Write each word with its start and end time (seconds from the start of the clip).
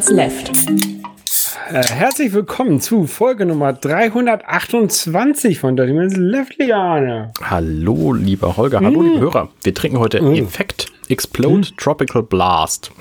Minutes 0.00 0.10
Left. 0.12 0.50
Äh, 1.70 1.82
herzlich 1.94 2.32
willkommen 2.32 2.80
zu 2.80 3.06
Folge 3.06 3.44
Nummer 3.44 3.74
328 3.74 5.58
von 5.58 5.76
Dirty 5.76 5.92
Minutes 5.92 6.16
Left, 6.16 6.56
Liane. 6.58 7.32
Hallo, 7.42 8.14
lieber 8.14 8.56
Holger, 8.56 8.80
hallo, 8.80 9.00
Mm. 9.02 9.04
liebe 9.04 9.20
Hörer. 9.20 9.50
Wir 9.62 9.74
trinken 9.74 9.98
heute 9.98 10.22
Mm. 10.22 10.36
Effekt 10.36 10.86
Explode 11.10 11.68
Tropical 11.76 12.22
Blast. 12.22 12.92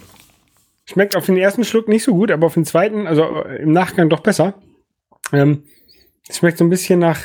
Schmeckt 0.84 1.16
auf 1.16 1.26
den 1.26 1.38
ersten 1.38 1.64
Schluck 1.64 1.88
nicht 1.88 2.04
so 2.04 2.14
gut, 2.14 2.32
aber 2.32 2.48
auf 2.48 2.56
den 2.56 2.66
zweiten, 2.66 3.08
also 3.08 3.24
äh, 3.46 3.62
im 3.62 3.72
Nachgang 3.72 4.10
doch 4.10 4.20
besser. 4.20 4.56
Ähm, 5.32 5.64
es 6.28 6.40
schmeckt 6.40 6.58
so 6.58 6.66
ein 6.66 6.70
bisschen 6.70 7.00
nach 7.00 7.20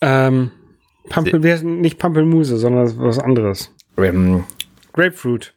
ähm, 0.00 0.52
Pampel, 1.08 1.40
nicht 1.64 1.98
Pampelmuse, 1.98 2.56
sondern 2.56 2.96
was 2.98 3.18
anderes. 3.18 3.74
Ähm, 3.98 4.44
Grapefruit. 4.92 5.54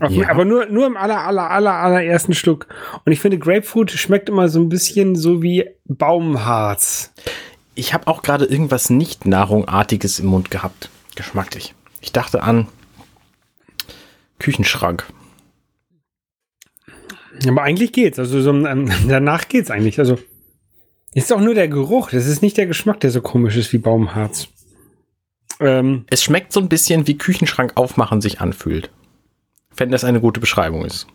Ja. 0.00 0.30
Aber 0.30 0.44
nur, 0.44 0.66
nur 0.66 0.86
im 0.86 0.96
aller, 0.96 1.20
aller, 1.20 1.50
aller, 1.50 1.74
allerersten 1.74 2.34
Schluck. 2.34 2.66
Und 3.04 3.12
ich 3.12 3.20
finde, 3.20 3.38
Grapefruit 3.38 3.90
schmeckt 3.90 4.28
immer 4.28 4.48
so 4.48 4.58
ein 4.58 4.68
bisschen 4.68 5.14
so 5.14 5.42
wie 5.42 5.68
Baumharz. 5.84 7.12
ich 7.74 7.94
habe 7.94 8.06
auch 8.08 8.22
gerade 8.22 8.46
irgendwas 8.46 8.90
nicht 8.90 9.26
Nahrungartiges 9.26 10.18
im 10.18 10.26
Mund 10.26 10.50
gehabt. 10.50 10.90
Geschmacklich. 11.14 11.74
Ich 12.00 12.10
dachte 12.12 12.42
an 12.42 12.68
Küchenschrank. 14.38 15.06
Aber 17.46 17.62
eigentlich 17.62 17.92
geht's. 17.92 18.18
Also 18.18 18.40
so, 18.40 18.50
ähm, 18.50 18.90
danach 19.08 19.48
geht's 19.48 19.70
eigentlich. 19.70 19.98
Also 19.98 20.18
ist 21.14 21.32
auch 21.32 21.40
nur 21.40 21.54
der 21.54 21.68
Geruch. 21.68 22.10
Das 22.10 22.26
ist 22.26 22.42
nicht 22.42 22.56
der 22.56 22.66
Geschmack, 22.66 23.00
der 23.00 23.10
so 23.10 23.20
komisch 23.20 23.56
ist 23.56 23.72
wie 23.72 23.78
Baumharz. 23.78 24.48
Ähm, 25.60 26.06
Es 26.10 26.24
schmeckt 26.24 26.52
so 26.52 26.60
ein 26.60 26.68
bisschen 26.68 27.06
wie 27.06 27.18
Küchenschrank 27.18 27.72
aufmachen 27.76 28.20
sich 28.20 28.40
anfühlt. 28.40 28.90
Wenn 29.76 29.90
das 29.90 30.04
eine 30.04 30.20
gute 30.20 30.40
Beschreibung 30.40 30.84
ist. 30.84 31.06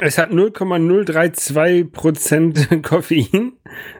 es 0.00 0.16
hat 0.18 0.30
0,032% 0.30 2.82
Koffein. 2.88 3.52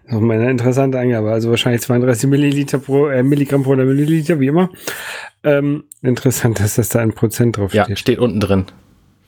Nochmal 0.07 0.41
eine 0.41 0.51
interessante 0.51 0.99
Angabe. 0.99 1.31
Also 1.31 1.51
wahrscheinlich 1.51 1.83
32 1.83 2.29
Milliliter 2.31 2.79
pro, 2.79 3.09
äh, 3.09 3.23
Milligramm 3.23 3.63
pro 3.63 3.77
Milliliter, 3.77 4.41
wie 4.41 4.47
immer. 4.49 4.71
Ähm, 5.45 5.85
interessant, 6.03 6.61
dass 6.61 6.77
das 6.77 6.89
da 6.89 7.03
in 7.03 7.13
Prozent 7.13 7.57
drauf 7.57 7.73
Ja, 7.75 7.85
steht. 7.85 7.99
steht 7.99 8.19
unten 8.19 8.41
drin. 8.41 8.67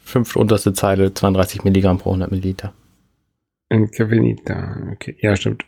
Fünf 0.05 0.35
unterste 0.37 0.73
Zeile, 0.73 1.13
32 1.15 1.65
Milligramm 1.65 1.99
pro 1.99 2.11
100 2.11 2.31
Milliliter. 2.31 2.73
In 3.69 3.91
Cavinita. 3.91 4.89
Okay, 4.93 5.17
ja, 5.21 5.37
stimmt. 5.37 5.65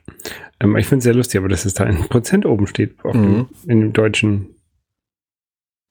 Ähm, 0.58 0.76
ich 0.76 0.86
finde 0.86 0.98
es 0.98 1.04
sehr 1.04 1.14
lustig, 1.14 1.38
aber 1.38 1.48
dass 1.48 1.64
es 1.64 1.74
da 1.74 1.84
in 1.84 2.08
Prozent 2.08 2.44
oben 2.46 2.66
steht. 2.66 2.96
Auf 3.04 3.14
Mhm. 3.14 3.22
dem, 3.22 3.48
in 3.70 3.80
dem 3.80 3.92
deutschen, 3.92 4.56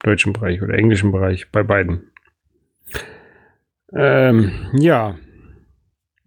deutschen 0.03 0.33
Bereich 0.33 0.61
oder 0.61 0.73
englischen 0.73 1.11
Bereich, 1.14 1.49
bei 1.52 1.64
beiden. 1.64 2.11
Ähm, 3.94 4.52
ja. 4.73 5.16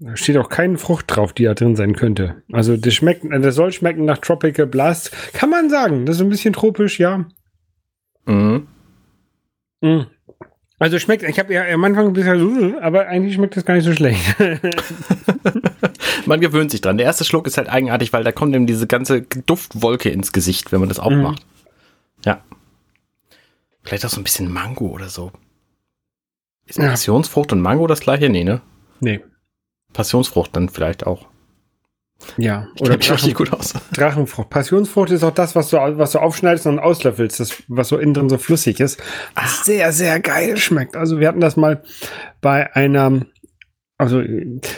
Da 0.00 0.16
steht 0.16 0.36
auch 0.36 0.48
keine 0.48 0.76
Frucht 0.76 1.06
drauf, 1.08 1.32
die 1.32 1.44
da 1.44 1.54
drin 1.54 1.76
sein 1.76 1.94
könnte. 1.94 2.42
Also 2.52 2.76
das 2.76 2.94
schmeckt, 2.94 3.24
äh, 3.24 3.40
das 3.40 3.54
soll 3.54 3.72
schmecken 3.72 4.04
nach 4.04 4.18
Tropical 4.18 4.66
Blast. 4.66 5.12
Kann 5.32 5.50
man 5.50 5.70
sagen. 5.70 6.04
Das 6.04 6.16
ist 6.16 6.22
ein 6.22 6.28
bisschen 6.28 6.52
tropisch, 6.52 6.98
ja. 6.98 7.24
Mhm. 8.26 8.66
Mm. 9.80 10.00
Also 10.78 10.98
schmeckt, 10.98 11.22
ich 11.22 11.38
habe 11.38 11.54
ja 11.54 11.64
am 11.72 11.84
Anfang 11.84 12.08
ein 12.08 12.12
bisschen 12.12 12.38
so, 12.38 12.80
aber 12.80 13.06
eigentlich 13.06 13.34
schmeckt 13.34 13.56
das 13.56 13.64
gar 13.64 13.74
nicht 13.74 13.84
so 13.84 13.92
schlecht. 13.92 14.36
Man 16.26 16.40
gewöhnt 16.40 16.70
sich 16.70 16.80
dran. 16.80 16.96
Der 16.96 17.06
erste 17.06 17.24
Schluck 17.24 17.46
ist 17.46 17.56
halt 17.56 17.68
eigenartig, 17.68 18.12
weil 18.12 18.24
da 18.24 18.32
kommt 18.32 18.54
ihm 18.54 18.66
diese 18.66 18.86
ganze 18.86 19.22
Duftwolke 19.22 20.08
ins 20.10 20.32
Gesicht, 20.32 20.72
wenn 20.72 20.80
man 20.80 20.88
das 20.88 20.98
aufmacht. 20.98 21.44
Ja. 22.24 22.42
Vielleicht 23.82 24.04
auch 24.06 24.10
so 24.10 24.20
ein 24.20 24.24
bisschen 24.24 24.50
Mango 24.50 24.86
oder 24.86 25.08
so. 25.08 25.32
Ist. 26.66 26.78
Passionsfrucht 26.78 27.52
und 27.52 27.60
Mango 27.60 27.86
das 27.86 28.00
gleiche? 28.00 28.30
Nee, 28.30 28.44
ne? 28.44 28.62
nee. 29.00 29.20
Passionsfrucht 29.92 30.56
dann 30.56 30.68
vielleicht 30.68 31.06
auch. 31.06 31.26
Ja. 32.36 32.68
Oder 32.80 32.94
richtig 32.94 33.34
gut 33.34 33.52
aus. 33.52 33.74
Drachenfrucht. 33.92 34.50
Passionsfrucht 34.50 35.10
ist 35.10 35.24
auch 35.24 35.34
das, 35.34 35.54
was 35.54 35.70
du, 35.70 35.76
was 35.76 36.12
du 36.12 36.20
aufschneidest 36.20 36.66
und 36.66 36.78
auslöffelst, 36.78 37.40
das, 37.40 37.62
was 37.68 37.88
so 37.88 37.98
innen 37.98 38.14
drin 38.14 38.28
so 38.28 38.38
flüssig 38.38 38.80
ist. 38.80 39.02
Was 39.34 39.64
sehr, 39.64 39.92
sehr 39.92 40.20
geil 40.20 40.56
schmeckt. 40.56 40.96
Also 40.96 41.20
wir 41.20 41.28
hatten 41.28 41.40
das 41.40 41.56
mal 41.56 41.82
bei 42.40 42.74
einer, 42.74 43.26
also 43.98 44.22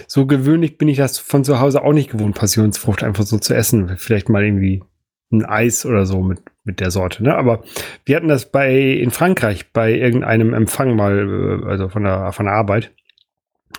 so 0.06 0.26
gewöhnlich 0.26 0.78
bin 0.78 0.88
ich 0.88 0.98
das 0.98 1.18
von 1.18 1.44
zu 1.44 1.60
Hause 1.60 1.82
auch 1.82 1.92
nicht 1.92 2.10
gewohnt, 2.10 2.36
Passionsfrucht 2.36 3.03
einfach 3.03 3.24
so 3.24 3.38
zu 3.38 3.54
essen. 3.54 3.97
Vielleicht 3.97 4.28
mal 4.28 4.44
irgendwie 4.44 4.82
ein 5.30 5.44
Eis 5.44 5.86
oder 5.86 6.06
so 6.06 6.22
mit, 6.22 6.41
mit 6.66 6.81
der 6.81 6.91
Sorte. 6.91 7.22
Ne? 7.22 7.34
Aber 7.34 7.62
wir 8.04 8.16
hatten 8.16 8.28
das 8.28 8.50
bei 8.50 8.77
in 8.77 9.10
Frankreich 9.10 9.72
bei 9.72 9.93
irgendeinem 9.93 10.53
Empfang 10.53 10.97
mal, 10.97 11.62
äh, 11.65 11.69
also 11.69 11.88
von 11.88 12.04
der, 12.04 12.32
von 12.32 12.47
der 12.47 12.54
Arbeit. 12.54 12.93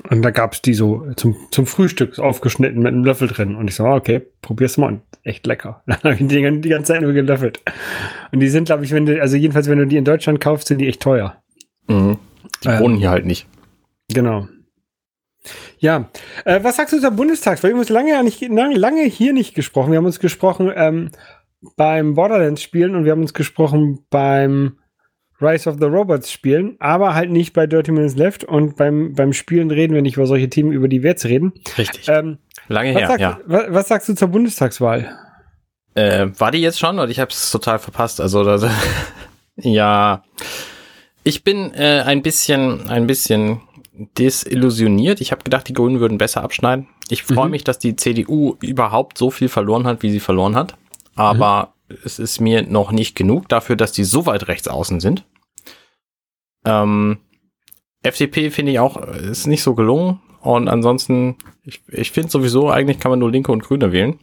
Und 0.10 0.22
da 0.22 0.32
gab's 0.32 0.62
die 0.62 0.74
so 0.74 1.08
zum, 1.16 1.36
zum 1.52 1.66
Frühstück 1.66 2.20
aufgeschnitten 2.20 2.82
mit 2.82 2.94
einem 2.94 3.04
Löffel 3.04 3.28
drin. 3.28 3.56
Und 3.56 3.68
ich 3.68 3.76
so, 3.76 3.86
okay, 3.86 4.22
probier's 4.42 4.78
mal. 4.78 4.88
Und 4.88 5.02
echt 5.24 5.46
lecker. 5.46 5.84
Dann 5.86 5.98
habe 6.04 6.14
ich 6.14 6.28
die, 6.28 6.62
die 6.62 6.70
ganze 6.70 6.94
Zeit 6.94 7.02
nur 7.02 7.14
gelöffelt. 7.14 7.62
Und 8.32 8.40
die 8.40 8.50
sind, 8.50 8.66
glaube 8.66 8.86
ich, 8.86 8.92
wenn 8.92 9.06
du, 9.06 9.20
also 9.22 9.38
jedenfalls, 9.38 9.70
wenn 9.70 9.80
du 9.80 9.88
die 9.88 9.98
in 9.98 10.06
Deutschland 10.06 10.40
kaufst, 10.40 10.68
sind 10.68 10.80
die 10.80 10.88
echt 10.88 11.02
teuer. 11.02 11.42
Mhm. 11.88 12.20
Die 12.64 12.70
Ähm. 12.70 12.80
wohnen 12.80 12.98
hier 12.98 13.10
halt 13.10 13.26
nicht. 13.26 13.48
Genau. 14.14 14.48
Ja, 15.80 16.10
äh, 16.46 16.64
was 16.64 16.78
sagst 16.78 16.94
du 16.94 17.00
zur 17.00 17.12
Bundestagswahl? 17.12 17.70
Wir 17.70 17.76
haben 17.76 17.80
uns 17.80 17.90
lange, 17.90 18.24
nicht, 18.24 18.42
lange 18.42 19.04
hier 19.04 19.34
nicht 19.34 19.54
gesprochen. 19.54 19.92
Wir 19.92 19.98
haben 19.98 20.06
uns 20.06 20.20
gesprochen 20.20 20.72
ähm, 20.76 21.12
beim 21.76 22.14
Borderlands-Spielen 22.16 22.96
und 22.96 23.06
wir 23.06 23.12
haben 23.12 23.22
uns 23.22 23.34
gesprochen 23.34 24.06
beim 24.10 24.78
Rise 25.42 25.70
of 25.70 25.78
the 25.80 25.86
Robots 25.86 26.32
spielen, 26.32 26.76
aber 26.80 27.14
halt 27.14 27.30
nicht 27.32 27.54
bei 27.54 27.68
Dirty 27.68 27.92
Minutes 27.92 28.16
Left 28.16 28.44
und 28.44 28.76
beim, 28.76 29.14
beim 29.14 29.34
Spielen 29.34 29.70
reden 29.70 29.94
wir 29.94 30.02
nicht 30.02 30.18
über 30.18 30.26
solche 30.26 30.50
Themen, 30.50 30.72
über 30.72 30.88
die 30.88 31.04
wir 31.04 31.12
jetzt 31.12 31.26
reden. 31.26 31.54
Richtig. 31.78 32.08
Ähm, 32.10 32.40
Lange 32.68 32.94
was, 32.96 33.02
her, 33.02 33.08
sagst, 33.08 33.22
ja. 33.22 33.40
was, 33.46 33.64
was 33.70 33.88
sagst 33.88 34.10
du 34.10 34.16
zur 34.16 34.30
Bundestagswahl? 34.30 35.16
Äh, 35.94 36.28
war 36.38 36.52
die 36.52 36.60
jetzt 36.60 36.80
schon 36.80 36.98
oder 37.00 37.10
ich 37.10 37.20
habe 37.20 37.32
es 37.32 37.52
total 37.52 37.78
verpasst? 37.80 38.20
Also 38.20 38.44
das, 38.44 38.66
ja, 39.58 40.24
ich 41.24 41.44
bin 41.44 41.74
äh, 41.74 42.02
ein 42.06 42.22
bisschen, 42.24 42.90
ein 42.90 43.06
bisschen 43.08 43.62
desillusioniert. 44.18 45.22
Ich 45.22 45.32
habe 45.32 45.44
gedacht, 45.44 45.68
die 45.68 45.74
Grünen 45.74 46.00
würden 46.00 46.18
besser 46.18 46.44
abschneiden. 46.44 46.88
Ich 47.10 47.24
freue 47.24 47.46
Mhm. 47.46 47.52
mich, 47.52 47.64
dass 47.64 47.80
die 47.80 47.96
CDU 47.96 48.56
überhaupt 48.62 49.18
so 49.18 49.32
viel 49.32 49.50
verloren 49.50 49.88
hat, 49.88 50.04
wie 50.04 50.10
sie 50.12 50.20
verloren 50.20 50.56
hat. 50.56 50.76
Aber 51.18 51.74
es 52.04 52.20
ist 52.20 52.40
mir 52.40 52.64
noch 52.64 52.92
nicht 52.92 53.16
genug 53.16 53.50
dafür, 53.50 53.76
dass 53.76 53.92
die 53.92 54.04
so 54.04 54.26
weit 54.26 54.48
rechts 54.48 54.68
außen 54.68 55.00
sind. 55.00 55.26
Ähm, 56.66 57.20
FDP 58.04 58.52
finde 58.52 58.74
ich 58.74 58.80
auch, 58.80 58.98
äh, 58.98 59.30
ist 59.30 59.48
nicht 59.48 59.64
so 59.64 59.74
gelungen. 59.76 60.20
Und 60.42 60.68
ansonsten, 60.68 61.38
ich, 61.64 61.82
ich 61.88 62.12
finde 62.12 62.30
sowieso, 62.30 62.70
eigentlich 62.70 63.00
kann 63.00 63.12
man 63.12 63.20
nur 63.20 63.32
Linke 63.32 63.52
und 63.52 63.64
Grüne 63.64 63.92
wählen. 63.92 64.20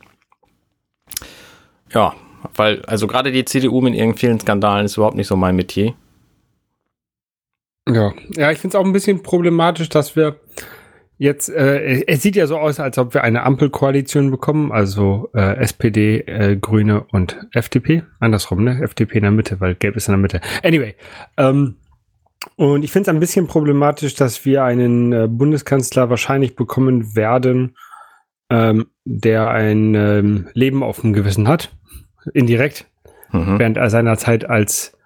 Ja, 1.93 2.15
weil, 2.55 2.83
also 2.85 3.07
gerade 3.07 3.33
die 3.33 3.45
CDU 3.45 3.81
mit 3.81 3.95
ihren 3.95 4.15
vielen 4.17 4.41
Skandalen 4.41 4.87
ist 4.87 4.97
überhaupt 4.97 5.17
nicht 5.17 5.27
so 5.27 5.37
mein 5.37 5.57
Metier. 5.57 5.95
Ja, 7.89 8.13
ja 8.37 8.51
ich 8.51 8.59
finde 8.59 8.77
es 8.77 8.81
auch 8.81 8.87
ein 8.87 8.93
bisschen 8.93 9.23
problematisch, 9.23 9.89
dass 9.89 10.17
wir 10.17 10.41
jetzt, 11.25 11.49
äh, 11.49 12.05
es 12.07 12.23
sieht 12.23 12.37
ja 12.37 12.47
so 12.47 12.59
aus, 12.59 12.79
als 12.79 12.99
ob 12.99 13.15
wir 13.15 13.25
eine 13.25 13.43
Ampelkoalition 13.43 14.31
bekommen, 14.31 14.71
also 14.71 15.31
äh, 15.35 15.57
SPD, 15.57 16.21
äh, 16.21 16.57
Grüne 16.57 17.05
und 17.11 17.37
FDP. 17.53 18.05
Andersrum, 18.21 18.63
ne? 18.63 18.81
FDP 18.83 19.17
in 19.17 19.23
der 19.23 19.31
Mitte, 19.33 19.61
weil 19.61 19.75
Gelb 19.75 19.97
ist 19.97 20.09
in 20.09 20.13
der 20.13 20.19
Mitte. 20.21 20.41
Anyway, 20.63 20.95
ähm, 21.37 21.77
und 22.57 22.85
ich 22.85 22.93
finde 22.93 23.11
es 23.11 23.15
ein 23.15 23.21
bisschen 23.21 23.47
problematisch, 23.47 24.15
dass 24.15 24.45
wir 24.45 24.65
einen 24.65 25.13
äh, 25.13 25.27
Bundeskanzler 25.29 26.11
wahrscheinlich 26.11 26.57
bekommen 26.57 27.17
werden, 27.17 27.75
ähm, 28.51 28.87
der 29.05 29.49
ein 29.49 29.95
ähm, 29.95 30.49
Leben 30.53 30.83
auf 30.83 31.01
dem 31.01 31.15
Gewissen 31.15 31.49
hat, 31.49 31.75
indirekt, 32.35 32.87
Mhm. 33.33 33.59
während 33.59 33.77
er 33.79 33.91
seiner 33.91 34.17
Zeit 34.17 34.49
als 34.49 34.97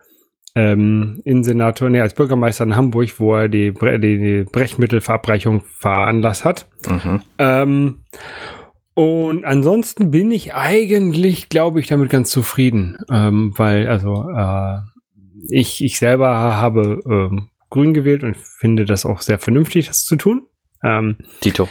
ähm, 0.58 1.20
Innensenator, 1.24 1.88
nee, 1.88 2.00
als 2.00 2.14
Bürgermeister 2.14 2.64
in 2.64 2.74
Hamburg, 2.74 3.20
wo 3.20 3.36
er 3.36 3.48
die, 3.48 3.70
Bre 3.70 4.00
die, 4.00 4.44
Brechmittelverabreichung 4.50 5.62
veranlasst 5.78 6.44
hat. 6.44 6.66
Mhm. 6.88 7.22
Ähm, 7.38 7.98
und 8.94 9.44
ansonsten 9.44 10.10
bin 10.10 10.32
ich 10.32 10.54
eigentlich, 10.54 11.48
glaube 11.48 11.78
ich, 11.78 11.86
damit 11.86 12.10
ganz 12.10 12.30
zufrieden, 12.30 12.98
ähm, 13.08 13.52
weil 13.56 13.86
also 13.86 14.28
äh, 14.36 14.78
ich, 15.48 15.84
ich 15.84 16.00
selber 16.00 16.28
habe 16.34 17.00
ähm, 17.08 17.50
Grün 17.70 17.94
gewählt 17.94 18.24
und 18.24 18.36
finde 18.36 18.84
das 18.84 19.06
auch 19.06 19.20
sehr 19.20 19.38
vernünftig, 19.38 19.86
das 19.86 20.04
zu 20.04 20.16
tun. 20.16 20.42
Ähm, 20.82 21.18
Tito. 21.40 21.68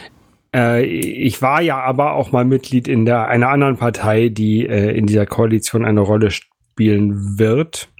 äh, 0.54 0.82
ich 0.86 1.42
war 1.42 1.60
ja 1.60 1.78
aber 1.78 2.14
auch 2.14 2.32
mal 2.32 2.46
Mitglied 2.46 2.88
in 2.88 3.04
der 3.04 3.28
einer 3.28 3.50
anderen 3.50 3.76
Partei, 3.76 4.30
die 4.30 4.66
äh, 4.66 4.96
in 4.96 5.04
dieser 5.04 5.26
Koalition 5.26 5.84
eine 5.84 6.00
Rolle 6.00 6.30
spielen 6.30 7.38
wird. 7.38 7.90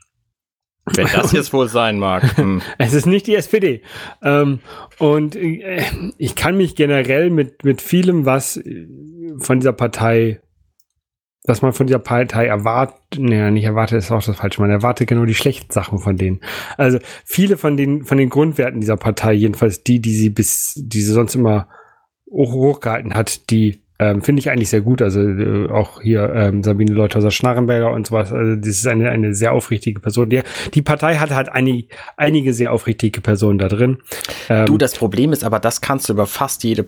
Wer 0.94 1.06
das 1.06 1.32
jetzt 1.32 1.52
wohl 1.52 1.68
sein 1.68 1.98
mag. 1.98 2.24
Hm. 2.38 2.62
Es 2.78 2.94
ist 2.94 3.06
nicht 3.06 3.26
die 3.26 3.34
SPD. 3.34 3.82
Ähm, 4.22 4.60
und 4.98 5.34
äh, 5.34 5.82
ich 6.18 6.36
kann 6.36 6.56
mich 6.56 6.76
generell 6.76 7.30
mit, 7.30 7.64
mit 7.64 7.82
vielem, 7.82 8.26
was 8.26 8.58
äh, 8.58 8.86
von 9.38 9.58
dieser 9.58 9.72
Partei, 9.72 10.40
was 11.44 11.62
man 11.62 11.72
von 11.72 11.88
dieser 11.88 11.98
Partei 11.98 12.46
erwartet, 12.46 13.18
nee, 13.18 13.50
nicht 13.50 13.64
erwartet, 13.64 13.98
ist 13.98 14.12
auch 14.12 14.22
das 14.22 14.36
Falsche. 14.36 14.60
Man 14.60 14.70
erwartet 14.70 15.08
genau 15.08 15.24
die 15.24 15.34
schlechten 15.34 15.72
Sachen 15.72 15.98
von 15.98 16.16
denen. 16.16 16.40
Also 16.76 16.98
viele 17.24 17.56
von 17.56 17.76
den, 17.76 18.04
von 18.04 18.18
den 18.18 18.28
Grundwerten 18.28 18.80
dieser 18.80 18.96
Partei, 18.96 19.32
jedenfalls 19.32 19.82
die, 19.82 20.00
die 20.00 20.14
sie 20.14 20.30
bis, 20.30 20.74
die 20.76 21.00
sie 21.00 21.12
sonst 21.12 21.34
immer 21.34 21.68
hoch, 22.30 22.52
hochgehalten 22.52 23.14
hat, 23.14 23.50
die 23.50 23.82
ähm, 23.98 24.22
finde 24.22 24.40
ich 24.40 24.50
eigentlich 24.50 24.70
sehr 24.70 24.80
gut. 24.80 25.02
Also 25.02 25.20
äh, 25.20 25.68
auch 25.70 26.00
hier 26.00 26.32
ähm, 26.34 26.62
Sabine 26.62 26.92
Leuthauser-Schnarrenberger 26.92 27.90
und 27.90 28.06
sowas. 28.06 28.32
Also 28.32 28.56
das 28.56 28.68
ist 28.68 28.86
eine, 28.86 29.10
eine 29.10 29.34
sehr 29.34 29.52
aufrichtige 29.52 30.00
Person. 30.00 30.30
Die, 30.30 30.42
die 30.74 30.82
Partei 30.82 31.16
hat 31.16 31.30
halt 31.30 31.48
einig, 31.48 31.88
einige 32.16 32.54
sehr 32.54 32.72
aufrichtige 32.72 33.20
Personen 33.20 33.58
da 33.58 33.68
drin. 33.68 33.98
Ähm, 34.48 34.66
du, 34.66 34.78
das 34.78 34.94
Problem 34.94 35.32
ist 35.32 35.44
aber, 35.44 35.58
das 35.58 35.80
kannst 35.80 36.08
du 36.08 36.12
über 36.12 36.26
fast 36.26 36.62
jede, 36.64 36.86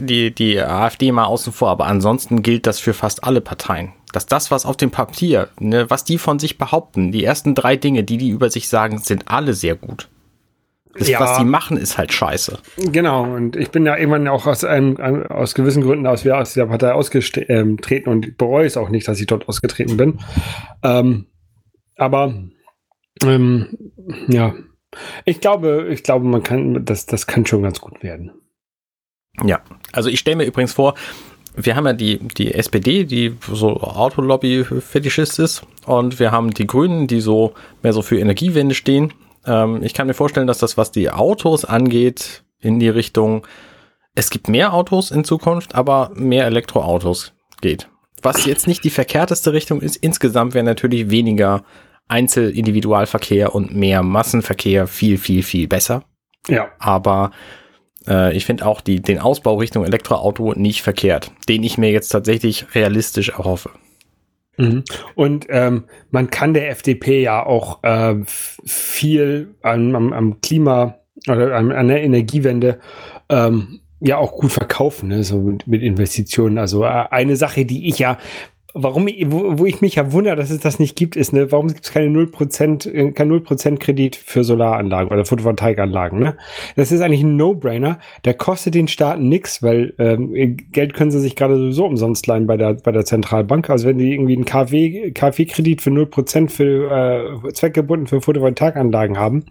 die, 0.00 0.34
die 0.34 0.60
AfD 0.60 1.12
mal 1.12 1.24
außen 1.24 1.52
vor, 1.52 1.68
aber 1.68 1.86
ansonsten 1.86 2.42
gilt 2.42 2.66
das 2.66 2.80
für 2.80 2.94
fast 2.94 3.24
alle 3.24 3.40
Parteien. 3.40 3.92
Dass 4.12 4.26
das, 4.26 4.50
was 4.50 4.66
auf 4.66 4.76
dem 4.76 4.90
Papier, 4.90 5.48
ne, 5.58 5.88
was 5.88 6.04
die 6.04 6.18
von 6.18 6.38
sich 6.38 6.58
behaupten, 6.58 7.12
die 7.12 7.24
ersten 7.24 7.54
drei 7.54 7.76
Dinge, 7.76 8.04
die 8.04 8.18
die 8.18 8.28
über 8.28 8.50
sich 8.50 8.68
sagen, 8.68 8.98
sind 8.98 9.24
alle 9.28 9.54
sehr 9.54 9.74
gut. 9.74 10.08
Das, 10.98 11.08
ja. 11.08 11.20
was 11.20 11.38
die 11.38 11.44
machen, 11.44 11.76
ist 11.76 11.96
halt 11.96 12.12
scheiße. 12.12 12.58
Genau, 12.76 13.24
und 13.24 13.56
ich 13.56 13.70
bin 13.70 13.86
ja 13.86 13.96
irgendwann 13.96 14.28
auch 14.28 14.46
aus 14.46 14.62
einem, 14.62 14.96
aus 14.98 15.54
gewissen 15.54 15.82
Gründen 15.82 16.06
aus, 16.06 16.26
aus 16.26 16.54
der 16.54 16.66
Partei 16.66 16.92
ausgetreten 16.92 17.46
ähm, 17.48 18.12
und 18.12 18.36
bereue 18.36 18.66
es 18.66 18.76
auch 18.76 18.90
nicht, 18.90 19.08
dass 19.08 19.20
ich 19.20 19.26
dort 19.26 19.48
ausgetreten 19.48 19.96
bin. 19.96 20.18
Ähm, 20.82 21.26
aber 21.96 22.34
ähm, 23.22 23.92
ja, 24.28 24.54
ich 25.24 25.40
glaube, 25.40 25.88
ich 25.90 26.02
glaube, 26.02 26.26
man 26.26 26.42
kann, 26.42 26.84
das, 26.84 27.06
das 27.06 27.26
kann 27.26 27.46
schon 27.46 27.62
ganz 27.62 27.80
gut 27.80 28.02
werden. 28.02 28.32
Ja, 29.42 29.62
also 29.92 30.10
ich 30.10 30.18
stelle 30.18 30.36
mir 30.36 30.44
übrigens 30.44 30.74
vor, 30.74 30.94
wir 31.54 31.76
haben 31.76 31.86
ja 31.86 31.92
die, 31.92 32.18
die 32.18 32.54
SPD, 32.54 33.04
die 33.04 33.36
so 33.50 33.80
Autolobby-Fetischist 33.80 35.38
ist, 35.38 35.62
und 35.84 36.18
wir 36.18 36.32
haben 36.32 36.52
die 36.52 36.66
Grünen, 36.66 37.06
die 37.06 37.20
so 37.20 37.54
mehr 37.82 37.92
so 37.92 38.02
für 38.02 38.18
Energiewende 38.18 38.74
stehen. 38.74 39.12
Ähm, 39.46 39.82
ich 39.82 39.94
kann 39.94 40.06
mir 40.06 40.14
vorstellen, 40.14 40.46
dass 40.46 40.58
das, 40.58 40.76
was 40.76 40.90
die 40.90 41.10
Autos 41.10 41.64
angeht, 41.64 42.44
in 42.60 42.78
die 42.78 42.88
Richtung, 42.88 43.46
es 44.14 44.30
gibt 44.30 44.48
mehr 44.48 44.72
Autos 44.72 45.10
in 45.10 45.24
Zukunft, 45.24 45.74
aber 45.74 46.10
mehr 46.14 46.46
Elektroautos 46.46 47.32
geht. 47.60 47.88
Was 48.22 48.44
jetzt 48.44 48.68
nicht 48.68 48.84
die 48.84 48.90
verkehrteste 48.90 49.52
Richtung 49.52 49.80
ist, 49.80 49.96
insgesamt 49.96 50.54
wäre 50.54 50.64
natürlich 50.64 51.10
weniger 51.10 51.64
Einzelindividualverkehr 52.08 53.54
und 53.54 53.74
mehr 53.74 54.02
Massenverkehr 54.02 54.86
viel, 54.86 55.18
viel, 55.18 55.42
viel 55.42 55.66
besser. 55.66 56.04
Ja. 56.48 56.68
Aber 56.78 57.32
äh, 58.06 58.36
ich 58.36 58.44
finde 58.44 58.66
auch 58.66 58.80
die, 58.80 59.00
den 59.00 59.18
Ausbau 59.18 59.56
Richtung 59.56 59.84
Elektroauto 59.84 60.52
nicht 60.54 60.82
verkehrt, 60.82 61.32
den 61.48 61.62
ich 61.64 61.78
mir 61.78 61.90
jetzt 61.90 62.08
tatsächlich 62.08 62.74
realistisch 62.74 63.30
erhoffe. 63.30 63.70
Mhm. 64.62 64.84
Und 65.14 65.46
ähm, 65.48 65.84
man 66.10 66.30
kann 66.30 66.54
der 66.54 66.70
FDP 66.70 67.22
ja 67.22 67.44
auch 67.44 67.82
äh, 67.82 68.16
viel 68.24 69.54
am, 69.62 69.94
am, 69.94 70.12
am 70.12 70.40
Klima 70.40 70.98
oder 71.28 71.54
an, 71.54 71.72
an 71.72 71.88
der 71.88 72.02
Energiewende 72.02 72.78
ähm, 73.28 73.80
ja 74.00 74.18
auch 74.18 74.32
gut 74.32 74.52
verkaufen, 74.52 75.08
ne? 75.08 75.22
so 75.22 75.38
mit, 75.38 75.66
mit 75.66 75.82
Investitionen. 75.82 76.58
Also 76.58 76.84
äh, 76.84 77.04
eine 77.10 77.36
Sache, 77.36 77.64
die 77.64 77.88
ich 77.88 77.98
ja 77.98 78.18
warum, 78.74 79.06
wo, 79.26 79.58
wo 79.58 79.66
ich 79.66 79.80
mich 79.80 79.96
ja 79.96 80.12
wundere, 80.12 80.36
dass 80.36 80.50
es 80.50 80.60
das 80.60 80.78
nicht 80.78 80.96
gibt, 80.96 81.16
ist, 81.16 81.32
ne, 81.32 81.52
warum 81.52 81.68
gibt 81.68 81.84
es 81.84 81.92
keine 81.92 82.08
0%, 82.08 82.90
äh, 82.90 83.12
kein 83.12 83.30
0% 83.30 83.78
Kredit 83.78 84.16
für 84.16 84.44
Solaranlagen 84.44 85.12
oder 85.12 85.24
Photovoltaikanlagen, 85.24 86.18
ne? 86.18 86.36
Das 86.76 86.92
ist 86.92 87.00
eigentlich 87.00 87.22
ein 87.22 87.36
No-Brainer. 87.36 87.98
Der 88.24 88.34
kostet 88.34 88.74
den 88.74 88.88
Staaten 88.88 89.28
nichts, 89.28 89.62
weil 89.62 89.94
ähm, 89.98 90.56
Geld 90.72 90.94
können 90.94 91.10
sie 91.10 91.20
sich 91.20 91.36
gerade 91.36 91.56
sowieso 91.56 91.86
umsonst 91.86 92.26
leihen 92.26 92.46
bei 92.46 92.56
der, 92.56 92.74
bei 92.74 92.92
der 92.92 93.04
Zentralbank. 93.04 93.68
Also 93.70 93.88
wenn 93.88 93.98
die 93.98 94.12
irgendwie 94.12 94.36
einen 94.36 94.44
KfW, 94.44 95.10
KfW-Kredit 95.12 95.82
für 95.82 95.90
0% 95.90 96.48
für 96.48 97.46
äh, 97.46 97.52
zweckgebunden 97.52 98.06
für 98.06 98.20
Photovoltaikanlagen 98.20 99.18
haben, 99.18 99.44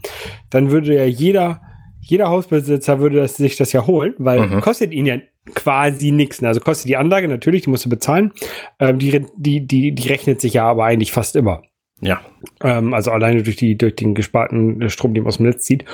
dann 0.49 0.71
würde 0.71 0.95
ja 0.95 1.05
jeder 1.05 1.61
jeder 2.03 2.29
Hausbesitzer 2.29 2.99
würde 2.99 3.17
das, 3.17 3.37
sich 3.37 3.57
das 3.57 3.71
ja 3.73 3.85
holen, 3.85 4.15
weil 4.17 4.47
mhm. 4.47 4.61
kostet 4.61 4.91
ihn 4.91 5.05
ja 5.05 5.17
quasi 5.53 6.11
nichts. 6.11 6.43
Also 6.43 6.59
kostet 6.59 6.89
die 6.89 6.97
Anlage 6.97 7.27
natürlich, 7.27 7.63
die 7.63 7.69
musst 7.69 7.85
du 7.85 7.89
bezahlen. 7.89 8.31
Ähm, 8.79 8.99
die, 8.99 9.25
die, 9.37 9.65
die, 9.65 9.93
die 9.93 10.07
rechnet 10.07 10.41
sich 10.41 10.53
ja 10.53 10.65
aber 10.65 10.85
eigentlich 10.85 11.11
fast 11.11 11.35
immer. 11.35 11.63
Ja. 12.01 12.21
Ähm, 12.63 12.93
also 12.93 13.11
alleine 13.11 13.43
durch, 13.43 13.55
die, 13.55 13.77
durch 13.77 13.95
den 13.95 14.15
gesparten 14.15 14.89
Strom, 14.89 15.13
den 15.13 15.23
man 15.23 15.29
aus 15.29 15.37
dem 15.37 15.45
Netz 15.45 15.63
zieht. 15.63 15.85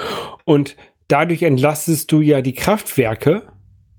Und 0.45 0.75
dadurch 1.07 1.43
entlastest 1.43 2.11
du 2.11 2.21
ja 2.21 2.41
die 2.41 2.53
Kraftwerke, 2.53 3.43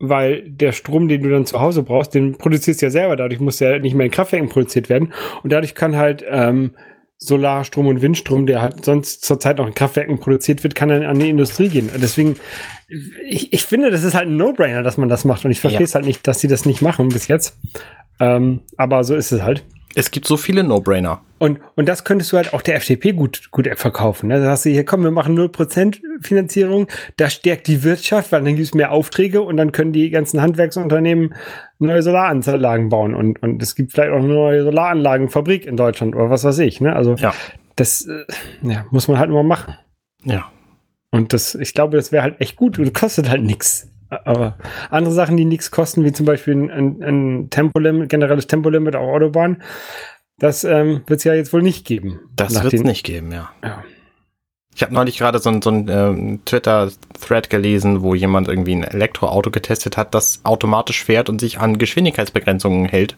weil 0.00 0.48
der 0.48 0.72
Strom, 0.72 1.08
den 1.08 1.22
du 1.22 1.30
dann 1.30 1.46
zu 1.46 1.60
Hause 1.60 1.82
brauchst, 1.82 2.14
den 2.14 2.36
produzierst 2.38 2.82
du 2.82 2.86
ja 2.86 2.90
selber. 2.90 3.16
Dadurch 3.16 3.40
muss 3.40 3.60
ja 3.60 3.78
nicht 3.78 3.94
mehr 3.94 4.06
in 4.06 4.12
Kraftwerken 4.12 4.48
produziert 4.48 4.88
werden. 4.88 5.12
Und 5.42 5.52
dadurch 5.52 5.74
kann 5.74 5.96
halt 5.96 6.24
ähm, 6.28 6.72
Solarstrom 7.18 7.88
und 7.88 8.00
Windstrom, 8.00 8.46
der 8.46 8.62
halt 8.62 8.84
sonst 8.84 9.24
zurzeit 9.24 9.58
noch 9.58 9.66
in 9.66 9.74
Kraftwerken 9.74 10.20
produziert 10.20 10.62
wird, 10.62 10.76
kann 10.76 10.88
dann 10.88 11.02
an 11.02 11.18
die 11.18 11.28
Industrie 11.28 11.68
gehen. 11.68 11.90
Deswegen, 11.96 12.36
ich, 13.28 13.52
ich 13.52 13.64
finde, 13.64 13.90
das 13.90 14.04
ist 14.04 14.14
halt 14.14 14.28
ein 14.28 14.36
No-Brainer, 14.36 14.84
dass 14.84 14.96
man 14.96 15.08
das 15.08 15.24
macht. 15.24 15.44
Und 15.44 15.50
ich 15.50 15.60
verstehe 15.60 15.84
es 15.84 15.92
ja. 15.92 15.96
halt 15.96 16.06
nicht, 16.06 16.26
dass 16.26 16.38
sie 16.40 16.48
das 16.48 16.64
nicht 16.64 16.80
machen 16.80 17.08
bis 17.08 17.26
jetzt. 17.26 17.58
Ähm, 18.20 18.60
aber 18.76 19.02
so 19.02 19.16
ist 19.16 19.32
es 19.32 19.42
halt. 19.42 19.64
Es 19.94 20.12
gibt 20.12 20.28
so 20.28 20.36
viele 20.36 20.62
No-Brainer. 20.62 21.20
Und, 21.38 21.60
und 21.74 21.88
das 21.88 22.04
könntest 22.04 22.32
du 22.32 22.36
halt 22.36 22.52
auch 22.52 22.62
der 22.62 22.76
FDP 22.76 23.12
gut, 23.12 23.50
gut 23.50 23.68
verkaufen. 23.76 24.28
Ne? 24.28 24.40
Da 24.40 24.50
hast 24.50 24.64
du 24.64 24.70
hier, 24.70 24.84
komm, 24.84 25.02
wir 25.02 25.10
machen 25.10 25.36
0% 25.36 25.98
Finanzierung, 26.20 26.88
das 27.16 27.32
stärkt 27.32 27.66
die 27.66 27.82
Wirtschaft, 27.82 28.30
weil 28.30 28.44
dann 28.44 28.54
gibt 28.54 28.66
es 28.66 28.74
mehr 28.74 28.92
Aufträge 28.92 29.42
und 29.42 29.56
dann 29.56 29.72
können 29.72 29.92
die 29.92 30.10
ganzen 30.10 30.42
Handwerksunternehmen 30.42 31.34
neue 31.78 32.02
Solaranlagen 32.02 32.88
bauen. 32.88 33.14
Und, 33.14 33.42
und 33.42 33.62
es 33.62 33.74
gibt 33.74 33.92
vielleicht 33.92 34.12
auch 34.12 34.18
eine 34.18 34.28
neue 34.28 34.64
Solaranlagenfabrik 34.64 35.66
in 35.66 35.76
Deutschland 35.76 36.14
oder 36.14 36.30
was 36.30 36.44
weiß 36.44 36.58
ich. 36.60 36.80
Ne? 36.80 36.94
Also 36.94 37.14
ja. 37.14 37.32
das 37.76 38.06
äh, 38.06 38.24
ja, 38.62 38.86
muss 38.90 39.08
man 39.08 39.18
halt 39.18 39.30
immer 39.30 39.42
machen. 39.42 39.74
Ja. 40.24 40.50
Und 41.10 41.32
das, 41.32 41.54
ich 41.54 41.72
glaube, 41.72 41.96
das 41.96 42.12
wäre 42.12 42.22
halt 42.22 42.40
echt 42.40 42.56
gut 42.56 42.78
und 42.78 42.92
kostet 42.92 43.28
halt 43.30 43.42
nichts. 43.42 43.90
Aber 44.10 44.56
andere 44.90 45.12
Sachen, 45.12 45.36
die 45.36 45.44
nichts 45.44 45.70
kosten, 45.70 46.04
wie 46.04 46.12
zum 46.12 46.26
Beispiel 46.26 46.54
ein, 46.54 47.02
ein 47.02 47.50
Tempolimit, 47.50 48.08
generelles 48.08 48.46
Tempolimit 48.46 48.96
auf 48.96 49.06
Autobahn, 49.06 49.62
das 50.38 50.64
ähm, 50.64 51.02
wird 51.06 51.18
es 51.18 51.24
ja 51.24 51.34
jetzt 51.34 51.52
wohl 51.52 51.62
nicht 51.62 51.86
geben. 51.86 52.20
Das 52.34 52.62
wird 52.62 52.72
es 52.72 52.82
nicht 52.82 53.04
geben, 53.04 53.32
ja. 53.32 53.50
ja. 53.62 53.84
Ich 54.78 54.82
habe 54.84 54.94
neulich 54.94 55.18
gerade 55.18 55.40
so, 55.40 55.60
so 55.60 55.70
ein 55.70 55.88
ähm, 55.88 56.38
Twitter-Thread 56.44 57.50
gelesen, 57.50 58.02
wo 58.02 58.14
jemand 58.14 58.46
irgendwie 58.46 58.76
ein 58.76 58.84
Elektroauto 58.84 59.50
getestet 59.50 59.96
hat, 59.96 60.14
das 60.14 60.42
automatisch 60.44 61.02
fährt 61.02 61.28
und 61.28 61.40
sich 61.40 61.58
an 61.58 61.78
Geschwindigkeitsbegrenzungen 61.78 62.84
hält 62.84 63.16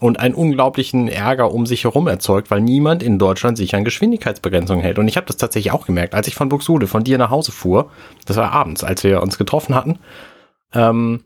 und 0.00 0.18
einen 0.18 0.34
unglaublichen 0.34 1.08
Ärger 1.08 1.52
um 1.52 1.66
sich 1.66 1.84
herum 1.84 2.06
erzeugt, 2.08 2.50
weil 2.50 2.62
niemand 2.62 3.02
in 3.02 3.18
Deutschland 3.18 3.58
sich 3.58 3.74
an 3.74 3.84
Geschwindigkeitsbegrenzungen 3.84 4.82
hält. 4.82 4.98
Und 4.98 5.06
ich 5.06 5.18
habe 5.18 5.26
das 5.26 5.36
tatsächlich 5.36 5.70
auch 5.74 5.84
gemerkt, 5.84 6.14
als 6.14 6.28
ich 6.28 6.34
von 6.34 6.48
Buxude, 6.48 6.86
von 6.86 7.04
dir 7.04 7.18
nach 7.18 7.28
Hause 7.28 7.52
fuhr, 7.52 7.90
das 8.24 8.38
war 8.38 8.50
abends, 8.50 8.82
als 8.82 9.04
wir 9.04 9.22
uns 9.22 9.36
getroffen 9.36 9.74
hatten, 9.74 9.98
ähm, 10.72 11.24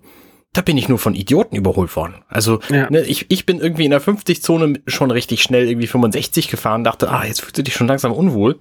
da 0.52 0.62
bin 0.62 0.76
ich 0.78 0.88
nur 0.88 0.98
von 0.98 1.14
Idioten 1.14 1.54
überholt 1.54 1.94
worden. 1.94 2.24
Also 2.26 2.58
ja. 2.70 2.90
ne, 2.90 3.02
ich, 3.02 3.26
ich 3.28 3.46
bin 3.46 3.60
irgendwie 3.60 3.84
in 3.84 3.92
der 3.92 4.02
50-Zone 4.02 4.80
schon 4.88 5.12
richtig 5.12 5.44
schnell 5.44 5.68
irgendwie 5.68 5.86
65 5.86 6.48
gefahren, 6.48 6.82
dachte, 6.82 7.08
ah, 7.08 7.24
jetzt 7.24 7.42
fühlst 7.42 7.58
du 7.58 7.62
dich 7.62 7.74
schon 7.74 7.86
langsam 7.86 8.10
unwohl. 8.10 8.58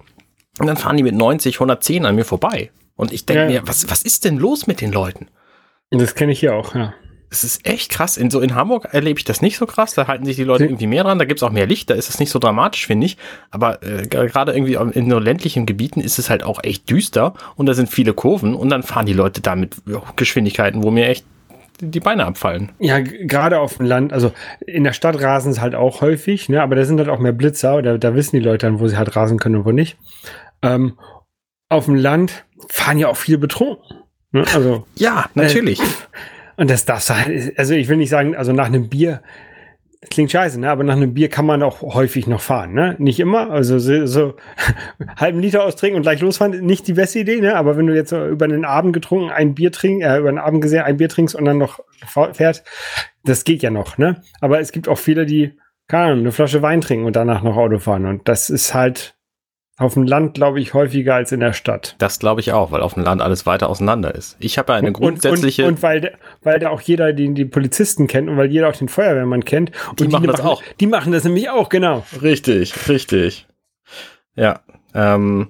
Und 0.58 0.66
dann 0.66 0.76
fahren 0.76 0.96
die 0.96 1.02
mit 1.02 1.14
90, 1.14 1.56
110 1.56 2.06
an 2.06 2.14
mir 2.14 2.24
vorbei. 2.24 2.70
Und 2.94 3.12
ich 3.12 3.26
denke 3.26 3.52
ja. 3.52 3.60
mir, 3.60 3.68
was, 3.68 3.90
was 3.90 4.02
ist 4.02 4.24
denn 4.24 4.38
los 4.38 4.66
mit 4.66 4.80
den 4.80 4.92
Leuten? 4.92 5.28
Das 5.90 6.14
kenne 6.14 6.32
ich 6.32 6.40
hier 6.40 6.54
auch, 6.54 6.74
ja. 6.74 6.94
Es 7.28 7.42
ist 7.42 7.66
echt 7.66 7.90
krass. 7.90 8.16
In, 8.16 8.30
so 8.30 8.40
in 8.40 8.54
Hamburg 8.54 8.88
erlebe 8.92 9.18
ich 9.18 9.24
das 9.24 9.42
nicht 9.42 9.58
so 9.58 9.66
krass. 9.66 9.94
Da 9.94 10.06
halten 10.06 10.24
sich 10.24 10.36
die 10.36 10.44
Leute 10.44 10.64
irgendwie 10.64 10.86
mehr 10.86 11.02
dran. 11.02 11.18
Da 11.18 11.24
gibt 11.24 11.40
es 11.40 11.42
auch 11.42 11.50
mehr 11.50 11.66
Licht. 11.66 11.90
Da 11.90 11.94
ist 11.94 12.08
es 12.08 12.20
nicht 12.20 12.30
so 12.30 12.38
dramatisch, 12.38 12.86
finde 12.86 13.06
ich. 13.06 13.18
Aber 13.50 13.82
äh, 13.82 14.06
gerade 14.06 14.52
irgendwie 14.52 14.74
in 14.74 15.10
so 15.10 15.18
ländlichen 15.18 15.66
Gebieten 15.66 16.00
ist 16.00 16.20
es 16.20 16.30
halt 16.30 16.44
auch 16.44 16.62
echt 16.62 16.88
düster. 16.88 17.34
Und 17.56 17.66
da 17.66 17.74
sind 17.74 17.90
viele 17.90 18.14
Kurven. 18.14 18.54
Und 18.54 18.68
dann 18.68 18.84
fahren 18.84 19.06
die 19.06 19.12
Leute 19.12 19.40
da 19.40 19.56
mit 19.56 19.74
Geschwindigkeiten, 20.14 20.84
wo 20.84 20.90
mir 20.92 21.08
echt 21.08 21.26
die 21.80 22.00
Beine 22.00 22.24
abfallen. 22.26 22.72
Ja, 22.78 23.00
gerade 23.00 23.60
auf 23.60 23.76
dem 23.76 23.86
Land, 23.86 24.12
also 24.12 24.32
in 24.66 24.84
der 24.84 24.92
Stadt 24.92 25.20
rasen 25.20 25.52
es 25.52 25.60
halt 25.60 25.74
auch 25.74 26.00
häufig, 26.00 26.48
ne? 26.48 26.62
aber 26.62 26.74
da 26.74 26.84
sind 26.84 26.98
halt 26.98 27.08
auch 27.08 27.18
mehr 27.18 27.32
Blitzer, 27.32 27.82
da, 27.82 27.98
da 27.98 28.14
wissen 28.14 28.36
die 28.36 28.42
Leute 28.42 28.66
dann, 28.66 28.80
wo 28.80 28.88
sie 28.88 28.96
halt 28.96 29.14
rasen 29.14 29.38
können 29.38 29.56
und 29.56 29.64
wo 29.66 29.72
nicht. 29.72 29.98
Ähm, 30.74 30.98
auf 31.68 31.86
dem 31.86 31.96
Land 31.96 32.44
fahren 32.68 32.98
ja 32.98 33.08
auch 33.08 33.16
viele 33.16 33.38
betrunken. 33.38 33.82
Ne? 34.32 34.44
Also, 34.54 34.86
ja, 34.94 35.26
natürlich. 35.34 35.80
Äh, 35.80 35.84
und 36.56 36.70
das 36.70 36.84
darfst 36.84 37.10
du 37.10 37.14
halt, 37.14 37.58
also 37.58 37.74
ich 37.74 37.88
will 37.88 37.96
nicht 37.96 38.10
sagen, 38.10 38.34
also 38.34 38.52
nach 38.52 38.66
einem 38.66 38.88
Bier, 38.88 39.22
das 40.00 40.10
klingt 40.10 40.30
scheiße, 40.30 40.60
ne? 40.60 40.70
Aber 40.70 40.84
nach 40.84 40.96
einem 40.96 41.14
Bier 41.14 41.28
kann 41.28 41.46
man 41.46 41.62
auch 41.62 41.82
häufig 41.82 42.26
noch 42.26 42.40
fahren, 42.40 42.72
ne? 42.72 42.96
Nicht 42.98 43.20
immer. 43.20 43.50
Also 43.50 43.78
so, 43.78 44.06
so 44.06 44.34
halben 45.16 45.40
Liter 45.40 45.64
austrinken 45.64 45.96
und 45.96 46.02
gleich 46.02 46.20
losfahren, 46.20 46.64
nicht 46.64 46.86
die 46.86 46.94
beste 46.94 47.18
Idee, 47.18 47.40
ne? 47.40 47.56
Aber 47.56 47.76
wenn 47.76 47.86
du 47.86 47.94
jetzt 47.94 48.12
über 48.12 48.44
einen 48.44 48.64
Abend 48.64 48.92
getrunken 48.92 49.30
ein 49.30 49.54
Bier 49.54 49.72
trinkst, 49.72 50.06
äh, 50.06 50.18
über 50.18 50.28
einen 50.28 50.38
Abend 50.38 50.62
gesehen 50.62 50.82
ein 50.82 50.96
Bier 50.96 51.08
trinkst 51.08 51.34
und 51.34 51.44
dann 51.44 51.58
noch 51.58 51.80
fährt, 52.32 52.62
das 53.24 53.44
geht 53.44 53.62
ja 53.62 53.70
noch, 53.70 53.98
ne? 53.98 54.22
Aber 54.40 54.60
es 54.60 54.72
gibt 54.72 54.88
auch 54.88 54.98
viele, 54.98 55.26
die, 55.26 55.58
keine 55.88 56.04
Ahnung, 56.04 56.20
eine 56.20 56.32
Flasche 56.32 56.62
Wein 56.62 56.80
trinken 56.80 57.04
und 57.04 57.16
danach 57.16 57.42
noch 57.42 57.56
Auto 57.56 57.78
fahren. 57.78 58.06
Und 58.06 58.28
das 58.28 58.48
ist 58.48 58.74
halt, 58.74 59.15
auf 59.78 59.94
dem 59.94 60.04
Land, 60.04 60.34
glaube 60.34 60.60
ich, 60.60 60.72
häufiger 60.74 61.14
als 61.14 61.32
in 61.32 61.40
der 61.40 61.52
Stadt. 61.52 61.96
Das 61.98 62.18
glaube 62.18 62.40
ich 62.40 62.52
auch, 62.52 62.70
weil 62.70 62.80
auf 62.80 62.94
dem 62.94 63.02
Land 63.02 63.20
alles 63.20 63.44
weiter 63.44 63.68
auseinander 63.68 64.14
ist. 64.14 64.36
Ich 64.40 64.56
habe 64.58 64.72
ja 64.72 64.78
eine 64.78 64.92
grundsätzliche. 64.92 65.62
Und, 65.62 65.68
und, 65.68 65.74
und 65.74 65.82
weil, 65.82 66.18
weil 66.42 66.58
da 66.58 66.70
auch 66.70 66.80
jeder 66.80 67.12
den, 67.12 67.34
die 67.34 67.44
Polizisten 67.44 68.06
kennt 68.06 68.28
und 68.28 68.36
weil 68.36 68.50
jeder 68.50 68.68
auch 68.68 68.76
den 68.76 68.88
Feuerwehrmann 68.88 69.44
kennt. 69.44 69.72
Und 69.90 70.00
die, 70.00 70.04
die 70.06 70.10
machen 70.10 70.28
das 70.28 70.40
auch. 70.40 70.62
Die 70.80 70.86
machen 70.86 71.12
das 71.12 71.24
nämlich 71.24 71.50
auch, 71.50 71.68
genau. 71.68 72.04
Richtig, 72.22 72.88
richtig. 72.88 73.46
Ja. 74.34 74.60
Ähm, 74.94 75.48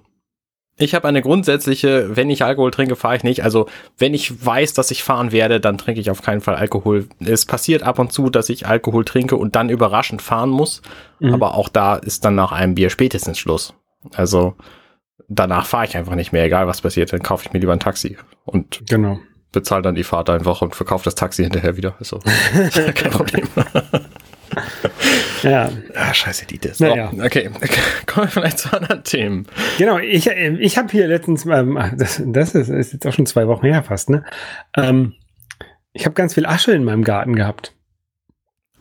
Ich 0.79 0.95
habe 0.95 1.09
eine 1.09 1.23
grundsätzliche, 1.23 2.17
wenn 2.17 2.29
ich 2.29 2.45
Alkohol 2.45 2.71
trinke, 2.71 2.97
fahre 2.97 3.17
ich 3.17 3.23
nicht. 3.25 3.45
Also 3.45 3.67
wenn 3.97 4.13
ich 4.13 4.45
weiß, 4.45 4.75
dass 4.75 4.91
ich 4.91 5.03
fahren 5.03 5.33
werde, 5.33 5.61
dann 5.61 5.79
trinke 5.79 6.01
ich 6.01 6.11
auf 6.11 6.21
keinen 6.21 6.41
Fall 6.41 6.57
Alkohol. 6.57 7.07
Es 7.25 7.47
passiert 7.47 7.83
ab 7.83 7.99
und 7.99 8.13
zu, 8.13 8.29
dass 8.29 8.49
ich 8.49 8.67
Alkohol 8.67 9.05
trinke 9.05 9.37
und 9.37 9.57
dann 9.57 9.71
überraschend 9.71 10.21
fahren 10.21 10.51
muss. 10.51 10.83
Mhm. 11.21 11.33
Aber 11.33 11.55
auch 11.55 11.69
da 11.69 11.95
ist 11.97 12.25
dann 12.25 12.35
nach 12.35 12.53
einem 12.53 12.75
Bier 12.75 12.91
spätestens 12.91 13.39
Schluss. 13.39 13.73
Also 14.15 14.57
danach 15.29 15.67
fahre 15.67 15.87
ich 15.87 15.97
einfach 15.97 16.15
nicht 16.15 16.33
mehr, 16.33 16.45
egal 16.45 16.67
was 16.67 16.81
passiert. 16.81 17.13
Dann 17.13 17.23
kaufe 17.23 17.45
ich 17.47 17.53
mir 17.53 17.61
lieber 17.61 17.73
ein 17.73 17.81
Taxi 17.81 18.17
und 18.45 18.83
genau. 18.89 19.19
bezahle 19.53 19.83
dann 19.83 19.95
die 19.95 20.05
Fahrt 20.05 20.31
einfach 20.31 20.63
und 20.63 20.75
verkaufe 20.75 21.05
das 21.05 21.15
Taxi 21.15 21.43
hinterher 21.43 21.77
wieder. 21.77 21.97
Also 21.99 22.19
kein 22.95 23.11
Problem. 23.11 23.49
ja. 25.43 25.71
Ah, 25.95 26.15
scheiße, 26.15 26.47
die 26.47 26.59
das. 26.59 26.81
Naja. 26.81 27.11
Oh, 27.13 27.25
okay, 27.25 27.51
kommen 28.07 28.27
wir 28.27 28.31
vielleicht 28.31 28.59
zu 28.59 28.73
anderen 28.73 29.05
Themen. 29.05 29.47
Genau, 29.79 29.99
ich, 29.99 30.27
ich 30.27 30.79
habe 30.79 30.89
hier 30.91 31.09
letztens, 31.09 31.45
ähm, 31.47 31.79
das, 31.97 32.23
das 32.25 32.55
ist, 32.55 32.69
ist, 32.69 32.93
jetzt 32.93 33.07
auch 33.07 33.13
schon 33.13 33.27
zwei 33.27 33.47
Wochen 33.49 33.67
her 33.67 33.83
fast, 33.83 34.11
ne? 34.11 34.25
Ähm, 34.77 35.15
ich 35.93 36.05
habe 36.05 36.15
ganz 36.15 36.35
viel 36.35 36.47
Asche 36.47 36.73
in 36.73 36.85
meinem 36.85 37.05
Garten 37.05 37.35
gehabt. 37.35 37.76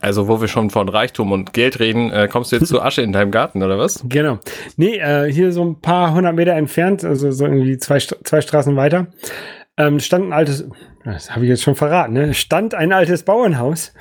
Also, 0.00 0.28
wo 0.28 0.40
wir 0.40 0.48
schon 0.48 0.70
von 0.70 0.88
Reichtum 0.88 1.32
und 1.32 1.52
Geld 1.52 1.80
reden, 1.80 2.10
äh, 2.10 2.28
kommst 2.30 2.52
du 2.52 2.56
jetzt 2.56 2.68
zu 2.68 2.82
Asche 2.82 3.02
in 3.02 3.12
deinem 3.12 3.30
Garten, 3.30 3.62
oder 3.62 3.78
was? 3.78 4.04
Genau. 4.08 4.38
Nee, 4.76 4.98
äh, 4.98 5.32
hier 5.32 5.52
so 5.52 5.64
ein 5.64 5.80
paar 5.80 6.12
hundert 6.12 6.34
Meter 6.34 6.52
entfernt, 6.52 7.02
also 7.02 7.30
so 7.30 7.46
irgendwie 7.46 7.78
zwei, 7.78 7.98
zwei 7.98 8.40
Straßen 8.40 8.76
weiter, 8.76 9.06
ähm, 9.78 9.98
stand 10.00 10.26
ein 10.26 10.32
altes, 10.32 10.68
das 11.04 11.30
habe 11.30 11.44
ich 11.44 11.48
jetzt 11.48 11.62
schon 11.62 11.76
verraten, 11.76 12.12
ne? 12.12 12.34
stand 12.34 12.74
ein 12.74 12.92
altes 12.92 13.22
Bauernhaus 13.22 13.94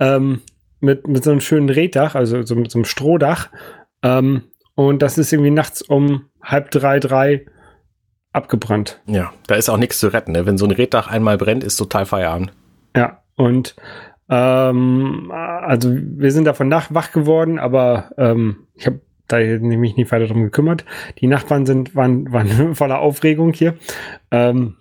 ähm, 0.00 0.40
mit, 0.80 1.06
mit 1.06 1.22
so 1.22 1.30
einem 1.30 1.40
schönen 1.40 1.68
Reddach, 1.68 2.14
also 2.14 2.42
so 2.42 2.56
mit 2.56 2.70
so 2.70 2.78
einem 2.78 2.84
Strohdach. 2.84 3.48
Ähm, 4.02 4.44
und 4.74 5.02
das 5.02 5.18
ist 5.18 5.32
irgendwie 5.32 5.50
nachts 5.50 5.82
um 5.82 6.26
halb 6.42 6.70
drei, 6.70 6.98
drei 6.98 7.46
abgebrannt. 8.32 9.00
Ja, 9.06 9.32
da 9.46 9.54
ist 9.54 9.68
auch 9.68 9.76
nichts 9.76 9.98
zu 10.00 10.08
retten. 10.08 10.32
Ne? 10.32 10.46
Wenn 10.46 10.58
so 10.58 10.64
ein 10.64 10.70
Reddach 10.70 11.08
einmal 11.08 11.36
brennt, 11.36 11.62
ist 11.62 11.76
total 11.76 12.06
Feierabend. 12.06 12.52
Ja, 12.96 13.22
und 13.36 13.76
ähm, 14.32 15.30
also 15.30 15.90
wir 15.92 16.32
sind 16.32 16.46
davon 16.46 16.68
nach 16.68 16.94
wach 16.94 17.12
geworden, 17.12 17.58
aber 17.58 18.12
ähm, 18.16 18.66
ich 18.74 18.86
habe 18.86 19.00
da 19.28 19.38
nämlich 19.38 19.96
nie 19.96 20.10
weiter 20.10 20.26
drum 20.26 20.42
gekümmert. 20.42 20.86
Die 21.18 21.26
Nachbarn 21.26 21.66
sind, 21.66 21.94
waren, 21.94 22.32
waren 22.32 22.74
voller 22.74 23.00
Aufregung 23.00 23.52
hier. 23.52 23.74
Ähm, 24.30 24.76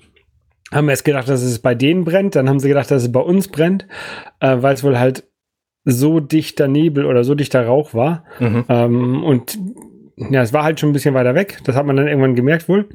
haben 0.72 0.88
erst 0.88 1.04
gedacht, 1.04 1.28
dass 1.28 1.42
es 1.42 1.60
bei 1.60 1.76
denen 1.76 2.06
brennt, 2.06 2.38
dann 2.38 2.48
haben 2.48 2.62
sie 2.62 2.70
gedacht, 2.70 2.90
dass 2.90 3.04
es 3.04 3.12
bei 3.12 3.20
uns 3.20 3.50
brennt, 3.50 3.88
äh, 4.40 4.56
weil 4.62 4.74
es 4.74 4.86
wohl 4.86 4.98
halt 4.98 5.26
so 5.84 6.22
dichter 6.22 6.70
Nebel 6.70 7.06
oder 7.06 7.26
so 7.26 7.36
dichter 7.36 7.66
Rauch 7.66 7.94
war. 7.94 8.24
Mhm. 8.40 8.66
Ähm, 8.70 9.24
und 9.24 9.60
ja, 10.16 10.42
es 10.42 10.54
war 10.54 10.64
halt 10.64 10.80
schon 10.80 10.92
ein 10.92 10.94
bisschen 10.94 11.14
weiter 11.14 11.36
weg. 11.36 11.60
Das 11.66 11.76
hat 11.76 11.86
man 11.86 11.98
dann 11.98 12.08
irgendwann 12.08 12.36
gemerkt 12.36 12.70
wohl. 12.70 12.88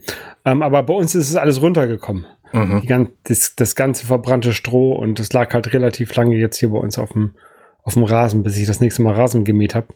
Ähm, 0.46 0.62
aber 0.62 0.82
bei 0.84 0.94
uns 0.94 1.14
ist 1.14 1.28
es 1.28 1.36
alles 1.36 1.60
runtergekommen. 1.60 2.24
Mhm. 2.52 2.82
Die, 2.82 3.08
das, 3.24 3.54
das, 3.56 3.74
ganze 3.74 4.06
verbrannte 4.06 4.52
Stroh 4.52 4.92
und 4.92 5.20
es 5.20 5.32
lag 5.32 5.52
halt 5.52 5.72
relativ 5.72 6.14
lange 6.14 6.36
jetzt 6.36 6.58
hier 6.58 6.70
bei 6.70 6.78
uns 6.78 6.98
auf 6.98 7.12
dem, 7.12 7.34
auf 7.82 7.94
dem 7.94 8.04
Rasen, 8.04 8.42
bis 8.42 8.56
ich 8.56 8.66
das 8.66 8.80
nächste 8.80 9.02
Mal 9.02 9.14
Rasen 9.14 9.44
gemäht 9.44 9.74
habe. 9.74 9.88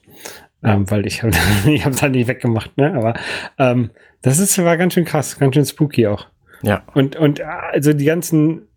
Ähm, 0.63 0.91
weil 0.91 1.07
ich, 1.07 1.23
ich 1.67 1.85
habe 1.85 1.95
es 1.95 2.03
halt 2.03 2.13
nicht 2.13 2.29
weggemacht, 2.29 2.77
ne? 2.77 2.95
Aber 2.95 3.15
ähm, 3.59 3.91
das 4.23 4.39
ist, 4.39 4.63
war 4.63 4.77
ganz 4.77 4.95
schön 4.95 5.05
krass, 5.05 5.39
ganz 5.39 5.55
schön 5.55 5.65
spooky 5.65 6.07
auch. 6.07 6.27
Ja. 6.63 6.83
Und, 6.95 7.17
und 7.17 7.41
also 7.41 7.93
die 7.93 8.05
ganzen, 8.05 8.69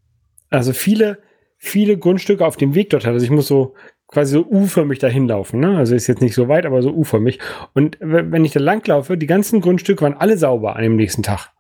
also 0.50 0.72
viele, 0.72 1.20
viele 1.58 1.98
Grundstücke 1.98 2.46
auf 2.46 2.58
dem 2.58 2.76
Weg 2.76 2.90
dort 2.90 3.06
Also 3.06 3.24
ich 3.24 3.32
muss 3.32 3.48
so 3.48 3.76
quasi 4.08 4.34
so 4.34 4.46
U-förmig 4.46 5.00
dahin 5.00 5.28
laufen. 5.28 5.60
Ne? 5.60 5.78
Also 5.78 5.96
ist 5.96 6.08
jetzt 6.08 6.22
nicht 6.22 6.36
so 6.36 6.48
weit, 6.48 6.66
aber 6.66 6.82
so 6.82 6.92
U-förmig. 6.92 7.40
Und 7.74 7.98
wenn 8.00 8.46
ich 8.46 8.54
da 8.54 8.60
langlaufe, 8.60 9.18
die 9.18 9.28
ganzen 9.28 9.60
Grundstücke 9.60 10.04
waren 10.04 10.14
alle 10.14 10.38
sauber 10.38 10.76
an 10.76 10.84
dem 10.84 10.96
nächsten 10.96 11.24
Tag. 11.24 11.52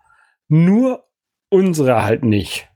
Nur 0.48 1.03
unsere 1.53 2.03
halt 2.03 2.25
nicht. 2.25 2.67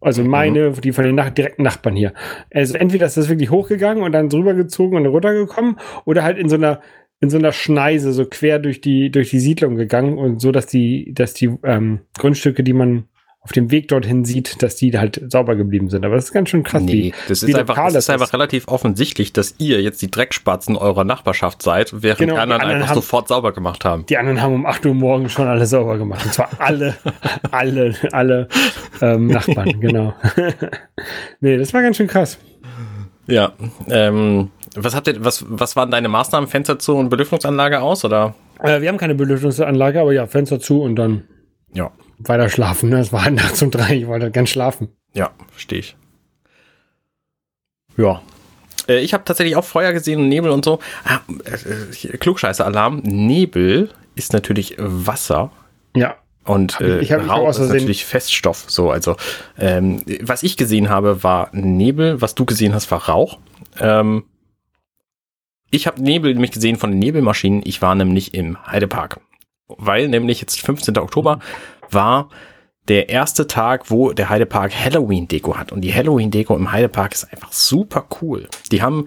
Also 0.00 0.22
mhm. 0.22 0.30
meine, 0.30 0.70
die 0.72 0.92
von 0.92 1.04
den 1.04 1.14
nach 1.14 1.30
direkten 1.30 1.62
Nachbarn 1.62 1.96
hier. 1.96 2.14
Also 2.52 2.76
entweder 2.78 3.06
ist 3.06 3.16
das 3.16 3.28
wirklich 3.28 3.50
hochgegangen 3.50 4.02
und 4.02 4.12
dann 4.12 4.28
drüber 4.28 4.54
gezogen 4.54 4.96
und 4.96 5.06
runtergekommen 5.06 5.76
oder 6.04 6.22
halt 6.22 6.38
in 6.38 6.48
so 6.48 6.56
einer 6.56 6.80
in 7.22 7.28
so 7.28 7.36
einer 7.36 7.52
Schneise 7.52 8.14
so 8.14 8.24
quer 8.24 8.58
durch 8.58 8.80
die 8.80 9.10
durch 9.10 9.28
die 9.28 9.40
Siedlung 9.40 9.76
gegangen 9.76 10.16
und 10.16 10.40
so, 10.40 10.52
dass 10.52 10.66
die 10.66 11.12
dass 11.12 11.34
die 11.34 11.50
ähm, 11.64 12.00
Grundstücke, 12.18 12.62
die 12.62 12.72
man 12.72 13.08
auf 13.42 13.52
dem 13.52 13.70
Weg 13.70 13.88
dorthin 13.88 14.26
sieht, 14.26 14.62
dass 14.62 14.76
die 14.76 14.96
halt 14.98 15.22
sauber 15.28 15.56
geblieben 15.56 15.88
sind. 15.88 16.04
Aber 16.04 16.14
das 16.14 16.26
ist 16.26 16.32
ganz 16.32 16.50
schön 16.50 16.62
krass. 16.62 16.82
Nee, 16.82 16.92
wie, 16.92 17.14
das, 17.26 17.42
ist 17.42 17.54
einfach, 17.54 17.76
das 17.76 17.94
ist 17.94 18.10
einfach 18.10 18.32
relativ 18.34 18.68
offensichtlich, 18.68 19.32
dass 19.32 19.54
ihr 19.56 19.80
jetzt 19.80 20.02
die 20.02 20.10
Dreckspatzen 20.10 20.76
eurer 20.76 21.04
Nachbarschaft 21.04 21.62
seid, 21.62 22.02
während 22.02 22.18
genau, 22.18 22.34
die 22.34 22.40
anderen, 22.40 22.60
die 22.60 22.64
anderen 22.64 22.82
einfach 22.82 22.90
haben, 22.90 23.02
sofort 23.02 23.28
sauber 23.28 23.52
gemacht 23.52 23.84
haben. 23.86 24.04
Die 24.06 24.18
anderen 24.18 24.42
haben 24.42 24.54
um 24.54 24.66
8 24.66 24.84
Uhr 24.84 24.94
morgens 24.94 25.32
schon 25.32 25.48
alle 25.48 25.64
sauber 25.64 25.96
gemacht. 25.96 26.22
Und 26.26 26.34
zwar 26.34 26.50
alle, 26.58 26.96
alle, 27.50 27.94
alle 28.12 28.48
ähm, 29.00 29.28
Nachbarn, 29.28 29.80
genau. 29.80 30.12
nee, 31.40 31.56
das 31.56 31.72
war 31.72 31.80
ganz 31.80 31.96
schön 31.96 32.08
krass. 32.08 32.38
Ja, 33.26 33.52
ähm, 33.88 34.50
was 34.76 34.94
habt 34.94 35.06
ihr, 35.06 35.24
was, 35.24 35.46
was 35.48 35.76
waren 35.76 35.90
deine 35.90 36.08
Maßnahmen? 36.08 36.48
Fenster 36.48 36.78
zu 36.78 36.94
und 36.94 37.08
Belüftungsanlage 37.08 37.80
aus, 37.80 38.04
oder? 38.04 38.34
Äh, 38.58 38.82
wir 38.82 38.88
haben 38.88 38.98
keine 38.98 39.14
Belüftungsanlage, 39.14 39.98
aber 39.98 40.12
ja, 40.12 40.26
Fenster 40.26 40.60
zu 40.60 40.82
und 40.82 40.96
dann. 40.96 41.24
Ja, 41.72 41.90
weiter 42.24 42.48
schlafen. 42.48 42.90
Ne? 42.90 43.00
Es 43.00 43.12
war 43.12 43.24
halt 43.24 43.34
nachts 43.34 43.62
um 43.62 43.70
drei, 43.70 43.96
ich 43.96 44.06
wollte 44.06 44.30
ganz 44.30 44.50
schlafen. 44.50 44.88
Ja, 45.14 45.30
verstehe 45.50 45.80
ich. 45.80 45.96
Ja. 47.96 48.22
Äh, 48.88 49.00
ich 49.00 49.12
habe 49.14 49.24
tatsächlich 49.24 49.56
auch 49.56 49.64
Feuer 49.64 49.92
gesehen 49.92 50.20
und 50.20 50.28
Nebel 50.28 50.50
und 50.50 50.64
so. 50.64 50.80
Ah, 51.04 51.20
äh, 51.44 52.16
Klugscheißer-Alarm. 52.16 53.00
Nebel 53.04 53.90
ist 54.14 54.32
natürlich 54.32 54.76
Wasser. 54.78 55.50
Ja. 55.94 56.16
Und 56.44 56.80
äh, 56.80 57.00
ich 57.00 57.10
ich 57.10 57.28
Rauch 57.28 57.50
ist 57.50 57.58
natürlich 57.58 58.04
Feststoff. 58.04 58.64
So, 58.68 58.90
also 58.90 59.16
ähm, 59.58 60.02
was 60.22 60.42
ich 60.42 60.56
gesehen 60.56 60.88
habe, 60.88 61.22
war 61.22 61.50
Nebel. 61.52 62.20
Was 62.20 62.34
du 62.34 62.44
gesehen 62.44 62.74
hast, 62.74 62.90
war 62.90 63.08
Rauch. 63.08 63.38
Ähm, 63.78 64.24
ich 65.70 65.86
habe 65.86 66.02
Nebel 66.02 66.32
nämlich 66.32 66.50
gesehen 66.50 66.76
von 66.76 66.90
den 66.90 66.98
Nebelmaschinen. 66.98 67.62
Ich 67.64 67.82
war 67.82 67.94
nämlich 67.94 68.34
im 68.34 68.58
Heidepark. 68.66 69.20
Weil 69.68 70.08
nämlich 70.08 70.40
jetzt 70.40 70.60
15. 70.60 70.98
Oktober 70.98 71.38
war 71.92 72.28
der 72.88 73.08
erste 73.08 73.46
Tag, 73.46 73.90
wo 73.90 74.12
der 74.12 74.28
Heidepark 74.28 74.72
Halloween-Deko 74.74 75.56
hat. 75.56 75.70
Und 75.70 75.82
die 75.82 75.94
Halloween-Deko 75.94 76.56
im 76.56 76.72
Heidepark 76.72 77.12
ist 77.12 77.32
einfach 77.32 77.52
super 77.52 78.06
cool. 78.20 78.48
Die 78.72 78.82
haben, 78.82 79.06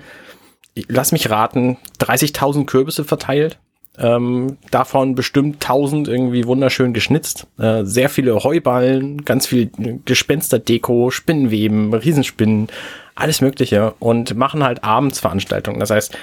lass 0.87 1.11
mich 1.11 1.29
raten, 1.29 1.77
30.000 1.99 2.65
Kürbisse 2.65 3.03
verteilt. 3.03 3.59
Ähm, 3.97 4.57
davon 4.71 5.13
bestimmt 5.13 5.55
1000 5.55 6.07
irgendwie 6.07 6.47
wunderschön 6.47 6.93
geschnitzt. 6.93 7.45
Äh, 7.59 7.83
sehr 7.83 8.09
viele 8.09 8.43
Heuballen, 8.43 9.23
ganz 9.25 9.45
viel 9.45 9.69
Gespensterdeko, 10.05 11.11
Spinnenweben, 11.11 11.93
Riesenspinnen, 11.93 12.69
alles 13.15 13.41
Mögliche. 13.41 13.93
Und 13.99 14.35
machen 14.35 14.63
halt 14.63 14.83
abends 14.83 15.19
Veranstaltungen. 15.19 15.79
Das 15.79 15.89
heißt, 15.89 16.17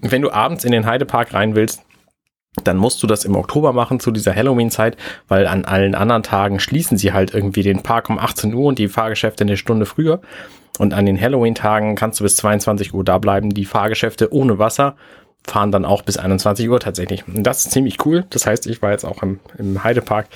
wenn 0.00 0.22
du 0.22 0.30
abends 0.30 0.64
in 0.64 0.72
den 0.72 0.86
Heidepark 0.86 1.34
rein 1.34 1.54
willst, 1.54 1.82
dann 2.64 2.76
musst 2.76 3.02
du 3.02 3.06
das 3.06 3.24
im 3.24 3.36
Oktober 3.36 3.72
machen 3.72 4.00
zu 4.00 4.10
dieser 4.10 4.34
Halloween-Zeit, 4.34 4.96
weil 5.28 5.46
an 5.46 5.64
allen 5.64 5.94
anderen 5.94 6.22
Tagen 6.22 6.60
schließen 6.60 6.98
sie 6.98 7.12
halt 7.12 7.34
irgendwie 7.34 7.62
den 7.62 7.82
Park 7.82 8.10
um 8.10 8.18
18 8.18 8.54
Uhr 8.54 8.66
und 8.66 8.78
die 8.78 8.88
Fahrgeschäfte 8.88 9.44
eine 9.44 9.56
Stunde 9.56 9.86
früher. 9.86 10.20
Und 10.78 10.94
an 10.94 11.06
den 11.06 11.20
Halloween-Tagen 11.20 11.96
kannst 11.96 12.20
du 12.20 12.24
bis 12.24 12.36
22 12.36 12.94
Uhr 12.94 13.04
da 13.04 13.18
bleiben. 13.18 13.50
Die 13.50 13.64
Fahrgeschäfte 13.64 14.32
ohne 14.32 14.58
Wasser 14.58 14.96
fahren 15.46 15.72
dann 15.72 15.84
auch 15.84 16.02
bis 16.02 16.16
21 16.16 16.68
Uhr 16.68 16.80
tatsächlich. 16.80 17.26
Und 17.26 17.42
das 17.42 17.64
ist 17.64 17.72
ziemlich 17.72 18.04
cool. 18.06 18.24
Das 18.30 18.46
heißt, 18.46 18.66
ich 18.66 18.82
war 18.82 18.92
jetzt 18.92 19.04
auch 19.04 19.22
im, 19.22 19.40
im 19.58 19.82
Heidepark, 19.82 20.28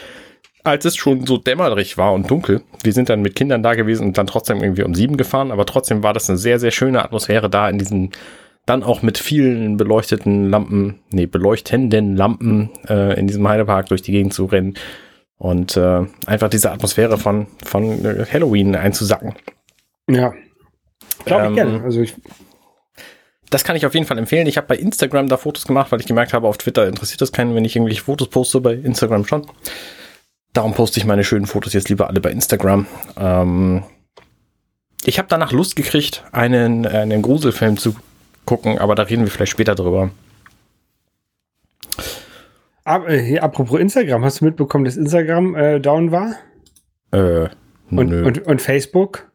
als 0.65 0.85
es 0.85 0.97
schon 0.97 1.27
so 1.27 1.39
dämmerig 1.39 1.99
war 1.99 2.13
und 2.13 2.31
dunkel. 2.31 2.63
Wir 2.83 2.93
sind 2.93 3.09
dann 3.09 3.23
mit 3.23 3.37
Kindern 3.37 3.63
da 3.63 3.75
gewesen 3.75 4.09
und 4.09 4.19
dann 4.19 4.27
trotzdem 4.27 4.63
irgendwie 4.63 4.85
um 4.85 4.95
sieben 4.95 5.17
gefahren, 5.17 5.51
aber 5.51 5.67
trotzdem 5.67 6.03
war 6.03 6.13
das 6.13 6.29
eine 6.29 6.39
sehr, 6.39 6.59
sehr 6.59 6.71
schöne 6.71 7.05
Atmosphäre 7.05 7.51
da 7.51 7.69
in 7.69 7.79
diesen 7.79 8.11
dann 8.67 8.83
auch 8.83 9.03
mit 9.03 9.19
vielen 9.19 9.77
beleuchteten 9.77 10.49
Lampen, 10.49 11.01
nee, 11.11 11.27
beleuchtenden 11.27 12.17
Lampen 12.17 12.71
äh, 12.89 13.19
in 13.19 13.27
diesem 13.27 13.47
Heidepark 13.49 13.87
durch 13.87 14.03
die 14.03 14.13
Gegend 14.13 14.35
zu 14.35 14.45
rennen 14.45 14.75
und 15.37 15.77
äh, 15.77 16.07
einfach 16.27 16.49
diese 16.49 16.71
Atmosphäre 16.71 17.19
von, 17.19 17.49
von 17.65 18.05
äh, 18.05 18.25
Halloween 18.33 18.77
einzusacken. 18.77 19.35
Ja, 20.09 20.33
glaube 21.25 21.43
ich 21.43 21.49
ähm, 21.49 21.55
gerne. 21.55 21.83
Also 21.83 22.01
ich 22.01 22.15
das 23.53 23.65
kann 23.65 23.77
ich 23.77 23.85
auf 23.85 23.93
jeden 23.93 24.07
Fall 24.07 24.17
empfehlen. 24.17 24.47
Ich 24.47 24.57
habe 24.57 24.67
bei 24.67 24.77
Instagram 24.77 25.29
da 25.29 25.37
Fotos 25.37 25.67
gemacht, 25.67 25.93
weil 25.93 26.01
ich 26.01 26.07
gemerkt 26.07 26.33
habe, 26.33 26.49
auf 26.49 26.57
Twitter 26.57 26.89
interessiert 26.89 27.21
das 27.21 27.33
keinen, 27.33 27.55
wenn 27.55 27.67
ich 27.67 27.77
irgendwelche 27.77 28.03
Fotos 28.03 28.31
poste, 28.31 28.63
bei 28.63 28.73
Instagram 28.73 29.27
schon. 29.27 29.47
Darum 30.55 30.73
poste 30.73 30.99
ich 30.99 31.05
meine 31.05 31.23
schönen 31.23 31.47
Fotos 31.47 31.75
jetzt 31.75 31.91
lieber 31.91 32.09
alle 32.09 32.23
bei 32.23 32.31
Instagram. 32.31 32.87
Ähm, 33.19 33.83
ich 35.05 35.19
habe 35.19 35.29
danach 35.29 35.53
Lust 35.53 35.77
gekriegt, 35.77 36.25
einen, 36.33 36.87
einen 36.87 37.21
Gruselfilm 37.21 37.77
zu 37.77 37.95
gucken, 38.53 38.79
aber 38.79 38.95
da 38.95 39.05
reden 39.05 39.25
wir 39.25 39.31
vielleicht 39.31 39.53
später 39.53 39.75
drüber. 39.75 40.11
Aber, 42.85 43.09
äh, 43.09 43.39
apropos 43.39 43.81
Instagram, 43.81 44.23
hast 44.25 44.41
du 44.41 44.45
mitbekommen, 44.45 44.85
dass 44.85 44.99
Instagram 44.99 45.55
äh, 45.55 45.81
down 45.81 46.13
war? 46.13 46.35
Äh, 47.13 47.49
und, 47.91 48.11
nö. 48.11 48.27
Und, 48.27 48.47
und 48.47 48.61
Facebook? 48.61 49.31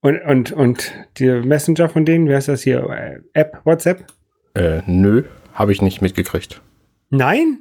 Und, 0.00 0.22
und, 0.22 0.52
und 0.52 0.92
die 1.18 1.28
Messenger 1.28 1.90
von 1.90 2.06
denen, 2.06 2.28
wie 2.28 2.34
heißt 2.34 2.48
das 2.48 2.62
hier? 2.62 2.88
Äh, 2.88 3.20
App, 3.34 3.60
WhatsApp? 3.64 4.06
Äh, 4.54 4.80
nö, 4.86 5.24
habe 5.52 5.72
ich 5.72 5.82
nicht 5.82 6.00
mitgekriegt. 6.00 6.62
Nein? 7.10 7.58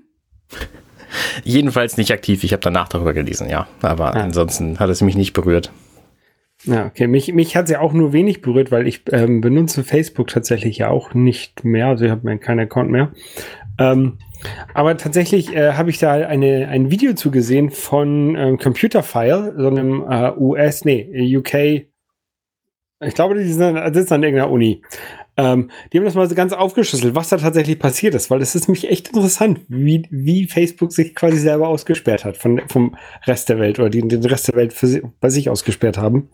Jedenfalls 1.44 1.98
nicht 1.98 2.14
aktiv. 2.14 2.46
Ich 2.46 2.54
habe 2.54 2.62
danach 2.62 2.88
darüber 2.88 3.12
gelesen, 3.12 3.50
ja. 3.50 3.68
Aber 3.82 4.16
ja. 4.16 4.24
ansonsten 4.24 4.80
hat 4.80 4.90
es 4.90 5.02
mich 5.02 5.18
nicht 5.18 5.34
berührt. 5.34 5.74
Ja, 6.64 6.86
okay. 6.86 7.08
Mich, 7.08 7.34
mich 7.34 7.56
hat 7.56 7.66
es 7.66 7.72
ja 7.72 7.80
auch 7.80 7.94
nur 7.94 8.14
wenig 8.14 8.42
berührt, 8.42 8.72
weil 8.72 8.88
ich 8.88 9.04
ähm, 9.12 9.42
benutze 9.42 9.84
Facebook 9.84 10.28
tatsächlich 10.28 10.78
ja 10.78 10.90
auch 10.90 11.14
nicht 11.14 11.64
mehr. 11.64 11.88
Also 11.88 12.06
ich 12.06 12.12
habe 12.12 12.28
mir 12.28 12.38
keinen 12.38 12.62
Account 12.62 12.92
mehr. 12.92 13.12
Ähm, 13.80 14.20
aber 14.74 14.98
tatsächlich 14.98 15.56
äh, 15.56 15.74
habe 15.74 15.90
ich 15.90 16.00
da 16.00 16.14
eine, 16.14 16.68
ein 16.68 16.92
Video 16.92 17.14
zugesehen 17.14 17.70
von 17.72 18.36
ähm, 18.36 18.58
Computerfile, 18.58 19.56
so 19.58 19.68
einem 19.68 20.04
äh, 20.08 20.32
US, 20.38 20.86
nee, 20.86 21.38
UK. 21.38 21.88
Ich 23.04 23.16
glaube, 23.16 23.36
die 23.36 23.52
sind, 23.52 23.94
sitzen 23.94 24.14
an 24.14 24.24
irgendeiner 24.24 24.52
Uni. 24.52 24.84
Ähm, 25.42 25.72
die 25.92 25.98
haben 25.98 26.06
das 26.06 26.14
mal 26.14 26.30
so 26.30 26.36
ganz 26.36 26.54
aufgeschlüsselt, 26.54 27.16
was 27.16 27.30
da 27.30 27.38
tatsächlich 27.38 27.80
passiert 27.80 28.14
ist, 28.14 28.30
weil 28.30 28.38
das 28.38 28.54
ist 28.54 28.68
nämlich 28.68 28.92
echt 28.92 29.08
interessant, 29.08 29.62
wie, 29.70 30.08
wie 30.12 30.46
Facebook 30.46 30.92
sich 30.92 31.16
quasi 31.16 31.38
selber 31.38 31.68
ausgesperrt 31.68 32.26
hat 32.26 32.38
von, 32.38 32.62
vom 32.68 32.96
Rest 33.26 33.50
der 33.50 33.58
Welt 33.58 33.80
oder 33.80 33.90
die 33.90 34.08
den 34.08 34.24
Rest 34.24 34.50
der 34.50 34.56
Welt 34.56 34.72
für, 34.72 35.02
bei 35.20 35.30
sich 35.30 35.50
ausgesperrt 35.50 35.98
haben. 35.98 36.30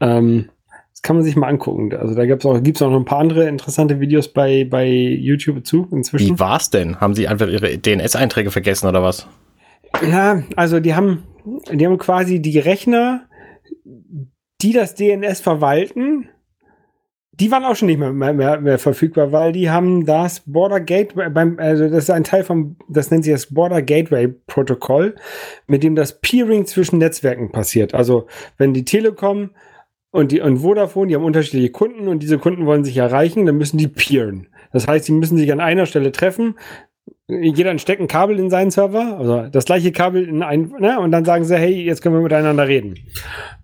Ähm, 0.00 0.48
das 0.92 1.02
kann 1.02 1.16
man 1.16 1.24
sich 1.24 1.36
mal 1.36 1.48
angucken. 1.48 1.94
Also 1.94 2.14
da 2.14 2.24
gibt's 2.24 2.46
auch, 2.46 2.62
gibt's 2.62 2.80
auch 2.80 2.88
noch 2.88 2.98
ein 2.98 3.04
paar 3.04 3.18
andere 3.18 3.46
interessante 3.46 4.00
Videos 4.00 4.32
bei, 4.32 4.64
bei 4.64 4.88
YouTube 4.88 5.66
zu 5.66 5.86
inzwischen. 5.92 6.36
Wie 6.36 6.40
war's 6.40 6.70
denn? 6.70 7.02
Haben 7.02 7.14
sie 7.14 7.28
einfach 7.28 7.48
ihre 7.48 7.76
DNS-Einträge 7.76 8.50
vergessen 8.50 8.88
oder 8.88 9.02
was? 9.02 9.28
Ja, 10.10 10.44
also 10.56 10.80
die 10.80 10.94
haben, 10.94 11.24
die 11.70 11.84
haben 11.84 11.98
quasi 11.98 12.40
die 12.40 12.58
Rechner, 12.58 13.26
die 14.62 14.72
das 14.72 14.94
DNS 14.94 15.42
verwalten, 15.42 16.30
die 17.40 17.50
waren 17.50 17.64
auch 17.64 17.74
schon 17.74 17.86
nicht 17.86 17.98
mehr, 17.98 18.12
mehr, 18.12 18.60
mehr, 18.60 18.78
verfügbar, 18.78 19.32
weil 19.32 19.52
die 19.52 19.70
haben 19.70 20.04
das 20.06 20.42
Border 20.46 20.80
Gateway, 20.80 21.30
beim, 21.30 21.58
also 21.58 21.88
das 21.88 22.04
ist 22.04 22.10
ein 22.10 22.24
Teil 22.24 22.44
vom, 22.44 22.76
das 22.88 23.10
nennt 23.10 23.24
sich 23.24 23.32
das 23.32 23.52
Border 23.52 23.82
Gateway 23.82 24.28
Protokoll, 24.28 25.14
mit 25.66 25.82
dem 25.82 25.94
das 25.96 26.20
Peering 26.20 26.66
zwischen 26.66 26.98
Netzwerken 26.98 27.50
passiert. 27.50 27.94
Also 27.94 28.26
wenn 28.56 28.72
die 28.72 28.84
Telekom 28.84 29.50
und 30.10 30.30
die 30.30 30.40
und 30.40 30.58
Vodafone, 30.58 31.08
die 31.08 31.16
haben 31.16 31.24
unterschiedliche 31.24 31.70
Kunden 31.70 32.06
und 32.08 32.22
diese 32.22 32.38
Kunden 32.38 32.66
wollen 32.66 32.84
sich 32.84 32.96
erreichen, 32.96 33.46
dann 33.46 33.56
müssen 33.56 33.78
die 33.78 33.88
peeren. 33.88 34.48
Das 34.72 34.86
heißt, 34.86 35.06
sie 35.06 35.12
müssen 35.12 35.36
sich 35.36 35.50
an 35.52 35.60
einer 35.60 35.86
Stelle 35.86 36.12
treffen. 36.12 36.56
Jeder 37.26 37.76
steckt 37.78 38.00
ein 38.00 38.06
Kabel 38.06 38.38
in 38.38 38.50
seinen 38.50 38.70
Server, 38.70 39.18
also 39.18 39.48
das 39.48 39.64
gleiche 39.64 39.92
Kabel 39.92 40.28
in 40.28 40.42
ein, 40.42 40.72
ne, 40.78 41.00
und 41.00 41.10
dann 41.10 41.24
sagen 41.24 41.44
sie, 41.44 41.56
hey, 41.56 41.82
jetzt 41.82 42.02
können 42.02 42.14
wir 42.14 42.22
miteinander 42.22 42.68
reden. 42.68 42.96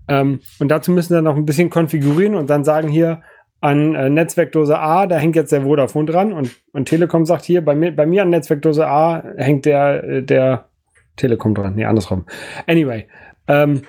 Ähm, 0.09 0.41
und 0.59 0.69
dazu 0.69 0.91
müssen 0.91 1.15
sie 1.15 1.23
noch 1.23 1.37
ein 1.37 1.45
bisschen 1.45 1.71
konfigurieren 1.71 2.35
und 2.35 2.50
dann 2.50 2.65
sagen 2.65 2.89
hier, 2.89 3.23
an 3.61 3.95
äh, 3.95 4.09
Netzwerkdose 4.09 4.79
A, 4.79 5.07
da 5.07 5.17
hängt 5.19 5.37
jetzt 5.37 5.52
der 5.52 5.62
Vodafone 5.62 6.07
dran 6.07 6.33
und, 6.33 6.50
und 6.73 6.87
Telekom 6.87 7.26
sagt 7.26 7.45
hier, 7.45 7.62
bei 7.64 7.75
mir, 7.75 7.95
bei 7.95 8.07
mir 8.07 8.23
an 8.23 8.31
Netzwerkdose 8.31 8.87
A 8.87 9.23
hängt 9.37 9.67
der, 9.67 10.05
äh, 10.05 10.23
der 10.23 10.71
Telekom 11.17 11.55
dran. 11.55 11.75
Nee, 11.75 11.85
andersrum. 11.85 12.25
Anyway. 12.67 13.07
Ähm, 13.49 13.83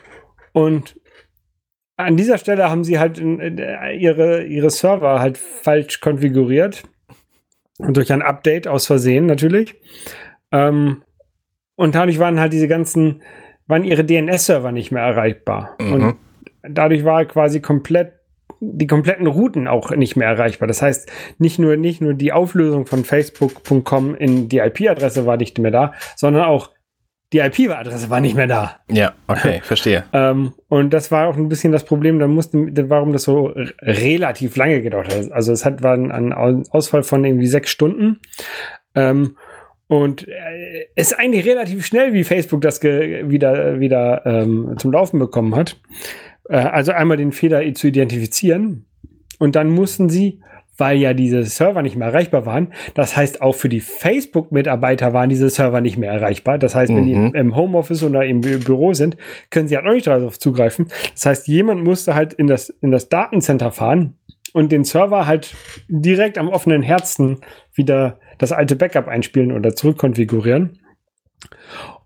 und 0.52 1.00
an 1.96 2.18
dieser 2.18 2.38
Stelle 2.38 2.70
haben 2.70 2.84
sie 2.84 3.00
halt 3.00 3.20
äh, 3.20 3.96
ihre, 3.96 4.44
ihre 4.44 4.70
Server 4.70 5.20
halt 5.20 5.38
falsch 5.38 6.02
konfiguriert. 6.02 6.84
Und 7.78 7.98
durch 7.98 8.12
ein 8.12 8.22
Update 8.22 8.68
aus 8.68 8.86
Versehen 8.86 9.26
natürlich. 9.26 9.76
Ähm, 10.52 11.04
und 11.76 11.96
dadurch 11.96 12.20
waren 12.20 12.40
halt 12.40 12.54
diese 12.54 12.68
ganzen, 12.68 13.24
waren 13.68 13.84
ihre 13.84 14.04
DNS-Server 14.04 14.72
nicht 14.72 14.92
mehr 14.92 15.04
erreichbar. 15.04 15.76
Mhm. 15.80 15.94
Und 15.94 16.16
dadurch 16.62 17.06
war 17.06 17.26
quasi 17.26 17.62
komplett 17.62 18.21
die 18.64 18.88
kompletten 18.88 19.26
Routen 19.26 19.68
auch 19.68 19.90
nicht 19.90 20.16
mehr 20.16 20.28
erreichbar. 20.28 20.68
Das 20.68 20.82
heißt, 20.84 21.12
nicht 21.40 21.58
nur, 21.58 21.76
nicht 21.78 22.00
nur 22.00 22.14
die 22.14 22.32
Auflösung 22.32 22.86
von 22.86 23.04
facebook.com 23.04 24.16
in 24.16 24.50
die 24.50 24.60
IP-Adresse 24.60 25.26
war 25.26 25.38
nicht 25.38 25.58
mehr 25.58 25.72
da, 25.72 25.94
sondern 26.16 26.44
auch 26.44 26.70
die 27.34 27.40
IP-Adresse 27.40 28.10
war 28.10 28.20
nicht 28.22 28.36
mehr 28.36 28.48
da. 28.48 28.78
Ja, 28.90 29.14
okay, 29.28 29.62
verstehe. 29.64 30.04
ähm, 30.14 30.54
und 30.68 30.94
das 30.94 31.12
war 31.12 31.28
auch 31.28 31.38
ein 31.38 31.50
bisschen 31.50 31.72
das 31.72 31.86
Problem, 31.86 32.20
dann 32.20 32.32
mussten, 32.32 32.78
warum 32.90 33.14
das 33.14 33.24
so 33.24 33.54
relativ 33.82 34.56
lange 34.58 34.82
gedauert 34.82 35.14
hat. 35.14 35.32
Also 35.32 35.54
es 35.54 35.66
hat, 35.66 35.82
war 35.82 35.94
ein, 35.94 36.34
Ausfall 36.34 37.04
von 37.04 37.26
irgendwie 37.26 37.48
sechs 37.48 37.72
Stunden. 37.72 38.20
Ähm, 38.94 39.38
und 39.88 40.28
äh, 40.28 40.88
es 40.96 41.12
ist 41.12 41.20
eigentlich 41.20 41.46
relativ 41.46 41.86
schnell, 41.86 42.14
wie 42.14 42.24
Facebook 42.24 42.62
das 42.62 42.84
wieder, 42.84 43.80
wieder 43.80 44.26
ähm, 44.26 44.76
zum 44.78 44.92
Laufen 44.92 45.20
bekommen 45.20 45.56
hat. 45.56 45.78
Äh, 46.52 46.58
also 46.58 46.92
einmal 46.92 47.18
den 47.18 47.32
Fehler 47.32 47.74
zu 47.74 47.88
identifizieren 47.88 48.86
und 49.40 49.56
dann 49.56 49.70
mussten 49.70 50.10
sie, 50.10 50.42
weil 50.78 50.98
ja 50.98 51.14
diese 51.14 51.44
Server 51.44 51.82
nicht 51.82 51.96
mehr 51.96 52.08
erreichbar 52.08 52.46
waren, 52.46 52.74
das 52.94 53.16
heißt 53.16 53.42
auch 53.42 53.54
für 53.54 53.70
die 53.70 53.80
Facebook-Mitarbeiter 53.80 55.14
waren 55.14 55.30
diese 55.30 55.50
Server 55.50 55.80
nicht 55.82 55.98
mehr 55.98 56.12
erreichbar. 56.12 56.58
Das 56.58 56.76
heißt, 56.76 56.94
wenn 56.94 57.04
mhm. 57.04 57.32
die 57.34 57.38
im 57.38 57.56
Homeoffice 57.56 58.04
oder 58.04 58.26
im 58.26 58.42
Büro 58.42 58.94
sind, 58.94 59.18
können 59.50 59.68
sie 59.68 59.78
halt 59.78 59.86
auch 59.86 59.94
nicht 59.94 60.08
darauf 60.08 60.40
zugreifen. 60.40 60.88
Das 61.14 61.26
heißt, 61.26 61.48
jemand 61.48 61.84
musste 61.84 62.16
halt 62.16 62.34
in 62.34 62.48
das, 62.48 62.70
in 62.70 62.92
das 62.92 63.10
Datencenter 63.10 63.72
fahren 63.72 64.18
und 64.54 64.72
den 64.72 64.84
Server 64.84 65.28
halt 65.28 65.56
direkt 65.88 66.38
am 66.38 66.50
offenen 66.50 66.82
Herzen 66.82 67.40
wieder 67.74 68.20
das 68.38 68.52
alte 68.52 68.76
Backup 68.76 69.08
einspielen 69.08 69.52
oder 69.52 69.76
zurückkonfigurieren. 69.76 70.80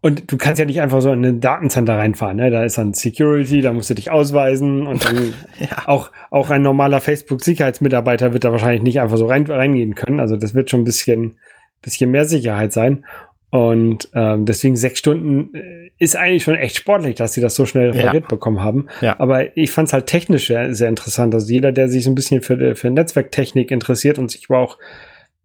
Und 0.06 0.32
du 0.32 0.38
kannst 0.38 0.60
ja 0.60 0.66
nicht 0.66 0.82
einfach 0.82 1.02
so 1.02 1.12
in 1.12 1.26
ein 1.26 1.42
Datencenter 1.42 1.98
reinfahren. 1.98 2.38
Ne? 2.38 2.52
Da 2.52 2.64
ist 2.64 2.78
dann 2.78 2.94
Security, 2.94 3.62
da 3.62 3.74
musst 3.74 3.90
du 3.90 3.96
dich 3.96 4.12
ausweisen 4.12 4.86
und 4.86 5.04
dann 5.04 5.34
ja. 5.60 5.88
auch, 5.88 6.12
auch 6.30 6.52
ein 6.52 6.62
normaler 6.62 7.02
Facebook-Sicherheitsmitarbeiter 7.02 8.32
wird 8.32 8.44
da 8.44 8.52
wahrscheinlich 8.52 8.84
nicht 8.84 9.00
einfach 9.02 9.18
so 9.18 9.26
rein, 9.26 9.48
reingehen 9.48 9.96
können. 9.96 10.20
Also 10.20 10.38
das 10.38 10.54
wird 10.54 10.70
schon 10.70 10.82
ein 10.82 10.84
bisschen, 10.84 11.40
bisschen 11.82 12.12
mehr 12.12 12.26
Sicherheit 12.26 12.72
sein. 12.72 13.04
Und 13.50 14.08
ähm, 14.14 14.46
deswegen 14.46 14.76
sechs 14.76 15.00
Stunden 15.00 15.56
äh, 15.56 15.90
ist 15.98 16.16
eigentlich 16.16 16.44
schon 16.44 16.54
echt 16.54 16.76
sportlich, 16.76 17.16
dass 17.16 17.34
sie 17.34 17.42
das 17.42 17.56
so 17.56 17.66
schnell 17.66 17.90
repariert 17.90 18.26
ja. 18.26 18.30
bekommen 18.30 18.62
haben. 18.62 18.86
Ja. 19.02 19.20
Aber 19.20 19.58
ich 19.58 19.72
fand 19.72 19.88
es 19.88 19.94
halt 19.94 20.06
technisch 20.06 20.46
sehr, 20.46 20.76
sehr 20.76 20.90
interessant. 20.90 21.34
Also 21.34 21.52
jeder, 21.52 21.72
der 21.72 21.90
sich 21.90 22.04
so 22.04 22.12
ein 22.12 22.16
bisschen 22.16 22.44
für, 22.44 22.76
für 22.76 22.92
Netzwerktechnik 22.92 23.72
interessiert 23.72 24.20
und 24.20 24.30
sich 24.30 24.52
aber 24.52 24.60
auch 24.60 24.78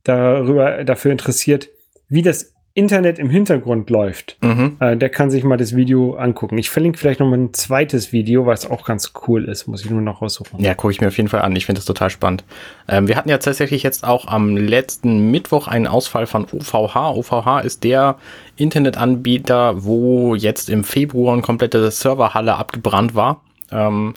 darüber, 0.05 0.85
dafür 0.85 1.13
interessiert, 1.13 1.71
wie 2.11 2.21
das 2.21 2.53
Internet 2.81 3.19
im 3.19 3.29
Hintergrund 3.29 3.91
läuft, 3.91 4.39
mhm. 4.41 4.79
äh, 4.81 4.97
der 4.97 5.11
kann 5.11 5.31
sich 5.31 5.45
mal 5.45 5.59
das 5.59 5.77
Video 5.77 6.15
angucken. 6.15 6.57
Ich 6.57 6.71
verlinke 6.71 6.99
vielleicht 6.99 7.21
noch 7.21 7.29
mal 7.29 7.37
ein 7.37 7.53
zweites 7.53 8.11
Video, 8.11 8.47
was 8.47 8.71
auch 8.71 8.87
ganz 8.87 9.13
cool 9.29 9.45
ist. 9.45 9.67
Muss 9.67 9.85
ich 9.85 9.91
nur 9.91 10.01
noch 10.01 10.23
raussuchen. 10.23 10.59
Ja, 10.61 10.75
gucke 10.75 10.91
ich 10.91 11.01
mir 11.03 11.09
auf 11.09 11.17
jeden 11.19 11.29
Fall 11.29 11.43
an. 11.43 11.55
Ich 11.55 11.67
finde 11.67 11.81
das 11.81 11.85
total 11.85 12.09
spannend. 12.09 12.43
Ähm, 12.89 13.07
wir 13.07 13.17
hatten 13.17 13.29
ja 13.29 13.37
tatsächlich 13.37 13.83
jetzt 13.83 14.03
auch 14.03 14.27
am 14.29 14.57
letzten 14.57 15.31
Mittwoch 15.31 15.69
einen 15.69 15.87
Ausfall 15.87 16.27
von 16.27 16.47
OVH. 16.51 17.17
OVH 17.17 17.61
ist 17.61 17.85
der 17.85 18.17
Internetanbieter, 18.57 19.85
wo 19.85 20.35
jetzt 20.35 20.71
im 20.71 20.83
Februar 20.83 21.35
eine 21.35 21.43
komplette 21.43 21.91
Serverhalle 21.91 22.55
abgebrannt 22.57 23.15
war. 23.15 23.43
Ähm, 23.71 24.15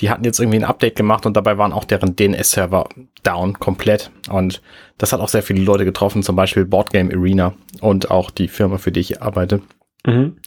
die 0.00 0.10
hatten 0.10 0.24
jetzt 0.24 0.40
irgendwie 0.40 0.58
ein 0.58 0.64
Update 0.64 0.96
gemacht 0.96 1.24
und 1.24 1.36
dabei 1.36 1.56
waren 1.56 1.72
auch 1.72 1.84
deren 1.84 2.16
DNS-Server 2.16 2.88
down 3.22 3.58
komplett. 3.58 4.10
Und 4.28 4.60
das 4.98 5.12
hat 5.12 5.20
auch 5.20 5.28
sehr 5.28 5.42
viele 5.42 5.62
Leute 5.62 5.84
getroffen, 5.84 6.22
zum 6.22 6.36
Beispiel 6.36 6.64
Boardgame 6.64 7.14
Arena 7.14 7.54
und 7.80 8.10
auch 8.10 8.30
die 8.30 8.48
Firma, 8.48 8.78
für 8.78 8.90
die 8.90 9.00
ich 9.00 9.22
arbeite. 9.22 9.60
Mhm. 10.04 10.38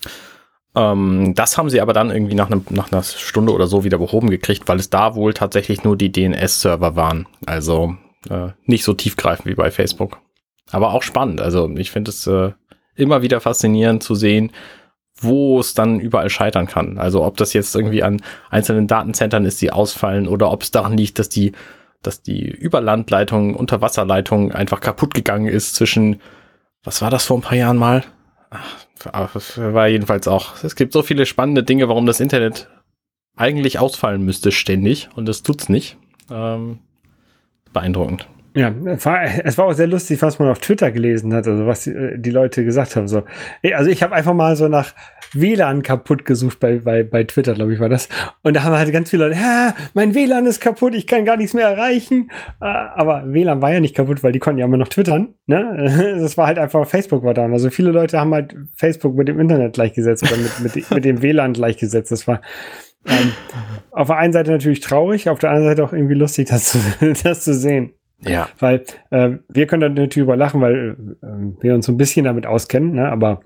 Ähm, 0.75 1.33
das 1.33 1.57
haben 1.57 1.69
sie 1.69 1.81
aber 1.81 1.93
dann 1.93 2.11
irgendwie 2.11 2.35
nach, 2.35 2.51
einem, 2.51 2.65
nach 2.69 2.91
einer 2.91 3.03
Stunde 3.03 3.53
oder 3.53 3.67
so 3.67 3.83
wieder 3.83 3.97
behoben 3.97 4.29
gekriegt, 4.29 4.67
weil 4.67 4.79
es 4.79 4.89
da 4.89 5.15
wohl 5.15 5.33
tatsächlich 5.33 5.83
nur 5.83 5.95
die 5.95 6.11
DNS-Server 6.11 6.95
waren. 6.95 7.27
Also 7.45 7.95
äh, 8.29 8.49
nicht 8.65 8.83
so 8.83 8.93
tiefgreifend 8.93 9.47
wie 9.47 9.55
bei 9.55 9.71
Facebook. 9.71 10.19
Aber 10.71 10.93
auch 10.93 11.03
spannend. 11.03 11.39
Also 11.39 11.69
ich 11.77 11.91
finde 11.91 12.11
es 12.11 12.27
äh, 12.27 12.51
immer 12.95 13.21
wieder 13.21 13.39
faszinierend 13.39 14.03
zu 14.03 14.13
sehen, 14.13 14.51
wo 15.19 15.59
es 15.59 15.73
dann 15.73 15.99
überall 15.99 16.29
scheitern 16.29 16.67
kann. 16.67 16.97
Also 16.97 17.23
ob 17.23 17.37
das 17.37 17.53
jetzt 17.53 17.75
irgendwie 17.75 18.03
an 18.03 18.21
einzelnen 18.49 18.87
Datenzentren 18.87 19.45
ist, 19.45 19.61
die 19.61 19.71
ausfallen 19.71 20.27
oder 20.27 20.51
ob 20.51 20.63
es 20.63 20.71
daran 20.71 20.95
liegt, 20.95 21.19
dass 21.19 21.29
die, 21.29 21.53
dass 22.01 22.21
die 22.21 22.47
Überlandleitung, 22.47 23.55
Unterwasserleitung 23.55 24.51
einfach 24.51 24.79
kaputt 24.79 25.13
gegangen 25.13 25.47
ist 25.47 25.75
zwischen, 25.75 26.21
was 26.83 27.01
war 27.01 27.09
das 27.09 27.25
vor 27.25 27.37
ein 27.37 27.41
paar 27.41 27.57
Jahren 27.57 27.77
mal? 27.77 28.03
Ach, 29.11 29.35
war 29.57 29.87
jedenfalls 29.87 30.27
auch. 30.27 30.63
Es 30.63 30.75
gibt 30.75 30.93
so 30.93 31.01
viele 31.01 31.25
spannende 31.25 31.63
Dinge, 31.63 31.89
warum 31.89 32.05
das 32.05 32.19
Internet 32.19 32.69
eigentlich 33.35 33.79
ausfallen 33.79 34.23
müsste 34.23 34.51
ständig 34.51 35.09
und 35.15 35.27
das 35.27 35.43
tut's 35.43 35.69
nicht. 35.69 35.97
Ähm, 36.29 36.79
beeindruckend. 37.71 38.27
Ja, 38.57 38.73
es 38.85 39.05
war 39.05 39.65
auch 39.65 39.73
sehr 39.73 39.85
lustig, 39.85 40.19
was 40.23 40.39
man 40.39 40.49
auf 40.49 40.57
Twitter 40.57 40.89
gelesen 40.89 41.31
hat, 41.31 41.47
also 41.47 41.67
was 41.67 41.83
die, 41.83 41.91
äh, 41.91 42.29
Leute 42.31 42.65
gesagt 42.65 42.95
haben. 42.95 43.07
So, 43.07 43.21
also 43.75 43.91
ich 43.91 44.01
habe 44.01 44.15
einfach 44.15 44.33
mal 44.33 44.55
so 44.55 44.67
nach 44.67 44.95
WLAN 45.33 45.83
kaputt 45.83 46.25
gesucht 46.25 46.59
bei, 46.59 46.79
bei, 46.79 47.03
bei 47.03 47.23
Twitter, 47.23 47.53
glaube 47.53 47.75
ich, 47.75 47.79
war 47.79 47.87
das. 47.87 48.09
Und 48.41 48.55
da 48.55 48.63
haben 48.63 48.75
halt 48.75 48.91
ganz 48.91 49.11
viele 49.11 49.27
Leute, 49.27 49.39
mein 49.93 50.15
WLAN 50.15 50.47
ist 50.47 50.59
kaputt, 50.59 50.95
ich 50.95 51.05
kann 51.05 51.23
gar 51.23 51.37
nichts 51.37 51.53
mehr 51.53 51.67
erreichen. 51.67 52.31
Äh, 52.59 52.65
aber 52.65 53.31
WLAN 53.31 53.61
war 53.61 53.73
ja 53.73 53.79
nicht 53.79 53.95
kaputt, 53.95 54.23
weil 54.23 54.31
die 54.31 54.39
konnten 54.39 54.57
ja 54.57 54.65
immer 54.65 54.77
noch 54.77 54.87
twittern. 54.87 55.35
Ne? 55.45 56.15
Das 56.27 56.35
war 56.35 56.47
halt 56.47 56.57
einfach, 56.57 56.87
Facebook 56.87 57.23
war 57.23 57.35
da. 57.35 57.45
Also 57.45 57.69
viele 57.69 57.91
Leute 57.91 58.19
haben 58.19 58.33
halt 58.33 58.55
Facebook 58.75 59.15
mit 59.15 59.27
dem 59.27 59.39
Internet 59.39 59.73
gleichgesetzt 59.73 60.23
oder 60.23 60.41
mit, 60.41 60.75
mit, 60.75 60.91
mit 60.91 61.05
dem 61.05 61.21
WLAN 61.21 61.53
gleichgesetzt. 61.53 62.11
Das 62.11 62.27
war 62.27 62.41
ähm, 63.05 63.33
auf 63.91 64.07
der 64.07 64.17
einen 64.17 64.33
Seite 64.33 64.51
natürlich 64.51 64.79
traurig, 64.79 65.29
auf 65.29 65.39
der 65.39 65.51
anderen 65.51 65.69
Seite 65.69 65.83
auch 65.83 65.93
irgendwie 65.93 66.15
lustig, 66.15 66.49
das 66.49 66.65
zu, 66.65 66.79
das 67.23 67.43
zu 67.43 67.53
sehen. 67.53 67.93
Ja. 68.21 68.49
Weil 68.59 68.83
äh, 69.11 69.37
wir 69.47 69.67
können 69.67 69.81
da 69.81 69.89
natürlich 69.89 70.17
überlachen, 70.17 70.61
weil 70.61 70.97
äh, 71.21 71.61
wir 71.61 71.75
uns 71.75 71.85
so 71.85 71.91
ein 71.91 71.97
bisschen 71.97 72.25
damit 72.25 72.45
auskennen, 72.45 72.93
ne? 72.93 73.09
aber 73.09 73.41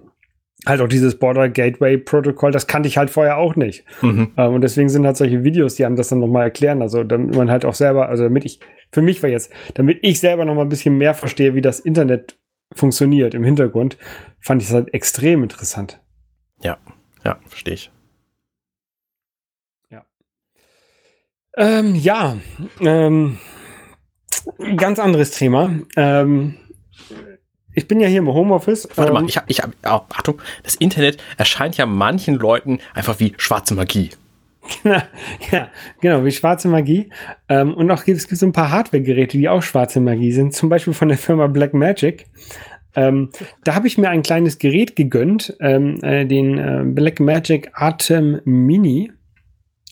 halt 0.66 0.82
auch 0.82 0.88
dieses 0.88 1.18
Border 1.18 1.50
Gateway 1.50 1.98
Protokoll, 1.98 2.52
das 2.52 2.68
kannte 2.68 2.88
ich 2.88 2.98
halt 2.98 3.10
vorher 3.10 3.38
auch 3.38 3.56
nicht. 3.56 3.84
Mhm. 4.02 4.32
Ähm, 4.38 4.54
und 4.54 4.62
deswegen 4.62 4.90
sind 4.90 5.06
halt 5.06 5.18
solche 5.18 5.44
Videos, 5.44 5.76
die 5.76 5.86
einem 5.86 5.96
das 5.96 6.10
dann 6.10 6.20
nochmal 6.20 6.44
erklären. 6.44 6.82
Also 6.82 7.04
damit 7.04 7.36
man 7.36 7.50
halt 7.50 7.66
auch 7.66 7.74
selber, 7.74 8.10
also 8.10 8.24
damit 8.24 8.46
ich, 8.46 8.60
für 8.92 9.02
mich 9.02 9.22
war 9.24 9.30
jetzt, 9.30 9.52
damit 9.74 10.00
ich 10.04 10.20
selber 10.20 10.46
nochmal 10.46 10.66
ein 10.66 10.70
bisschen 10.70 10.98
mehr 10.98 11.14
verstehe, 11.14 11.56
wie 11.56 11.62
das 11.62 11.80
Internet 11.80 12.38
funktioniert 12.74 13.34
im 13.34 13.44
Hintergrund, 13.44 13.98
fand 14.40 14.62
ich 14.62 14.68
das 14.68 14.76
halt 14.76 14.94
extrem 14.94 15.44
interessant. 15.44 16.00
Ja, 16.64 16.78
ja, 17.26 17.40
verstehe 17.48 17.74
ich. 17.74 17.92
Ja. 19.90 20.06
Ähm, 21.58 21.96
ja, 21.96 22.38
ähm, 22.80 23.38
ganz 24.76 25.00
anderes 25.00 25.32
Thema. 25.32 25.72
Ähm, 25.96 26.56
ich 27.74 27.88
bin 27.88 28.00
ja 28.00 28.08
hier 28.08 28.20
im 28.20 28.28
Homeoffice. 28.28 28.88
Warte 28.96 29.14
mal, 29.14 29.22
ähm, 29.22 29.28
ich 29.28 29.38
habe, 29.38 29.46
ich 29.50 29.62
hab, 29.62 29.72
oh, 29.86 30.06
Achtung, 30.14 30.42
das 30.64 30.76
Internet 30.76 31.18
erscheint 31.38 31.78
ja 31.78 31.86
manchen 31.86 32.36
Leuten 32.36 32.80
einfach 32.94 33.20
wie 33.20 33.34
schwarze 33.38 33.76
Magie. 33.76 34.10
ja, 35.52 35.70
genau, 36.02 36.24
wie 36.24 36.32
schwarze 36.32 36.68
Magie. 36.68 37.10
Ähm, 37.50 37.74
und 37.74 37.90
auch 37.92 38.04
gibt 38.04 38.18
es 38.18 38.28
gibt 38.28 38.40
so 38.40 38.46
ein 38.46 38.52
paar 38.52 38.72
Hardware-Geräte, 38.72 39.38
die 39.38 39.50
auch 39.50 39.64
schwarze 39.64 40.00
Magie 40.00 40.32
sind, 40.32 40.54
zum 40.54 40.70
Beispiel 40.70 40.94
von 40.94 41.08
der 41.08 41.18
Firma 41.18 41.48
Blackmagic. 41.48 42.28
Ähm, 42.94 43.30
da 43.64 43.76
habe 43.76 43.88
ich 43.88 43.98
mir 43.98 44.10
ein 44.10 44.22
kleines 44.22 44.60
Gerät 44.60 44.96
gegönnt, 44.96 45.56
ähm, 45.62 46.04
äh, 46.04 46.26
den 46.26 46.58
äh, 46.58 46.84
Blackmagic 46.86 47.72
Atem 47.74 48.42
Mini. 48.44 49.12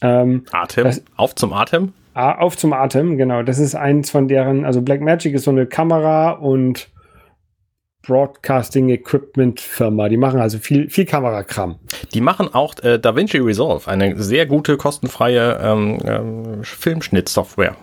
Ähm, 0.01 0.43
Atem? 0.51 0.83
Das, 0.83 1.03
auf 1.15 1.33
zum 1.35 1.53
Atem? 1.53 1.93
Auf 2.13 2.57
zum 2.57 2.73
Atem, 2.73 3.17
genau. 3.17 3.43
Das 3.43 3.59
ist 3.59 3.75
eins 3.75 4.09
von 4.09 4.27
deren, 4.27 4.65
also 4.65 4.81
Blackmagic 4.81 5.33
ist 5.33 5.43
so 5.43 5.51
eine 5.51 5.67
Kamera 5.67 6.31
und 6.31 6.89
Broadcasting 8.01 8.89
Equipment 8.89 9.59
Firma. 9.59 10.09
Die 10.09 10.17
machen 10.17 10.39
also 10.39 10.57
viel, 10.57 10.89
viel 10.89 11.05
Kamerakram. 11.05 11.79
Die 12.13 12.21
machen 12.21 12.53
auch 12.53 12.73
äh, 12.81 12.97
DaVinci 12.97 13.37
Resolve, 13.37 13.89
eine 13.89 14.21
sehr 14.21 14.45
gute, 14.45 14.77
kostenfreie 14.77 15.59
ähm, 15.61 15.99
ähm, 16.05 16.63
Filmschnittsoftware. 16.63 17.75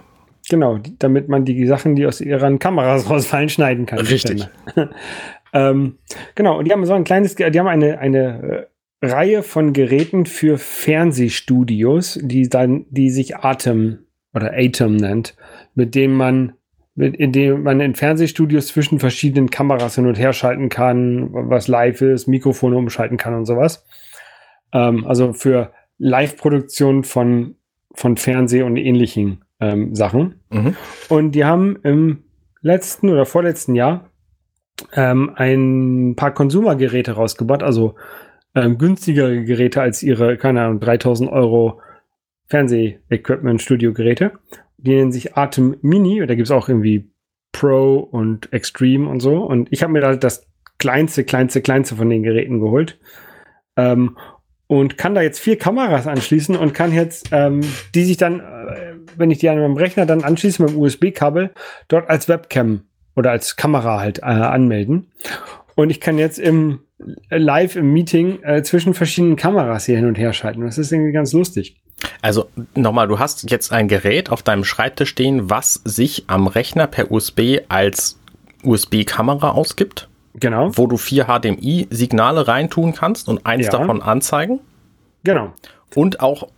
Genau, 0.49 0.79
damit 0.99 1.29
man 1.29 1.45
die 1.45 1.67
Sachen, 1.67 1.97
die 1.97 2.07
aus 2.07 2.21
ihren 2.21 2.59
Kameras 2.59 3.09
rausfallen, 3.11 3.49
schneiden 3.49 3.87
kann. 3.87 4.01
Richtig. 4.01 4.49
ähm, 5.53 5.99
genau, 6.35 6.59
und 6.59 6.67
die 6.67 6.73
haben 6.73 6.85
so 6.87 6.95
ein 6.95 7.05
kleines, 7.05 7.35
die 7.35 7.45
haben 7.45 7.69
eine, 7.69 7.99
eine 7.99 8.69
äh, 9.03 9.07
Reihe 9.07 9.43
von 9.43 9.73
Geräten 9.73 10.27
für 10.27 10.59
Fernsehstudios, 10.59 12.19
die 12.23 12.49
dann, 12.49 12.87
die 12.91 13.11
sich 13.11 13.37
Atem 13.37 14.06
oder 14.37 14.53
Atem 14.55 14.97
nennt, 14.97 15.35
mit 15.75 15.95
denen 15.95 16.15
man 16.15 16.53
in 16.97 17.33
dem 17.33 17.63
man 17.63 17.81
in 17.81 17.95
Fernsehstudios 17.95 18.69
zwischen 18.69 18.99
verschiedenen 18.99 19.51
Kameras 19.51 19.97
hin 19.97 20.07
und 20.07 20.19
her 20.19 20.33
schalten 20.33 20.71
kann, 20.71 21.29
was 21.31 21.69
live 21.69 22.01
ist, 22.01 22.27
Mikrofone 22.27 22.77
umschalten 22.77 23.19
kann 23.19 23.35
und 23.35 23.45
sowas. 23.45 23.85
Ähm, 24.73 25.07
also 25.07 25.35
für 25.35 25.73
Live-Produktion 25.99 27.05
von, 27.05 27.57
von 27.95 28.17
Fernseh- 28.17 28.63
und 28.63 28.79
ähnlichen 28.79 29.45
ähm, 29.61 29.95
Sachen. 29.95 30.41
Mhm. 30.51 30.75
Und 31.11 31.33
die 31.33 31.45
haben 31.45 31.79
im 31.83 32.25
letzten 32.63 33.11
oder 33.11 33.27
vorletzten 33.27 33.75
Jahr 33.75 34.11
ähm, 34.95 35.33
ein 35.35 36.15
paar 36.17 36.33
Konsumergeräte 36.33 37.13
rausgebracht, 37.13 37.63
also 37.63 37.95
ähm, 38.55 38.79
günstigere 38.79 39.45
Geräte 39.45 39.83
als 39.83 40.03
ihre, 40.03 40.39
keine 40.39 40.63
Ahnung, 40.63 40.81
3000 40.81 41.31
Euro 41.31 41.81
Fernseh-Equipment-Studio-Geräte. 42.49 44.33
Die 44.79 44.95
nennen 44.95 45.13
sich 45.13 45.37
Atem 45.37 45.77
Mini, 45.83 46.25
da 46.27 46.35
gibt 46.35 46.47
es 46.47 46.51
auch 46.51 46.69
irgendwie 46.69 47.11
Pro 47.53 47.99
und 47.99 48.53
Extreme 48.53 49.09
und 49.09 49.21
so. 49.21 49.39
Und 49.39 49.69
ich 49.71 49.83
habe 49.83 49.93
mir 49.93 50.01
da 50.01 50.15
das 50.17 50.47
kleinste, 50.79 51.25
kleinste, 51.25 51.63
kleinste 51.63 51.97
von 51.97 52.11
den 52.11 52.23
Geräten 52.23 52.61
geholt. 52.61 52.99
Ähm, 53.77 54.17
und 54.69 54.99
kann 54.99 55.15
da 55.15 55.23
jetzt 55.23 55.39
vier 55.39 55.57
Kameras 55.59 56.07
anschließen 56.07 56.57
und 56.57 56.75
kann 56.75 56.93
jetzt, 56.93 57.29
ähm, 57.31 57.61
die 57.95 58.05
sich 58.05 58.17
dann, 58.17 58.41
äh, 58.41 58.95
wenn 59.17 59.31
ich 59.31 59.39
die 59.39 59.49
an 59.49 59.61
meinem 59.61 59.77
Rechner 59.77 60.07
dann 60.07 60.25
anschließe 60.25 60.63
mit 60.63 60.73
dem 60.73 60.79
USB-Kabel, 60.79 61.53
dort 61.89 62.11
als 62.11 62.29
Webcam 62.29 62.83
oder 63.15 63.31
als 63.31 63.57
Kamera 63.57 64.01
halt 64.01 64.19
äh, 64.19 64.25
anmelden. 64.25 65.13
Und 65.77 65.91
ich 65.91 66.01
kann 66.01 66.19
jetzt 66.19 66.39
im 66.39 66.81
live 67.31 67.77
im 67.77 67.93
Meeting 67.93 68.43
äh, 68.43 68.63
zwischen 68.63 68.95
verschiedenen 68.95 69.37
Kameras 69.37 69.87
hier 69.87 69.97
hin 69.97 70.07
und 70.07 70.19
her 70.19 70.33
schalten. 70.33 70.63
Das 70.63 70.79
ist 70.79 70.91
irgendwie 70.91 71.13
ganz 71.13 71.33
lustig. 71.33 71.81
Also 72.23 72.49
nochmal, 72.75 73.09
du 73.09 73.19
hast 73.19 73.51
jetzt 73.51 73.73
ein 73.73 73.89
Gerät 73.89 74.31
auf 74.31 74.43
deinem 74.43 74.65
Schreibtisch 74.65 75.11
stehen, 75.11 75.49
was 75.49 75.81
sich 75.85 76.25
am 76.27 76.47
Rechner 76.47 76.87
per 76.87 77.11
USB 77.11 77.61
als 77.69 78.19
USB-Kamera 78.63 79.51
ausgibt. 79.51 80.09
Genau. 80.35 80.71
Wo 80.77 80.87
du 80.87 80.99
vier 80.99 81.27
HDMI-Signale 81.27 82.47
reintun 82.47 82.93
kannst 82.93 83.29
und 83.29 83.47
eins 83.47 83.67
ja. 83.67 83.73
davon 83.73 84.03
anzeigen. 84.03 84.61
Genau. 85.25 85.53
Und 85.95 86.21
auch 86.21 86.49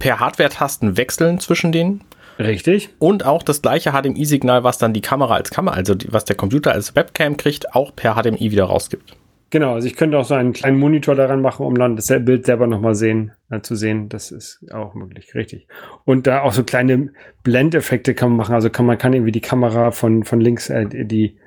per 0.00 0.18
Hardware-Tasten 0.18 0.96
wechseln 0.96 1.38
zwischen 1.38 1.70
denen. 1.70 2.02
Richtig. 2.38 2.90
Und 2.98 3.24
auch 3.24 3.42
das 3.42 3.62
gleiche 3.62 3.92
HDMI-Signal, 3.92 4.64
was 4.64 4.78
dann 4.78 4.92
die 4.92 5.00
Kamera 5.00 5.34
als 5.34 5.50
Kamera, 5.50 5.74
also 5.74 5.94
was 6.08 6.24
der 6.24 6.36
Computer 6.36 6.72
als 6.72 6.94
Webcam 6.96 7.36
kriegt, 7.36 7.74
auch 7.74 7.94
per 7.94 8.14
HDMI 8.14 8.50
wieder 8.50 8.64
rausgibt. 8.64 9.16
Genau, 9.50 9.74
also 9.74 9.86
ich 9.86 9.96
könnte 9.96 10.18
auch 10.18 10.26
so 10.26 10.34
einen 10.34 10.52
kleinen 10.52 10.78
Monitor 10.78 11.14
daran 11.14 11.40
machen, 11.40 11.64
um 11.64 11.74
dann 11.74 11.96
das 11.96 12.08
Bild 12.08 12.44
selber 12.44 12.66
nochmal 12.66 12.94
sehen, 12.94 13.32
äh, 13.50 13.60
zu 13.60 13.76
sehen. 13.76 14.10
Das 14.10 14.30
ist 14.30 14.60
auch 14.72 14.94
möglich, 14.94 15.34
richtig. 15.34 15.68
Und 16.04 16.26
da 16.26 16.42
auch 16.42 16.52
so 16.52 16.64
kleine 16.64 17.10
Blendeffekte 17.44 18.14
kann 18.14 18.30
man 18.30 18.36
machen. 18.36 18.54
Also 18.54 18.68
kann 18.68 18.84
man 18.84 18.98
kann 18.98 19.14
irgendwie 19.14 19.32
die 19.32 19.40
Kamera 19.40 19.90
von, 19.90 20.24
von 20.24 20.40
links, 20.40 20.68
äh, 20.68 20.86
die, 20.86 21.38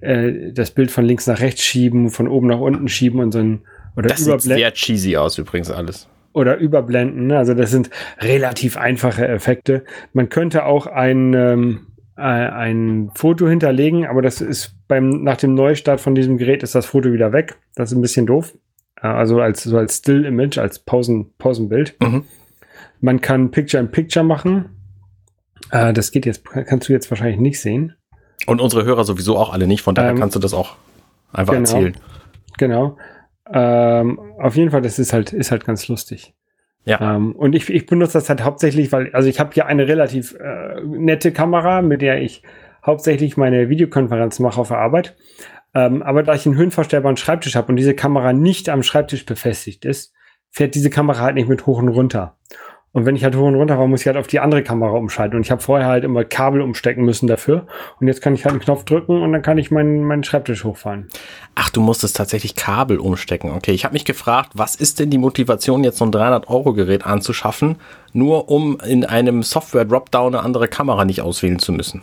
äh, 0.00 0.52
das 0.52 0.70
Bild 0.70 0.90
von 0.90 1.04
links 1.04 1.26
nach 1.26 1.40
rechts 1.40 1.62
schieben, 1.62 2.08
von 2.08 2.26
oben 2.26 2.46
nach 2.46 2.60
unten 2.60 2.88
schieben 2.88 3.20
und 3.20 3.32
so 3.32 3.38
ein 3.40 3.60
oder 3.96 4.08
Das 4.08 4.24
sieht 4.24 4.42
sehr 4.42 4.72
cheesy 4.72 5.16
aus 5.16 5.38
übrigens 5.38 5.70
alles. 5.70 6.08
Oder 6.32 6.58
überblenden. 6.58 7.28
Ne? 7.28 7.38
Also 7.38 7.54
das 7.54 7.70
sind 7.70 7.90
relativ 8.20 8.76
einfache 8.76 9.26
Effekte. 9.26 9.84
Man 10.12 10.28
könnte 10.28 10.66
auch 10.66 10.86
ein 10.86 11.32
ähm, 11.32 11.86
äh, 12.16 12.22
ein 12.22 13.10
Foto 13.14 13.48
hinterlegen, 13.48 14.06
aber 14.06 14.22
das 14.22 14.40
ist 14.40 14.74
beim, 14.88 15.22
nach 15.22 15.36
dem 15.36 15.54
Neustart 15.54 16.00
von 16.00 16.14
diesem 16.14 16.38
Gerät 16.38 16.62
ist 16.62 16.74
das 16.74 16.86
Foto 16.86 17.12
wieder 17.12 17.32
weg. 17.32 17.58
Das 17.74 17.92
ist 17.92 17.98
ein 17.98 18.02
bisschen 18.02 18.26
doof. 18.26 18.54
Äh, 19.00 19.08
also 19.08 19.40
als, 19.40 19.62
so 19.62 19.76
als 19.76 19.98
Still-Image, 19.98 20.58
als 20.58 20.78
Pausen, 20.78 21.34
Pausenbild. 21.38 21.96
Mhm. 22.00 22.24
Man 23.00 23.20
kann 23.20 23.50
Picture-in-Picture 23.50 24.24
machen. 24.24 24.70
Äh, 25.70 25.92
das 25.92 26.10
geht 26.10 26.26
jetzt, 26.26 26.44
kannst 26.44 26.88
du 26.88 26.92
jetzt 26.92 27.10
wahrscheinlich 27.10 27.40
nicht 27.40 27.60
sehen. 27.60 27.94
Und 28.46 28.60
unsere 28.60 28.84
Hörer 28.84 29.04
sowieso 29.04 29.36
auch 29.36 29.52
alle 29.52 29.66
nicht, 29.66 29.82
von 29.82 29.94
daher 29.94 30.10
ähm, 30.10 30.18
kannst 30.18 30.36
du 30.36 30.40
das 30.40 30.54
auch 30.54 30.76
einfach 31.32 31.54
genau, 31.54 31.68
erzählen. 31.68 31.96
Genau. 32.58 32.96
Ähm, 33.52 34.18
auf 34.38 34.56
jeden 34.56 34.70
Fall, 34.70 34.82
das 34.82 34.98
ist 34.98 35.12
halt, 35.12 35.32
ist 35.32 35.50
halt 35.50 35.64
ganz 35.64 35.88
lustig. 35.88 36.34
Ja. 36.86 37.16
Ähm, 37.16 37.32
und 37.32 37.54
ich, 37.54 37.68
ich 37.68 37.84
benutze 37.84 38.14
das 38.14 38.28
halt 38.28 38.44
hauptsächlich, 38.44 38.92
weil, 38.92 39.10
also 39.12 39.28
ich 39.28 39.40
habe 39.40 39.50
hier 39.52 39.66
eine 39.66 39.88
relativ 39.88 40.34
äh, 40.34 40.80
nette 40.82 41.32
Kamera, 41.32 41.82
mit 41.82 42.00
der 42.00 42.22
ich 42.22 42.42
hauptsächlich 42.84 43.36
meine 43.36 43.68
Videokonferenz 43.68 44.38
mache 44.38 44.60
auf 44.60 44.68
der 44.68 44.78
Arbeit. 44.78 45.16
Ähm, 45.74 46.02
aber 46.02 46.22
da 46.22 46.34
ich 46.34 46.46
einen 46.46 46.56
höhenverstellbaren 46.56 47.16
Schreibtisch 47.16 47.56
habe 47.56 47.68
und 47.68 47.76
diese 47.76 47.94
Kamera 47.94 48.32
nicht 48.32 48.68
am 48.68 48.84
Schreibtisch 48.84 49.26
befestigt 49.26 49.84
ist, 49.84 50.14
fährt 50.50 50.76
diese 50.76 50.88
Kamera 50.88 51.20
halt 51.20 51.34
nicht 51.34 51.48
mit 51.48 51.66
hoch 51.66 51.78
und 51.78 51.88
runter. 51.88 52.38
Und 52.96 53.04
wenn 53.04 53.14
ich 53.14 53.24
halt 53.24 53.36
hoch 53.36 53.46
und 53.46 53.56
runter 53.56 53.78
war, 53.78 53.86
muss 53.86 54.00
ich 54.00 54.06
halt 54.06 54.16
auf 54.16 54.26
die 54.26 54.40
andere 54.40 54.62
Kamera 54.62 54.92
umschalten. 54.92 55.36
Und 55.36 55.42
ich 55.42 55.50
habe 55.50 55.60
vorher 55.60 55.86
halt 55.86 56.02
immer 56.02 56.24
Kabel 56.24 56.62
umstecken 56.62 57.04
müssen 57.04 57.26
dafür. 57.26 57.66
Und 58.00 58.06
jetzt 58.06 58.22
kann 58.22 58.32
ich 58.32 58.46
halt 58.46 58.52
einen 58.54 58.62
Knopf 58.62 58.84
drücken 58.84 59.20
und 59.20 59.34
dann 59.34 59.42
kann 59.42 59.58
ich 59.58 59.70
meinen, 59.70 60.02
meinen 60.04 60.24
Schreibtisch 60.24 60.64
hochfahren. 60.64 61.06
Ach, 61.54 61.68
du 61.68 61.82
musstest 61.82 62.16
tatsächlich 62.16 62.54
Kabel 62.54 62.98
umstecken. 62.98 63.50
Okay, 63.50 63.72
ich 63.72 63.84
habe 63.84 63.92
mich 63.92 64.06
gefragt, 64.06 64.52
was 64.54 64.76
ist 64.76 64.98
denn 64.98 65.10
die 65.10 65.18
Motivation, 65.18 65.84
jetzt 65.84 65.98
so 65.98 66.06
ein 66.06 66.10
300-Euro-Gerät 66.10 67.04
anzuschaffen, 67.04 67.76
nur 68.14 68.48
um 68.48 68.80
in 68.80 69.04
einem 69.04 69.42
Software-Dropdown 69.42 70.34
eine 70.34 70.42
andere 70.42 70.66
Kamera 70.66 71.04
nicht 71.04 71.20
auswählen 71.20 71.58
zu 71.58 71.72
müssen? 71.72 72.02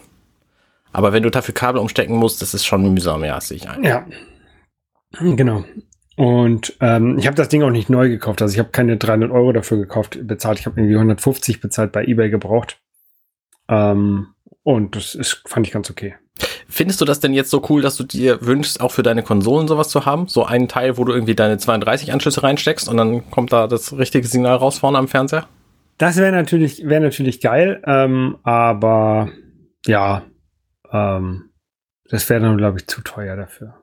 Aber 0.92 1.12
wenn 1.12 1.24
du 1.24 1.32
dafür 1.32 1.56
Kabel 1.56 1.82
umstecken 1.82 2.18
musst, 2.18 2.44
das 2.44 2.54
ist 2.54 2.68
schon 2.68 2.94
mühsam, 2.94 3.24
ja, 3.24 3.42
sehe 3.42 3.58
ich 3.58 3.68
ein. 3.68 3.84
Ja, 3.84 4.06
genau. 5.20 5.64
Und 6.16 6.78
ähm, 6.80 7.18
ich 7.18 7.26
habe 7.26 7.36
das 7.36 7.50
Ding 7.50 7.64
auch 7.64 7.72
nicht 7.72 7.90
neu 7.90 8.10
gekauft. 8.10 8.42
Also 8.42 8.54
ich 8.54 8.60
habe 8.60 8.70
keine 8.70 8.98
300 8.98 9.32
Euro 9.32 9.52
dafür 9.52 9.78
gekauft, 9.78 10.20
bezahlt. 10.28 10.60
Ich 10.60 10.66
habe 10.66 10.80
irgendwie 10.80 10.96
150 10.96 11.60
bezahlt 11.60 11.92
bei 11.92 12.06
eBay 12.06 12.30
gebraucht. 12.30 12.80
Ähm, 13.68 14.28
und 14.62 14.96
das 14.96 15.16
ist, 15.16 15.44
fand 15.48 15.66
ich 15.66 15.74
ganz 15.74 15.90
okay. 15.90 16.16
Findest 16.68 17.02
du 17.02 17.06
das 17.06 17.20
denn 17.20 17.34
jetzt 17.34 17.52
so 17.52 17.64
cool, 17.70 17.82
dass 17.82 17.98
du 17.98 18.04
dir 18.04 18.46
wünschst, 18.46 18.82
auch 18.82 18.92
für 18.92 19.04
deine 19.04 19.24
Konsolen 19.24 19.68
sowas 19.68 19.90
zu 19.90 20.06
haben? 20.06 20.28
So 20.28 20.46
einen 20.46 20.68
Teil, 20.68 20.98
wo 20.98 21.04
du 21.04 21.14
irgendwie 21.14 21.36
deine 21.36 21.58
32 21.58 22.12
Anschlüsse 22.12 22.44
reinsteckst 22.44 22.90
und 22.90 22.98
dann 22.98 23.30
kommt 23.30 23.54
da 23.54 23.68
das 23.68 23.96
richtige 23.96 24.28
Signal 24.28 24.56
raus 24.56 24.80
vorne 24.80 24.98
am 24.98 25.08
Fernseher? 25.08 25.48
Das 25.98 26.18
wäre 26.18 26.32
natürlich, 26.32 26.86
wäre 26.88 27.02
natürlich 27.02 27.40
geil, 27.40 27.82
ähm, 27.86 28.38
aber 28.44 29.30
ja, 29.86 30.24
ähm, 30.92 31.52
das 32.10 32.28
wäre 32.30 32.42
dann, 32.42 32.58
glaube 32.58 32.80
ich, 32.80 32.88
zu 32.88 33.02
teuer 33.02 33.36
dafür. 33.36 33.83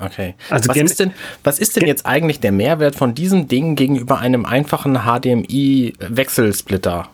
Okay. 0.00 0.34
Also 0.48 0.68
was 0.68 0.76
ist 0.76 1.00
denn, 1.00 1.12
was 1.44 1.58
ist 1.58 1.76
denn 1.76 1.86
jetzt 1.86 2.06
eigentlich 2.06 2.40
der 2.40 2.52
Mehrwert 2.52 2.94
von 2.94 3.14
diesem 3.14 3.48
Ding 3.48 3.76
gegenüber 3.76 4.18
einem 4.18 4.46
einfachen 4.46 5.00
HDMI-Wechselsplitter? 5.00 7.08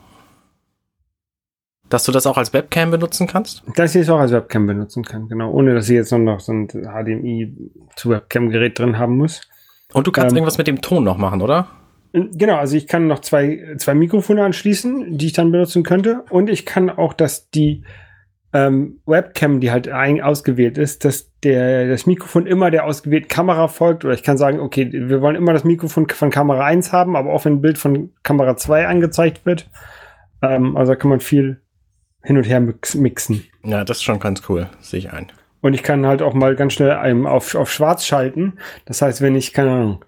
Dass 1.89 2.05
du 2.05 2.13
das 2.13 2.27
auch 2.27 2.37
als 2.37 2.53
Webcam 2.53 2.91
benutzen 2.91 3.27
kannst? 3.27 3.63
Dass 3.77 3.95
ich 3.95 4.03
es 4.03 4.11
auch 4.11 4.19
als 4.19 4.33
Webcam 4.33 4.67
benutzen 4.67 5.05
kann, 5.05 5.29
genau. 5.29 5.53
Ohne 5.53 5.75
dass 5.75 5.89
ich 5.89 5.95
jetzt 5.95 6.13
noch 6.13 6.41
so 6.41 6.53
ein 6.53 6.69
HDMI 6.69 7.57
zu 7.97 8.11
Webcam-Gerät 8.11 8.79
drin 8.79 8.99
haben 8.99 9.17
muss. 9.17 9.41
Und 9.93 10.07
du 10.07 10.13
kannst 10.13 10.33
ähm, 10.33 10.39
irgendwas 10.39 10.59
mit 10.59 10.67
dem 10.67 10.81
Ton 10.81 11.05
noch 11.05 11.17
machen, 11.17 11.43
oder? 11.43 11.69
Genau, 12.13 12.57
also 12.57 12.77
ich 12.77 12.87
kann 12.87 13.07
noch 13.07 13.21
zwei, 13.21 13.75
zwei 13.79 13.95
Mikrofone 13.95 14.45
anschließen, 14.45 15.19
die 15.19 15.27
ich 15.27 15.33
dann 15.33 15.53
benutzen 15.53 15.83
könnte. 15.83 16.25
Und 16.31 16.49
ich 16.49 16.67
kann 16.67 16.91
auch, 16.91 17.13
dass 17.13 17.51
die 17.51 17.85
ähm, 18.57 19.01
Webcam, 19.05 19.61
die 19.61 19.71
halt 19.71 19.87
ein, 19.89 20.23
ausgewählt 20.23 20.79
ist, 20.79 21.05
dass 21.05 21.31
der, 21.43 21.89
das 21.89 22.07
Mikrofon 22.07 22.47
immer 22.47 22.71
der 22.71 22.87
ausgewählten 22.87 23.29
Kamera 23.29 23.69
folgt. 23.69 24.03
Oder 24.05 24.15
ich 24.15 24.23
kann 24.23 24.39
sagen, 24.39 24.61
okay, 24.61 24.89
wir 24.91 25.21
wollen 25.21 25.37
immer 25.37 25.53
das 25.53 25.65
Mikrofon 25.65 26.09
von 26.09 26.31
Kamera 26.31 26.65
1 26.65 26.91
haben, 26.91 27.17
aber 27.17 27.35
auch 27.35 27.45
wenn 27.45 27.55
ein 27.55 27.61
Bild 27.61 27.77
von 27.77 28.15
Kamera 28.23 28.57
2 28.57 28.87
angezeigt 28.87 29.45
wird. 29.45 29.69
Ähm, 30.41 30.75
also 30.75 30.93
da 30.93 30.97
kann 30.97 31.11
man 31.11 31.21
viel 31.21 31.61
hin 32.23 32.39
und 32.39 32.45
her 32.45 32.61
mix, 32.61 32.95
mixen. 32.95 33.45
Ja, 33.63 33.85
das 33.85 33.99
ist 33.99 34.05
schon 34.05 34.21
ganz 34.21 34.43
cool, 34.49 34.69
sehe 34.81 35.01
ich 35.01 35.13
ein. 35.13 35.27
Und 35.61 35.75
ich 35.75 35.83
kann 35.83 36.07
halt 36.07 36.23
auch 36.23 36.33
mal 36.33 36.57
ganz 36.57 36.73
schnell 36.73 36.93
einem 36.93 37.27
auf, 37.27 37.55
auf 37.55 37.71
schwarz 37.71 38.07
schalten. 38.07 38.55
Das 38.87 39.03
heißt, 39.03 39.21
wenn 39.21 39.37
ich, 39.37 39.53
keine 39.53 39.73
Ahnung, 39.73 40.05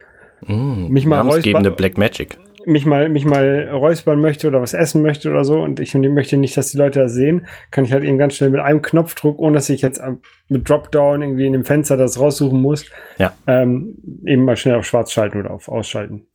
mm, 0.46 0.88
mich 0.88 1.04
mal 1.04 1.20
räuspern, 1.20 1.70
Black 1.76 1.98
Magic. 1.98 2.38
Mich 2.68 2.84
mal, 2.84 3.08
mich 3.08 3.24
mal 3.24 3.70
räuspern 3.72 4.20
möchte 4.20 4.46
oder 4.46 4.60
was 4.60 4.74
essen 4.74 5.00
möchte 5.00 5.30
oder 5.30 5.42
so 5.42 5.62
und 5.62 5.80
ich 5.80 5.94
möchte 5.94 6.36
nicht, 6.36 6.54
dass 6.56 6.70
die 6.70 6.76
Leute 6.76 7.00
das 7.00 7.14
sehen, 7.14 7.46
kann 7.70 7.84
ich 7.84 7.92
halt 7.92 8.04
eben 8.04 8.18
ganz 8.18 8.34
schnell 8.34 8.50
mit 8.50 8.60
einem 8.60 8.82
Knopfdruck, 8.82 9.38
ohne 9.38 9.54
dass 9.54 9.70
ich 9.70 9.80
jetzt 9.80 10.02
mit 10.48 10.68
Dropdown 10.68 11.22
irgendwie 11.22 11.46
in 11.46 11.54
dem 11.54 11.64
Fenster 11.64 11.96
das 11.96 12.20
raussuchen 12.20 12.60
muss, 12.60 12.84
ja. 13.16 13.32
ähm, 13.46 13.96
eben 14.26 14.44
mal 14.44 14.56
schnell 14.56 14.74
auf 14.74 14.84
schwarz 14.84 15.12
schalten 15.12 15.40
oder 15.40 15.50
auf 15.50 15.68
ausschalten. 15.68 16.26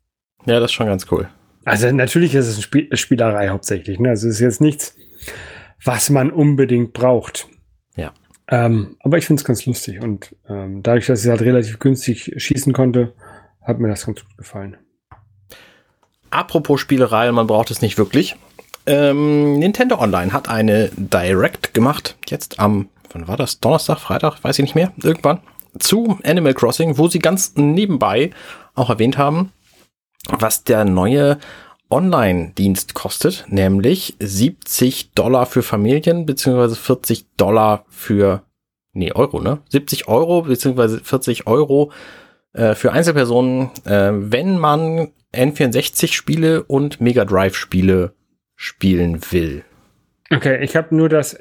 Ja, 0.45 0.59
das 0.59 0.71
ist 0.71 0.73
schon 0.73 0.87
ganz 0.87 1.05
cool. 1.11 1.29
Also 1.65 1.91
natürlich 1.91 2.35
ist 2.35 2.47
es 2.47 2.55
eine 2.55 2.63
Spiel 2.63 2.97
Spielerei 2.97 3.49
hauptsächlich. 3.49 3.99
Ne? 3.99 4.09
Also 4.09 4.27
es 4.27 4.35
ist 4.35 4.41
jetzt 4.41 4.61
nichts, 4.61 4.97
was 5.83 6.09
man 6.09 6.31
unbedingt 6.31 6.93
braucht. 6.93 7.47
Ja. 7.95 8.11
Ähm, 8.49 8.97
aber 9.01 9.17
ich 9.17 9.25
finde 9.25 9.39
es 9.39 9.45
ganz 9.45 9.65
lustig 9.65 10.01
und 10.01 10.35
ähm, 10.49 10.83
dadurch, 10.83 11.05
dass 11.05 11.23
ich 11.23 11.29
halt 11.29 11.41
relativ 11.41 11.79
günstig 11.79 12.33
schießen 12.35 12.73
konnte, 12.73 13.13
hat 13.61 13.79
mir 13.79 13.87
das 13.87 14.05
ganz 14.05 14.21
gut 14.21 14.37
gefallen. 14.37 14.77
Apropos 16.33 16.81
Spielerei, 16.81 17.31
man 17.31 17.47
braucht 17.47 17.69
es 17.69 17.81
nicht 17.81 17.97
wirklich. 17.97 18.35
Ähm, 18.85 19.59
Nintendo 19.59 19.99
Online 19.99 20.33
hat 20.33 20.49
eine 20.49 20.89
Direct 20.97 21.73
gemacht, 21.73 22.17
jetzt 22.27 22.59
am, 22.59 22.89
wann 23.11 23.27
war 23.27 23.37
das? 23.37 23.59
Donnerstag, 23.59 23.99
Freitag, 23.99 24.43
weiß 24.43 24.59
ich 24.59 24.63
nicht 24.63 24.75
mehr, 24.75 24.91
irgendwann, 25.01 25.39
zu 25.79 26.19
Animal 26.23 26.53
Crossing, 26.53 26.97
wo 26.97 27.07
sie 27.07 27.19
ganz 27.19 27.53
nebenbei 27.55 28.31
auch 28.75 28.89
erwähnt 28.89 29.17
haben, 29.17 29.51
was 30.27 30.63
der 30.63 30.85
neue 30.85 31.37
Online-Dienst 31.89 32.95
kostet, 32.95 33.45
nämlich 33.47 34.15
70 34.19 35.11
Dollar 35.11 35.45
für 35.45 35.61
Familien, 35.61 36.25
beziehungsweise 36.25 36.75
40 36.75 37.27
Dollar 37.37 37.85
für, 37.89 38.41
nee, 38.93 39.11
Euro, 39.11 39.39
ne? 39.39 39.59
70 39.69 40.07
Euro, 40.07 40.41
beziehungsweise 40.41 40.99
40 40.99 41.45
Euro 41.45 41.91
äh, 42.53 42.73
für 42.73 42.91
Einzelpersonen, 42.91 43.69
äh, 43.85 44.11
wenn 44.13 44.57
man 44.57 45.11
N64-Spiele 45.33 46.63
und 46.63 47.01
Mega 47.01 47.25
Drive-Spiele 47.25 48.13
spielen 48.55 49.19
will. 49.31 49.63
Okay, 50.31 50.63
ich 50.63 50.75
habe 50.75 50.95
nur 50.95 51.09
das, 51.09 51.37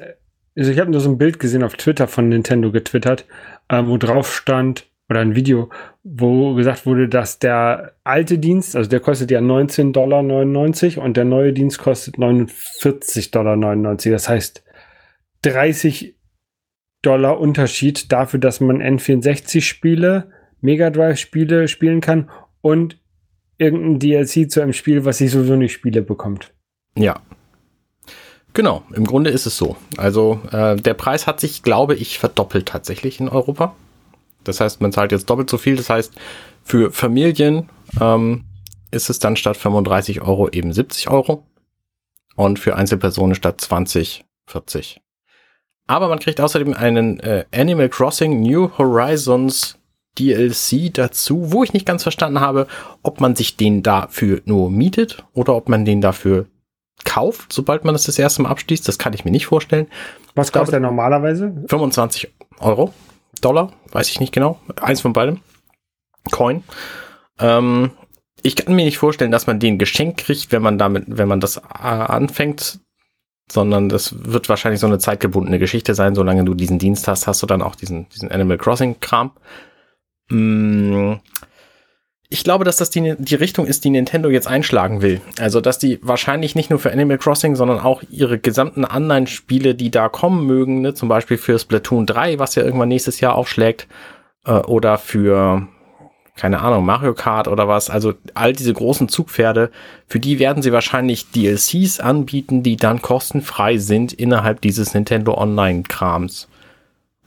also 0.57 0.71
ich 0.71 0.79
habe 0.79 0.91
nur 0.91 0.99
so 0.99 1.09
ein 1.09 1.17
Bild 1.17 1.39
gesehen 1.39 1.63
auf 1.63 1.75
Twitter 1.75 2.07
von 2.07 2.29
Nintendo 2.29 2.71
getwittert, 2.71 3.25
äh, 3.69 3.83
wo 3.85 3.97
drauf 3.97 4.35
stand, 4.35 4.87
oder 5.09 5.19
ein 5.19 5.35
Video, 5.35 5.69
wo 6.03 6.55
gesagt 6.55 6.85
wurde, 6.85 7.07
dass 7.09 7.39
der 7.39 7.93
alte 8.03 8.39
Dienst, 8.39 8.75
also 8.75 8.89
der 8.89 8.99
kostet 8.99 9.31
ja 9.31 9.39
19,99 9.39 9.91
Dollar 9.91 11.05
und 11.05 11.17
der 11.17 11.25
neue 11.25 11.53
Dienst 11.53 11.79
kostet 11.79 12.15
49,99 12.15 13.31
Dollar. 13.31 13.95
Das 13.95 14.29
heißt 14.29 14.63
30 15.43 16.15
Dollar 17.01 17.39
Unterschied 17.39 18.11
dafür, 18.11 18.39
dass 18.39 18.61
man 18.61 18.81
N64-Spiele, 18.81 20.31
Mega 20.61 20.89
Drive-Spiele 20.89 21.67
spielen 21.67 21.99
kann 21.99 22.29
und 22.61 22.97
irgendein 23.63 23.99
DLC 23.99 24.51
zu 24.51 24.61
einem 24.61 24.73
Spiel, 24.73 25.05
was 25.05 25.21
ich 25.21 25.31
sowieso 25.31 25.55
nicht 25.55 25.73
spiele, 25.73 26.01
bekommt. 26.01 26.53
Ja. 26.97 27.21
Genau, 28.53 28.83
im 28.93 29.05
Grunde 29.05 29.31
ist 29.31 29.47
es 29.47 29.57
so. 29.57 29.75
Also 29.97 30.39
äh, 30.51 30.75
der 30.75 30.93
Preis 30.93 31.25
hat 31.25 31.39
sich, 31.39 31.63
glaube 31.63 31.95
ich, 31.95 32.19
verdoppelt 32.19 32.67
tatsächlich 32.67 33.19
in 33.19 33.29
Europa. 33.29 33.75
Das 34.43 34.59
heißt, 34.59 34.81
man 34.81 34.91
zahlt 34.91 35.11
jetzt 35.11 35.29
doppelt 35.29 35.49
so 35.49 35.57
viel. 35.57 35.75
Das 35.75 35.89
heißt, 35.89 36.13
für 36.63 36.91
Familien 36.91 37.69
ähm, 37.99 38.43
ist 38.91 39.09
es 39.09 39.17
dann 39.17 39.35
statt 39.35 39.57
35 39.57 40.21
Euro 40.21 40.49
eben 40.49 40.71
70 40.71 41.09
Euro 41.09 41.47
und 42.35 42.59
für 42.59 42.75
Einzelpersonen 42.75 43.33
statt 43.33 43.59
20 43.59 44.23
40. 44.45 45.01
Aber 45.87 46.07
man 46.07 46.19
kriegt 46.19 46.39
außerdem 46.39 46.73
einen 46.73 47.19
äh, 47.19 47.45
Animal 47.53 47.89
Crossing 47.89 48.41
New 48.41 48.69
Horizons 48.77 49.77
DLC 50.19 50.93
dazu, 50.93 51.51
wo 51.51 51.63
ich 51.63 51.73
nicht 51.73 51.85
ganz 51.85 52.03
verstanden 52.03 52.39
habe, 52.39 52.67
ob 53.01 53.19
man 53.21 53.35
sich 53.35 53.57
den 53.57 53.83
dafür 53.83 54.41
nur 54.45 54.69
mietet 54.69 55.23
oder 55.33 55.55
ob 55.55 55.69
man 55.69 55.85
den 55.85 56.01
dafür 56.01 56.47
kauft, 57.03 57.51
sobald 57.51 57.83
man 57.85 57.95
es 57.95 58.03
das, 58.03 58.15
das 58.15 58.19
erste 58.19 58.41
Mal 58.43 58.49
abschließt. 58.49 58.87
Das 58.87 58.97
kann 58.99 59.13
ich 59.13 59.25
mir 59.25 59.31
nicht 59.31 59.47
vorstellen. 59.47 59.87
Was 60.35 60.51
kostet 60.51 60.73
der 60.73 60.79
normalerweise? 60.79 61.53
25 61.67 62.31
Euro. 62.59 62.93
Dollar, 63.41 63.73
weiß 63.91 64.09
ich 64.09 64.19
nicht 64.19 64.33
genau. 64.33 64.59
Eins 64.79 65.01
von 65.01 65.13
beidem. 65.13 65.39
Coin. 66.31 66.63
Ähm, 67.39 67.91
ich 68.41 68.55
kann 68.55 68.75
mir 68.75 68.85
nicht 68.85 68.97
vorstellen, 68.97 69.31
dass 69.31 69.47
man 69.47 69.59
den 69.59 69.77
Geschenk 69.77 70.17
kriegt, 70.17 70.51
wenn 70.51 70.61
man 70.61 70.77
damit, 70.77 71.05
wenn 71.07 71.27
man 71.27 71.39
das 71.39 71.57
äh, 71.57 71.61
anfängt, 71.81 72.79
sondern 73.51 73.89
das 73.89 74.15
wird 74.25 74.49
wahrscheinlich 74.49 74.79
so 74.79 74.87
eine 74.87 74.99
zeitgebundene 74.99 75.59
Geschichte 75.59 75.95
sein. 75.95 76.15
Solange 76.15 76.45
du 76.45 76.53
diesen 76.53 76.79
Dienst 76.79 77.07
hast, 77.07 77.27
hast 77.27 77.41
du 77.41 77.47
dann 77.47 77.61
auch 77.61 77.75
diesen, 77.75 78.07
diesen 78.09 78.31
Animal 78.31 78.57
Crossing 78.57 78.99
Kram. 78.99 79.31
Mm, 80.29 81.15
ich 82.33 82.43
glaube, 82.43 82.65
dass 82.65 82.77
das 82.77 82.89
die, 82.89 83.15
die 83.19 83.35
Richtung 83.35 83.67
ist, 83.67 83.83
die 83.83 83.91
Nintendo 83.91 84.27
jetzt 84.27 84.47
einschlagen 84.47 85.03
will. 85.03 85.21
Also, 85.39 85.61
dass 85.61 85.77
die 85.77 85.99
wahrscheinlich 86.01 86.55
nicht 86.55 86.71
nur 86.71 86.79
für 86.79 86.91
Animal 86.91 87.19
Crossing, 87.19 87.55
sondern 87.55 87.79
auch 87.79 88.01
ihre 88.09 88.39
gesamten 88.39 88.85
anderen 88.85 89.27
Spiele, 89.27 89.75
die 89.75 89.91
da 89.91 90.09
kommen 90.09 90.47
mögen, 90.47 90.81
ne, 90.81 90.95
zum 90.95 91.09
Beispiel 91.09 91.37
für 91.37 91.59
Splatoon 91.59 92.07
3, 92.07 92.39
was 92.39 92.55
ja 92.55 92.63
irgendwann 92.63 92.89
nächstes 92.89 93.19
Jahr 93.19 93.35
aufschlägt, 93.35 93.87
äh, 94.45 94.53
oder 94.53 94.97
für, 94.97 95.67
keine 96.35 96.61
Ahnung, 96.61 96.85
Mario 96.85 97.13
Kart 97.13 97.47
oder 97.47 97.67
was, 97.67 97.91
also 97.91 98.15
all 98.33 98.53
diese 98.53 98.73
großen 98.73 99.09
Zugpferde, 99.09 99.69
für 100.07 100.19
die 100.19 100.39
werden 100.39 100.63
sie 100.63 100.71
wahrscheinlich 100.71 101.29
DLCs 101.29 101.99
anbieten, 101.99 102.63
die 102.63 102.77
dann 102.77 103.03
kostenfrei 103.03 103.77
sind 103.77 104.11
innerhalb 104.11 104.59
dieses 104.61 104.95
Nintendo 104.95 105.37
Online-Krams. 105.37 106.47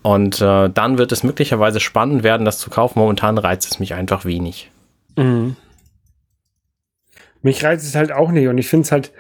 Und 0.07 0.41
äh, 0.41 0.71
dann 0.71 0.99
wird 0.99 1.11
es 1.11 1.25
möglicherweise 1.25 1.81
spannend 1.81 2.23
werden, 2.23 2.45
das 2.45 2.59
zu 2.59 2.71
kaufen. 2.71 3.01
Momentan 3.01 3.39
reizt 3.39 3.73
es 3.73 3.81
mich 3.81 3.95
einfach 3.95 4.25
wenig. 4.25 4.71
Mhm. 5.17 5.57
Mich 7.43 7.65
reizt 7.65 7.85
es 7.85 7.97
halt 7.97 8.13
auch 8.13 8.31
nicht 8.31 8.47
und 8.47 8.57
ich 8.57 8.69
finde 8.69 8.85
es 8.85 8.93
halt, 8.93 9.11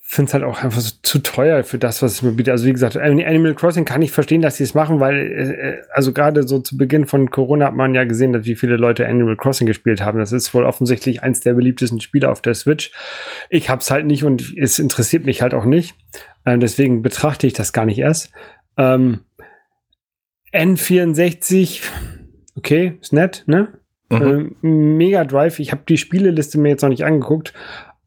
finde 0.00 0.30
es 0.30 0.32
halt 0.32 0.44
auch 0.44 0.62
einfach 0.62 0.80
so 0.80 0.94
zu 1.02 1.18
teuer 1.18 1.62
für 1.62 1.76
das, 1.76 2.00
was 2.00 2.12
es 2.12 2.22
mir 2.22 2.32
bietet. 2.32 2.52
Also 2.52 2.64
wie 2.64 2.72
gesagt, 2.72 2.96
Animal 2.96 3.54
Crossing 3.54 3.84
kann 3.84 4.00
ich 4.00 4.10
verstehen, 4.10 4.40
dass 4.40 4.56
sie 4.56 4.64
es 4.64 4.72
machen, 4.72 4.98
weil 4.98 5.16
äh, 5.18 5.82
also 5.92 6.14
gerade 6.14 6.48
so 6.48 6.58
zu 6.60 6.78
Beginn 6.78 7.04
von 7.06 7.28
Corona 7.28 7.66
hat 7.66 7.74
man 7.74 7.94
ja 7.94 8.04
gesehen, 8.04 8.32
dass 8.32 8.46
wie 8.46 8.56
viele 8.56 8.78
Leute 8.78 9.06
Animal 9.06 9.36
Crossing 9.36 9.66
gespielt 9.66 10.00
haben. 10.00 10.18
Das 10.18 10.32
ist 10.32 10.54
wohl 10.54 10.64
offensichtlich 10.64 11.22
eins 11.22 11.40
der 11.40 11.52
beliebtesten 11.52 12.00
Spiele 12.00 12.30
auf 12.30 12.40
der 12.40 12.54
Switch. 12.54 12.92
Ich 13.50 13.68
hab's 13.68 13.90
halt 13.90 14.06
nicht 14.06 14.24
und 14.24 14.56
es 14.56 14.78
interessiert 14.78 15.26
mich 15.26 15.42
halt 15.42 15.52
auch 15.52 15.66
nicht. 15.66 15.94
Äh, 16.46 16.56
deswegen 16.56 17.02
betrachte 17.02 17.46
ich 17.46 17.52
das 17.52 17.74
gar 17.74 17.84
nicht 17.84 17.98
erst. 17.98 18.32
Ähm, 18.78 19.20
N64, 20.52 21.82
okay, 22.56 22.98
ist 23.00 23.12
nett, 23.12 23.44
ne? 23.46 23.68
Mhm. 24.10 24.56
Äh, 24.62 24.66
Mega 24.66 25.24
Drive, 25.24 25.58
ich 25.58 25.72
habe 25.72 25.82
die 25.88 25.98
Spieleliste 25.98 26.58
mir 26.58 26.70
jetzt 26.70 26.82
noch 26.82 26.88
nicht 26.88 27.04
angeguckt, 27.04 27.52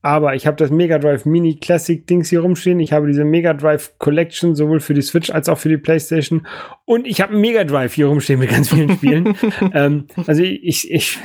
aber 0.02 0.34
ich 0.36 0.48
habe 0.48 0.58
das 0.58 0.72
Mega 0.72 0.98
Drive 0.98 1.26
Mini 1.26 1.58
Classic 1.58 2.06
Dings 2.08 2.30
hier 2.30 2.42
rumstehen. 2.42 2.80
Ich 2.80 2.92
habe 2.92 3.08
diese 3.08 3.24
Mega 3.24 3.54
Drive 3.54 3.94
Collection 4.00 4.56
sowohl 4.56 4.80
für 4.80 4.96
die 4.96 5.04
Switch 5.04 5.30
als 5.30 5.48
auch 5.48 5.60
für 5.60 5.70
die 5.70 5.78
PlayStation. 5.78 6.48
Und 6.86 7.06
ich 7.06 7.22
habe 7.22 7.38
Mega 7.38 7.64
Drive 7.64 7.94
hier 7.94 8.08
rumstehen 8.08 8.40
mit 8.40 8.50
ganz 8.50 8.70
vielen 8.70 8.94
Spielen. 8.94 9.36
ähm, 9.74 10.08
also 10.26 10.42
ich, 10.42 10.92
ich, 10.92 11.20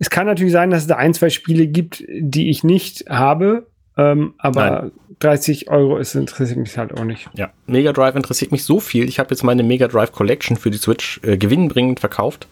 es 0.00 0.10
kann 0.10 0.26
natürlich 0.26 0.52
sein, 0.52 0.70
dass 0.70 0.82
es 0.82 0.88
da 0.88 0.96
ein, 0.96 1.14
zwei 1.14 1.30
Spiele 1.30 1.68
gibt, 1.68 2.04
die 2.08 2.50
ich 2.50 2.64
nicht 2.64 3.04
habe. 3.08 3.69
Ähm, 4.00 4.34
aber 4.38 4.70
Nein. 4.70 4.92
30 5.18 5.68
Euro 5.68 5.98
ist, 5.98 6.14
interessiert 6.14 6.58
mich 6.58 6.78
halt 6.78 6.96
auch 6.96 7.04
nicht. 7.04 7.28
Ja, 7.34 7.50
Mega 7.66 7.92
Drive 7.92 8.16
interessiert 8.16 8.50
mich 8.50 8.64
so 8.64 8.80
viel. 8.80 9.08
Ich 9.08 9.18
habe 9.18 9.30
jetzt 9.30 9.44
meine 9.44 9.62
Mega 9.62 9.88
Drive 9.88 10.12
Collection 10.12 10.56
für 10.56 10.70
die 10.70 10.78
Switch 10.78 11.20
äh, 11.22 11.36
gewinnbringend 11.36 12.00
verkauft. 12.00 12.48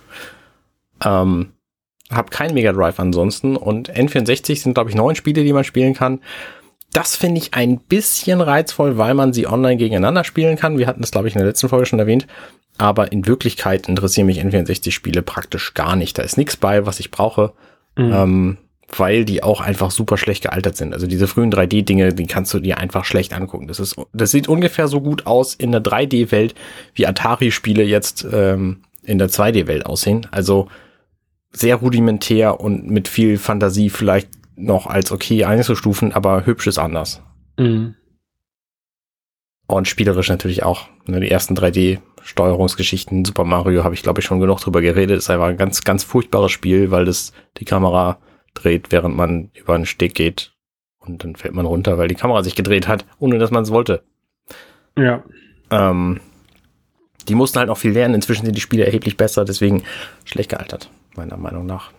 Ähm, 1.03 1.53
hab 2.11 2.31
kein 2.31 2.53
Mega 2.53 2.73
Drive 2.73 3.01
ansonsten 3.01 3.57
und 3.57 3.91
N64 3.91 4.63
sind, 4.63 4.75
glaube 4.75 4.91
ich, 4.91 4.97
neun 4.97 5.15
Spiele, 5.15 5.43
die 5.43 5.53
man 5.53 5.65
spielen 5.65 5.95
kann. 5.95 6.21
Das 6.93 7.17
finde 7.17 7.41
ich 7.41 7.55
ein 7.55 7.79
bisschen 7.79 8.41
reizvoll, 8.41 8.99
weil 8.99 9.15
man 9.15 9.33
sie 9.33 9.47
online 9.47 9.77
gegeneinander 9.77 10.25
spielen 10.25 10.57
kann. 10.57 10.79
Wir 10.79 10.87
hatten 10.87 11.01
das, 11.01 11.11
glaube 11.11 11.29
ich, 11.29 11.35
in 11.35 11.39
der 11.39 11.49
letzten 11.49 11.69
Folge 11.69 11.87
schon 11.87 11.99
erwähnt. 11.99 12.27
Aber 12.77 13.11
in 13.11 13.27
Wirklichkeit 13.27 13.89
interessieren 13.89 14.27
mich 14.27 14.43
N64-Spiele 14.43 15.23
praktisch 15.23 15.75
gar 15.75 15.97
nicht. 15.97 16.19
Da 16.19 16.23
ist 16.23 16.37
nichts 16.37 16.57
bei, 16.57 16.87
was 16.87 17.01
ich 17.01 17.11
brauche, 17.11 17.53
mhm. 17.97 18.13
ähm, 18.13 18.59
weil 18.97 19.25
die 19.25 19.43
auch 19.43 19.61
einfach 19.61 19.91
super 19.91 20.17
schlecht 20.17 20.43
gealtert 20.43 20.77
sind. 20.77 20.95
Also 20.95 21.07
diese 21.07 21.29
frühen 21.29 21.53
3D-Dinge, 21.53 22.15
die 22.15 22.27
kannst 22.27 22.55
du 22.55 22.59
dir 22.59 22.79
einfach 22.79 23.05
schlecht 23.05 23.35
angucken. 23.35 23.69
Das, 23.69 23.81
ist, 23.81 23.97
das 24.13 24.31
sieht 24.31 24.49
ungefähr 24.49 24.89
so 24.89 25.01
gut 25.01 25.27
aus 25.27 25.55
in 25.55 25.73
der 25.73 25.83
3D-Welt, 25.83 26.55
wie 26.95 27.07
Atari-Spiele 27.07 27.85
jetzt 27.85 28.27
ähm, 28.33 28.83
in 29.03 29.19
der 29.19 29.29
2D-Welt 29.29 29.85
aussehen. 29.85 30.27
Also 30.31 30.69
sehr 31.51 31.77
rudimentär 31.77 32.61
und 32.61 32.89
mit 32.89 33.09
viel 33.09 33.37
Fantasie 33.37 33.91
vielleicht 33.91 34.29
noch 34.57 34.87
als 34.87 35.13
okay 35.13 35.45
einzustufen, 35.45 36.13
aber 36.13 36.47
hübsch 36.47 36.67
ist 36.67 36.79
anders. 36.79 37.23
Mhm. 37.59 37.95
Und 39.67 39.87
spielerisch 39.87 40.31
natürlich 40.31 40.63
auch. 40.63 40.89
Ne, 41.07 41.21
die 41.21 41.31
ersten 41.31 41.55
3D-Steuerungsgeschichten, 41.55 43.27
Super 43.27 43.45
Mario, 43.45 43.85
habe 43.85 43.95
ich 43.95 44.03
glaube 44.03 44.21
ich 44.21 44.27
schon 44.27 44.41
genug 44.41 44.61
drüber 44.61 44.81
geredet. 44.81 45.19
ist 45.19 45.29
einfach 45.29 45.49
ein 45.49 45.59
ganz, 45.59 45.85
ganz 45.85 46.05
furchtbares 46.05 46.53
Spiel, 46.53 46.91
weil 46.91 47.05
das 47.05 47.33
die 47.59 47.67
Kamera 47.67 48.19
dreht, 48.55 48.91
während 48.91 49.17
man 49.17 49.51
über 49.55 49.75
einen 49.75 49.87
Steg 49.87 50.15
geht. 50.15 50.53
Und 50.99 51.25
dann 51.25 51.37
fällt 51.37 51.55
man 51.55 51.67
runter, 51.67 51.97
weil 51.99 52.09
die 52.09 52.15
Kamera 52.15 52.43
sich 52.43 52.55
gedreht 52.55 52.89
hat, 52.89 53.07
ohne 53.19 53.39
dass 53.39 53.51
man 53.51 53.63
es 53.63 53.71
wollte. 53.71 54.03
Ja. 54.97 55.23
Ähm, 55.71 56.21
die 57.29 57.35
mussten 57.35 57.59
halt 57.59 57.71
auch 57.71 57.79
viel 57.79 57.93
lernen. 57.93 58.15
Inzwischen 58.15 58.45
sind 58.45 58.57
die 58.57 58.61
Spiele 58.61 58.85
erheblich 58.85 59.17
besser, 59.17 59.45
deswegen 59.45 59.85
schlecht 60.25 60.51
gealtert, 60.51 60.91
meiner 61.15 61.37
Meinung 61.37 61.67
nach. 61.67 61.93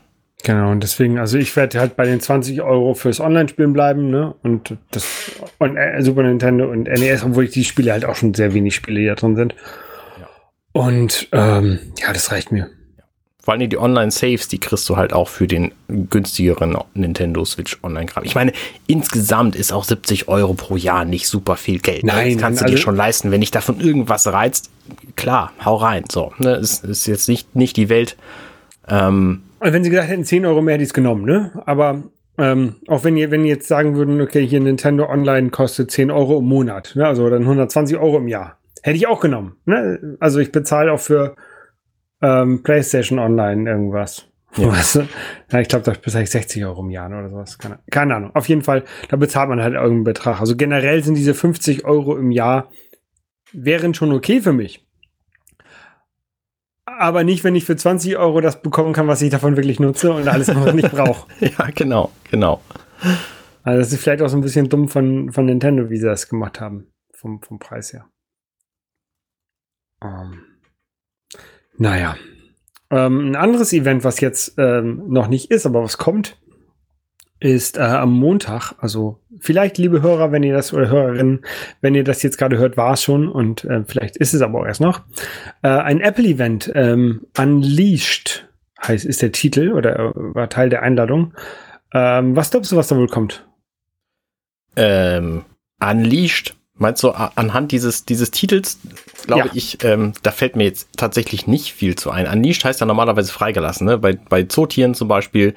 Genau, 0.44 0.72
und 0.72 0.82
deswegen, 0.82 1.20
also 1.20 1.38
ich 1.38 1.54
werde 1.56 1.80
halt 1.80 1.98
bei 1.98 2.06
den 2.06 2.22
20 2.22 2.62
Euro 2.62 2.94
fürs 2.94 3.20
Online-Spielen 3.20 3.74
bleiben, 3.74 4.10
ne? 4.10 4.36
Und 4.42 4.78
das 4.92 5.32
und 5.58 5.76
äh, 5.76 6.02
Super 6.02 6.24
Nintendo 6.24 6.72
und 6.72 6.84
NES, 6.84 7.26
obwohl 7.26 7.44
ich 7.44 7.52
die 7.52 7.66
Spiele 7.66 7.92
halt 7.92 8.06
auch 8.06 8.16
schon 8.16 8.34
sehr 8.34 8.54
wenig 8.54 8.74
Spiele, 8.74 9.02
die 9.02 9.06
da 9.08 9.16
drin 9.16 9.36
sind. 9.36 9.54
Ja. 10.18 10.30
Und 10.72 11.28
ähm, 11.34 11.80
ja, 11.98 12.14
das 12.14 12.32
reicht 12.32 12.54
mir. 12.54 12.70
Vor 13.50 13.56
allem 13.56 13.68
die 13.68 13.80
Online-Saves, 13.80 14.48
die 14.48 14.60
kriegst 14.60 14.88
du 14.90 14.96
halt 14.96 15.12
auch 15.12 15.28
für 15.28 15.48
den 15.48 15.72
günstigeren 15.88 16.78
Nintendo 16.94 17.44
Switch 17.46 17.80
Online-Kram. 17.82 18.24
Ich 18.24 18.36
meine, 18.36 18.52
insgesamt 18.86 19.56
ist 19.56 19.74
auch 19.74 19.86
70 19.86 20.28
Euro 20.28 20.54
pro 20.54 20.76
Jahr 20.76 21.04
nicht 21.04 21.28
super 21.28 21.56
viel 21.56 21.80
Geld. 21.80 22.04
Ne? 22.04 22.12
Nein, 22.14 22.34
das 22.34 22.42
kannst 22.44 22.62
du 22.62 22.66
also, 22.66 22.76
dir 22.76 22.80
schon 22.80 22.96
leisten. 22.96 23.32
Wenn 23.32 23.42
dich 23.42 23.50
davon 23.50 23.80
irgendwas 23.80 24.28
reizt, 24.28 24.70
klar, 25.16 25.52
hau 25.66 25.78
rein. 25.78 26.04
So, 26.12 26.32
ne? 26.38 26.58
ist, 26.58 26.86
ist 26.86 27.08
jetzt 27.08 27.28
nicht, 27.28 27.56
nicht 27.56 27.76
die 27.76 27.90
Welt. 27.90 28.18
Ähm, 28.88 29.42
und 29.60 29.74
wenn 29.74 29.84
sie 29.84 29.90
gesagt 29.90 30.10
hätten, 30.10 30.26
10 30.26 30.46
Euro 30.46 30.62
mehr, 30.62 30.76
hätte 30.76 30.84
ich 30.84 30.90
es 30.90 30.94
genommen, 30.94 31.26
ne? 31.26 31.52
Aber 31.66 32.04
ähm, 32.38 32.76
auch 32.86 33.04
wenn 33.04 33.18
ihr, 33.18 33.32
wenn 33.32 33.46
ihr 33.46 33.56
jetzt 33.56 33.68
sagen 33.68 33.96
würden, 33.96 34.22
okay, 34.22 34.46
hier 34.46 34.60
Nintendo 34.60 35.10
Online 35.10 35.50
kostet 35.50 35.90
10 35.90 36.12
Euro 36.12 36.38
im 36.38 36.46
Monat, 36.46 36.92
ne? 36.94 37.08
also 37.08 37.28
dann 37.28 37.42
120 37.42 37.98
Euro 37.98 38.18
im 38.18 38.28
Jahr, 38.28 38.60
hätte 38.84 38.98
ich 38.98 39.08
auch 39.08 39.22
genommen. 39.22 39.56
Ne? 39.66 40.18
Also 40.20 40.38
ich 40.38 40.52
bezahle 40.52 40.94
auch 40.94 41.00
für 41.00 41.36
ähm, 42.22 42.64
PlayStation 42.64 43.20
Online 43.20 43.70
irgendwas. 43.70 44.26
Ja. 44.56 44.74
ja 45.52 45.60
ich 45.60 45.68
glaube, 45.68 45.86
da 45.86 45.94
bezahle 45.94 46.24
ich 46.24 46.32
60 46.32 46.66
Euro 46.66 46.82
im 46.82 46.90
Jahr 46.90 47.08
oder 47.08 47.30
sowas. 47.30 47.58
Keine, 47.58 47.80
keine, 47.92 48.16
Ahnung. 48.16 48.36
Auf 48.36 48.50
jeden 48.50 48.64
Fall, 48.64 48.84
da 49.10 49.18
bezahlt 49.18 49.50
man 49.50 49.62
halt 49.62 49.74
irgendeinen 49.74 50.04
Betrag. 50.04 50.40
Also 50.40 50.56
generell 50.56 51.04
sind 51.04 51.16
diese 51.16 51.34
50 51.34 51.86
Euro 51.86 52.18
im 52.18 52.32
Jahr 52.32 52.70
wären 53.52 53.94
schon 53.96 54.12
okay 54.12 54.42
für 54.42 54.54
mich 54.54 54.86
aber 57.00 57.24
nicht, 57.24 57.44
wenn 57.44 57.56
ich 57.56 57.66
für 57.66 57.76
20 57.76 58.18
Euro 58.18 58.42
das 58.42 58.62
bekommen 58.62 58.94
kann, 58.94 59.08
was 59.08 59.22
ich 59.22 59.30
davon 59.30 59.56
wirklich 59.56 59.80
nutze 59.80 60.12
und 60.12 60.28
alles 60.28 60.50
andere 60.50 60.74
nicht 60.74 60.92
brauche. 60.92 61.28
ja, 61.40 61.70
genau, 61.74 62.12
genau. 62.30 62.62
Also 63.64 63.80
das 63.80 63.94
ist 63.94 64.02
vielleicht 64.02 64.22
auch 64.22 64.28
so 64.28 64.38
ein 64.38 64.42
bisschen 64.42 64.70
dumm 64.70 64.90
von, 64.90 65.32
von 65.32 65.46
Nintendo, 65.46 65.90
wie 65.90 65.98
sie 65.98 66.06
das 66.06 66.28
gemacht 66.28 66.60
haben, 66.60 66.92
vom, 67.14 67.42
vom 67.42 67.60
Preis 67.60 67.94
her. 67.94 68.06
Ähm, 70.04 70.42
naja. 71.80 72.15
Ähm, 72.92 73.32
ein 73.32 73.36
anderes 73.36 73.74
Event, 73.74 74.04
was 74.04 74.20
jetzt 74.20 74.56
ähm, 74.58 75.04
noch 75.08 75.28
nicht 75.28 75.52
ist, 75.52 75.65
aber 75.65 75.84
was 75.84 75.98
kommt, 75.98 76.38
ist 77.39 77.78
äh, 77.78 77.82
am 77.82 78.12
Montag, 78.12 78.74
also 78.80 79.20
vielleicht, 79.39 79.78
liebe 79.78 80.02
Hörer, 80.02 80.32
wenn 80.32 80.44
ihr 80.44 80.54
das 80.54 80.74
oder 80.74 80.89
Hörerinnen, 80.89 81.46
wenn 81.82 81.96
ihr 81.96 82.04
das 82.04 82.22
jetzt 82.22 82.38
gerade 82.38 82.58
hört, 82.58 82.78
war 82.78 82.94
es 82.94 83.04
schon 83.04 83.30
und 83.30 83.63
äh, 83.63 83.84
vielleicht 83.88 84.18
ist 84.18 84.34
es 84.34 84.42
aber 84.42 84.60
auch 84.60 84.65
erst 84.65 84.82
noch, 84.82 85.02
äh, 85.62 85.70
ein 85.70 86.02
Apple-Event, 86.02 86.72
ähm, 86.76 87.28
Unleashed 87.38 88.50
heißt, 88.86 89.06
ist 89.06 89.22
der 89.22 89.32
Titel 89.32 89.72
oder 89.72 89.98
äh, 89.98 90.12
war 90.15 90.50
Teil 90.50 90.70
der 90.70 90.82
Einladung. 90.82 91.34
Ähm, 91.94 92.36
was 92.36 92.52
glaubst 92.52 92.72
du, 92.72 92.76
was 92.76 92.88
da 92.88 92.98
wohl 92.98 93.08
kommt? 93.08 93.48
Ähm, 94.76 95.46
Unleashed, 95.80 96.56
meinst 96.80 97.04
du, 97.04 97.12
anhand 97.12 97.72
dieses, 97.72 98.06
dieses 98.06 98.32
Titels, 98.32 98.80
glaube 99.26 99.48
ja. 99.48 99.52
ich, 99.54 99.84
ähm, 99.84 100.13
da 100.24 100.32
fällt 100.32 100.56
mir 100.56 100.63
jetzt 100.63 100.89
tatsächlich 100.98 101.48
nicht 101.48 101.74
viel 101.74 101.96
zu 101.96 102.12
ein. 102.12 102.28
Unleashed 102.28 102.65
heißt 102.65 102.80
ja 102.80 102.86
normalerweise 102.86 103.32
freigelassen, 103.32 103.86
ne? 103.86 103.98
Bei, 103.98 104.13
bei 104.13 104.44
Zootieren 104.44 104.96
zum 104.96 105.08
Beispiel 105.08 105.54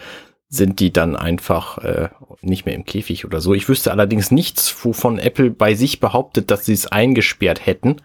sind 0.48 0.80
die 0.80 0.92
dann 0.92 1.16
einfach 1.16 1.78
äh, 1.78 2.10
nicht 2.42 2.66
mehr 2.66 2.74
im 2.74 2.84
Käfig 2.84 3.24
oder 3.24 3.40
so. 3.40 3.54
Ich 3.54 3.68
wüsste 3.68 3.90
allerdings 3.90 4.30
nichts, 4.30 4.84
wovon 4.84 5.18
Apple 5.18 5.50
bei 5.50 5.74
sich 5.74 5.98
behauptet, 5.98 6.50
dass 6.50 6.66
sie 6.66 6.74
es 6.74 6.86
eingesperrt 6.86 7.64
hätten. 7.64 7.96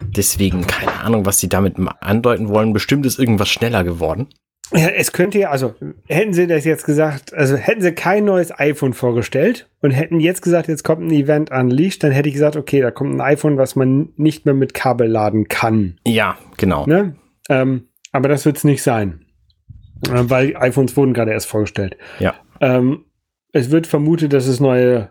Deswegen 0.00 0.66
keine 0.66 1.00
Ahnung, 1.00 1.26
was 1.26 1.40
sie 1.40 1.48
damit 1.48 1.76
andeuten 2.00 2.48
wollen. 2.48 2.72
Bestimmt 2.72 3.06
ist 3.06 3.18
irgendwas 3.18 3.48
schneller 3.48 3.82
geworden. 3.84 4.28
Ja, 4.72 4.88
es 4.88 5.12
könnte 5.12 5.38
ja, 5.38 5.50
also 5.50 5.74
hätten 6.06 6.32
sie 6.32 6.46
das 6.46 6.64
jetzt 6.64 6.84
gesagt, 6.84 7.34
also 7.34 7.56
hätten 7.56 7.80
sie 7.80 7.92
kein 7.92 8.24
neues 8.24 8.56
iPhone 8.56 8.92
vorgestellt 8.92 9.68
und 9.80 9.90
hätten 9.90 10.20
jetzt 10.20 10.42
gesagt, 10.42 10.68
jetzt 10.68 10.84
kommt 10.84 11.02
ein 11.02 11.10
Event 11.10 11.50
unleashed, 11.50 12.04
dann 12.04 12.12
hätte 12.12 12.28
ich 12.28 12.34
gesagt, 12.34 12.56
okay, 12.56 12.80
da 12.80 12.90
kommt 12.90 13.14
ein 13.14 13.20
iPhone, 13.20 13.58
was 13.58 13.74
man 13.74 14.10
nicht 14.16 14.44
mehr 14.44 14.54
mit 14.54 14.72
Kabel 14.72 15.08
laden 15.08 15.48
kann. 15.48 15.98
Ja, 16.06 16.38
genau. 16.56 16.86
Ne? 16.86 17.16
Ähm, 17.48 17.88
aber 18.12 18.28
das 18.28 18.44
wird 18.44 18.58
es 18.58 18.64
nicht 18.64 18.82
sein. 18.82 19.24
Äh, 20.08 20.24
weil 20.30 20.56
iPhones 20.56 20.96
wurden 20.96 21.14
gerade 21.14 21.32
erst 21.32 21.48
vorgestellt. 21.48 21.96
Ja. 22.20 22.34
Ähm, 22.60 23.06
es 23.52 23.70
wird 23.70 23.88
vermutet, 23.88 24.32
dass 24.32 24.46
es 24.46 24.60
neue 24.60 25.10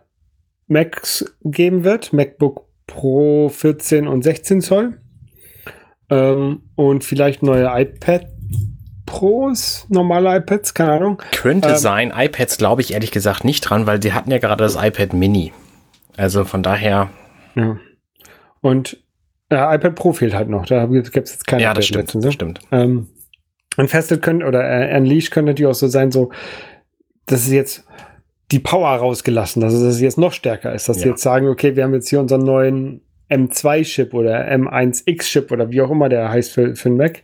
Macs 0.68 1.26
geben 1.44 1.84
wird, 1.84 2.14
MacBook 2.14 2.66
Pro 2.88 3.50
14 3.50 4.08
und 4.08 4.24
16 4.24 4.62
Zoll. 4.62 5.02
Ähm, 6.10 6.64
und 6.76 7.04
vielleicht 7.04 7.44
neue 7.44 7.70
iPad 7.70 8.28
Pros, 9.10 9.88
normale 9.90 10.38
iPads, 10.38 10.74
keine 10.74 10.92
Ahnung. 10.94 11.22
Könnte 11.32 11.70
ähm, 11.70 11.76
sein. 11.76 12.14
iPads 12.16 12.58
glaube 12.58 12.82
ich 12.82 12.94
ehrlich 12.94 13.12
gesagt 13.12 13.44
nicht 13.44 13.62
dran, 13.62 13.88
weil 13.88 14.02
sie 14.02 14.14
hatten 14.14 14.30
ja 14.30 14.38
gerade 14.38 14.64
das 14.64 14.76
iPad 14.76 15.14
Mini. 15.14 15.52
Also 16.16 16.46
von 16.46 16.62
daher. 16.62 17.10
Ja. 17.56 17.78
Und 18.62 19.02
äh, 19.50 19.76
iPad 19.76 19.96
Pro 19.96 20.14
fehlt 20.14 20.36
halt 20.36 20.50
noch. 20.50 20.66
Da 20.66 20.86
gibt 20.86 21.08
es 21.08 21.14
jetzt 21.14 21.48
keine 21.48 21.64
Ja, 21.64 21.74
das 21.74 21.88
stimmt. 21.88 22.14
Das 22.14 22.34
stimmt. 22.34 22.60
Ähm, 22.72 23.08
Unfested 23.78 24.22
könnte 24.22 24.46
oder 24.46 24.64
äh, 24.64 24.96
Unleashed 24.96 25.32
könnte 25.32 25.52
natürlich 25.52 25.72
auch 25.72 25.76
so 25.76 25.88
sein, 25.88 26.12
so, 26.12 26.32
dass 27.26 27.42
es 27.42 27.52
jetzt 27.52 27.86
die 28.52 28.60
Power 28.60 28.90
rausgelassen, 28.90 29.62
dass 29.62 29.74
es 29.74 30.02
jetzt 30.02 30.18
noch 30.18 30.34
stärker 30.34 30.74
ist, 30.74 30.88
dass 30.88 30.98
ja. 30.98 31.04
sie 31.04 31.10
jetzt 31.10 31.22
sagen, 31.22 31.48
okay, 31.48 31.76
wir 31.76 31.84
haben 31.84 31.94
jetzt 31.94 32.10
hier 32.10 32.20
unseren 32.20 32.44
neuen 32.44 33.02
M2-Chip 33.30 34.14
oder 34.14 34.52
M1X-Chip 34.52 35.52
oder 35.52 35.72
wie 35.72 35.82
auch 35.82 35.92
immer 35.92 36.10
der 36.10 36.30
heißt 36.30 36.52
für, 36.52 36.76
für 36.76 36.90
den 36.90 36.98
Mac. 36.98 37.24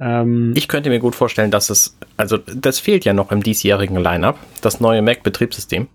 Ähm, 0.00 0.52
ich 0.56 0.68
könnte 0.68 0.90
mir 0.90 0.98
gut 0.98 1.14
vorstellen, 1.14 1.50
dass 1.50 1.70
es, 1.70 1.96
also 2.16 2.38
das 2.38 2.78
fehlt 2.78 3.04
ja 3.04 3.12
noch 3.12 3.30
im 3.30 3.42
diesjährigen 3.42 3.96
Lineup, 3.96 4.38
das 4.60 4.80
neue 4.80 5.02
Mac-Betriebssystem. 5.02 5.88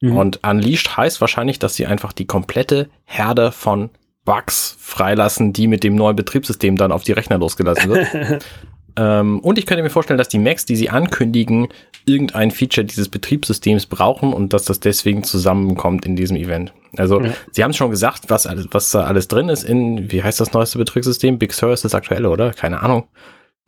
Mhm. 0.00 0.16
Und 0.16 0.40
Unleashed 0.46 0.96
heißt 0.96 1.20
wahrscheinlich, 1.20 1.58
dass 1.58 1.74
sie 1.74 1.86
einfach 1.86 2.12
die 2.12 2.26
komplette 2.26 2.88
Herde 3.04 3.52
von 3.52 3.90
Bugs 4.24 4.76
freilassen, 4.78 5.52
die 5.52 5.66
mit 5.66 5.82
dem 5.82 5.96
neuen 5.96 6.16
Betriebssystem 6.16 6.76
dann 6.76 6.92
auf 6.92 7.02
die 7.02 7.12
Rechner 7.12 7.38
losgelassen 7.38 7.90
wird. 7.90 8.44
Ähm, 8.96 9.40
und 9.40 9.58
ich 9.58 9.66
könnte 9.66 9.82
mir 9.82 9.90
vorstellen, 9.90 10.18
dass 10.18 10.28
die 10.28 10.38
Macs, 10.38 10.64
die 10.64 10.76
sie 10.76 10.90
ankündigen, 10.90 11.68
irgendein 12.04 12.50
Feature 12.50 12.84
dieses 12.84 13.08
Betriebssystems 13.08 13.86
brauchen 13.86 14.32
und 14.32 14.52
dass 14.52 14.64
das 14.64 14.80
deswegen 14.80 15.24
zusammenkommt 15.24 16.04
in 16.04 16.16
diesem 16.16 16.36
Event. 16.36 16.72
Also, 16.96 17.20
ja. 17.20 17.32
sie 17.52 17.64
haben 17.64 17.72
schon 17.72 17.90
gesagt, 17.90 18.24
was, 18.28 18.46
alles, 18.46 18.68
was 18.70 18.90
da 18.90 19.04
alles 19.04 19.28
drin 19.28 19.48
ist 19.48 19.62
in, 19.62 20.10
wie 20.10 20.22
heißt 20.22 20.40
das 20.40 20.52
neueste 20.52 20.78
Betriebssystem? 20.78 21.38
Big 21.38 21.52
Sur 21.52 21.72
ist 21.72 21.84
das 21.84 21.94
aktuelle, 21.94 22.28
oder? 22.28 22.52
Keine 22.52 22.82
Ahnung. 22.82 23.04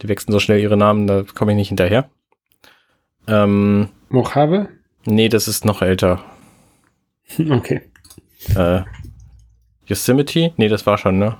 Die 0.02 0.08
wechseln 0.08 0.32
so 0.32 0.40
schnell 0.40 0.60
ihre 0.60 0.76
Namen, 0.76 1.06
da 1.06 1.22
komme 1.22 1.52
ich 1.52 1.56
nicht 1.56 1.68
hinterher. 1.68 2.10
Ähm, 3.26 3.88
Mojave? 4.08 4.68
Nee, 5.06 5.28
das 5.28 5.48
ist 5.48 5.64
noch 5.64 5.82
älter. 5.82 6.22
Okay. 7.50 7.80
Äh, 8.54 8.82
Yosemite? 9.86 10.52
Nee, 10.58 10.68
das 10.68 10.84
war 10.84 10.98
schon, 10.98 11.18
ne? 11.18 11.38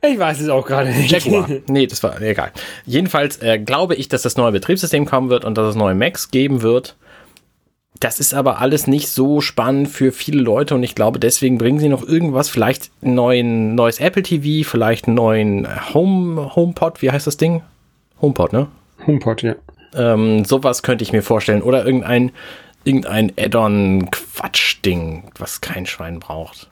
Ich 0.00 0.18
weiß 0.18 0.40
es 0.40 0.48
auch 0.48 0.64
gerade 0.66 0.90
nicht. 0.90 1.10
Jaguar. 1.10 1.48
Nee, 1.66 1.86
das 1.86 2.02
war 2.02 2.20
egal. 2.20 2.52
Jedenfalls 2.86 3.42
äh, 3.42 3.58
glaube 3.58 3.94
ich, 3.94 4.08
dass 4.08 4.22
das 4.22 4.36
neue 4.36 4.52
Betriebssystem 4.52 5.06
kommen 5.06 5.30
wird 5.30 5.44
und 5.44 5.58
dass 5.58 5.70
es 5.70 5.76
neue 5.76 5.94
Macs 5.94 6.30
geben 6.30 6.62
wird. 6.62 6.96
Das 8.00 8.20
ist 8.20 8.32
aber 8.32 8.60
alles 8.60 8.86
nicht 8.86 9.08
so 9.08 9.40
spannend 9.40 9.88
für 9.88 10.12
viele 10.12 10.40
Leute 10.40 10.76
und 10.76 10.84
ich 10.84 10.94
glaube, 10.94 11.18
deswegen 11.18 11.58
bringen 11.58 11.80
sie 11.80 11.88
noch 11.88 12.06
irgendwas, 12.06 12.48
vielleicht 12.48 12.90
ein 13.02 13.14
neuen, 13.14 13.74
neues 13.74 13.98
Apple 13.98 14.22
TV, 14.22 14.68
vielleicht 14.68 15.08
einen 15.08 15.16
neuen 15.16 15.94
Home, 15.94 16.54
HomePod, 16.54 17.02
wie 17.02 17.10
heißt 17.10 17.26
das 17.26 17.38
Ding? 17.38 17.62
HomePod, 18.20 18.52
ne? 18.52 18.68
HomePod, 19.04 19.42
ja. 19.42 19.56
Ähm, 19.94 20.44
sowas 20.44 20.82
könnte 20.82 21.02
ich 21.02 21.12
mir 21.12 21.22
vorstellen. 21.22 21.62
Oder 21.62 21.84
irgendein, 21.84 22.30
irgendein 22.84 23.32
Add-on-Quatsch-Ding, 23.36 25.32
was 25.38 25.60
kein 25.60 25.86
Schwein 25.86 26.20
braucht. 26.20 26.70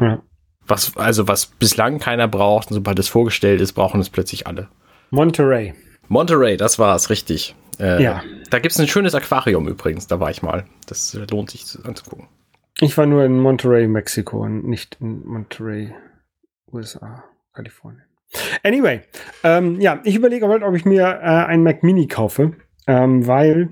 Ja. 0.00 0.22
Was, 0.66 0.96
also 0.96 1.28
was 1.28 1.46
bislang 1.46 1.98
keiner 1.98 2.28
braucht, 2.28 2.70
und 2.70 2.74
sobald 2.74 2.98
es 2.98 3.08
vorgestellt 3.08 3.60
ist, 3.60 3.72
brauchen 3.72 4.00
es 4.00 4.10
plötzlich 4.10 4.46
alle. 4.46 4.68
Monterey. 5.10 5.74
Monterey, 6.08 6.56
das 6.56 6.78
war 6.78 6.96
es, 6.96 7.10
richtig. 7.10 7.54
Äh, 7.78 8.02
ja. 8.02 8.22
Da 8.50 8.58
gibt 8.58 8.72
es 8.72 8.80
ein 8.80 8.88
schönes 8.88 9.14
Aquarium 9.14 9.68
übrigens, 9.68 10.06
da 10.06 10.18
war 10.20 10.30
ich 10.30 10.42
mal. 10.42 10.64
Das 10.86 11.14
äh, 11.14 11.26
lohnt 11.30 11.50
sich 11.50 11.64
anzugucken. 11.84 12.28
Ich 12.80 12.96
war 12.98 13.06
nur 13.06 13.24
in 13.24 13.38
Monterey, 13.38 13.88
Mexiko 13.88 14.44
und 14.44 14.64
nicht 14.64 14.98
in 15.00 15.26
Monterey, 15.26 15.94
USA, 16.72 17.24
Kalifornien. 17.52 18.02
Anyway, 18.62 19.00
ähm, 19.44 19.80
ja, 19.80 20.00
ich 20.04 20.16
überlege 20.16 20.46
heute, 20.48 20.66
ob 20.66 20.74
ich 20.74 20.84
mir 20.84 21.04
äh, 21.04 21.46
einen 21.46 21.62
Mac 21.62 21.82
Mini 21.82 22.06
kaufe, 22.06 22.52
ähm, 22.86 23.26
weil 23.26 23.70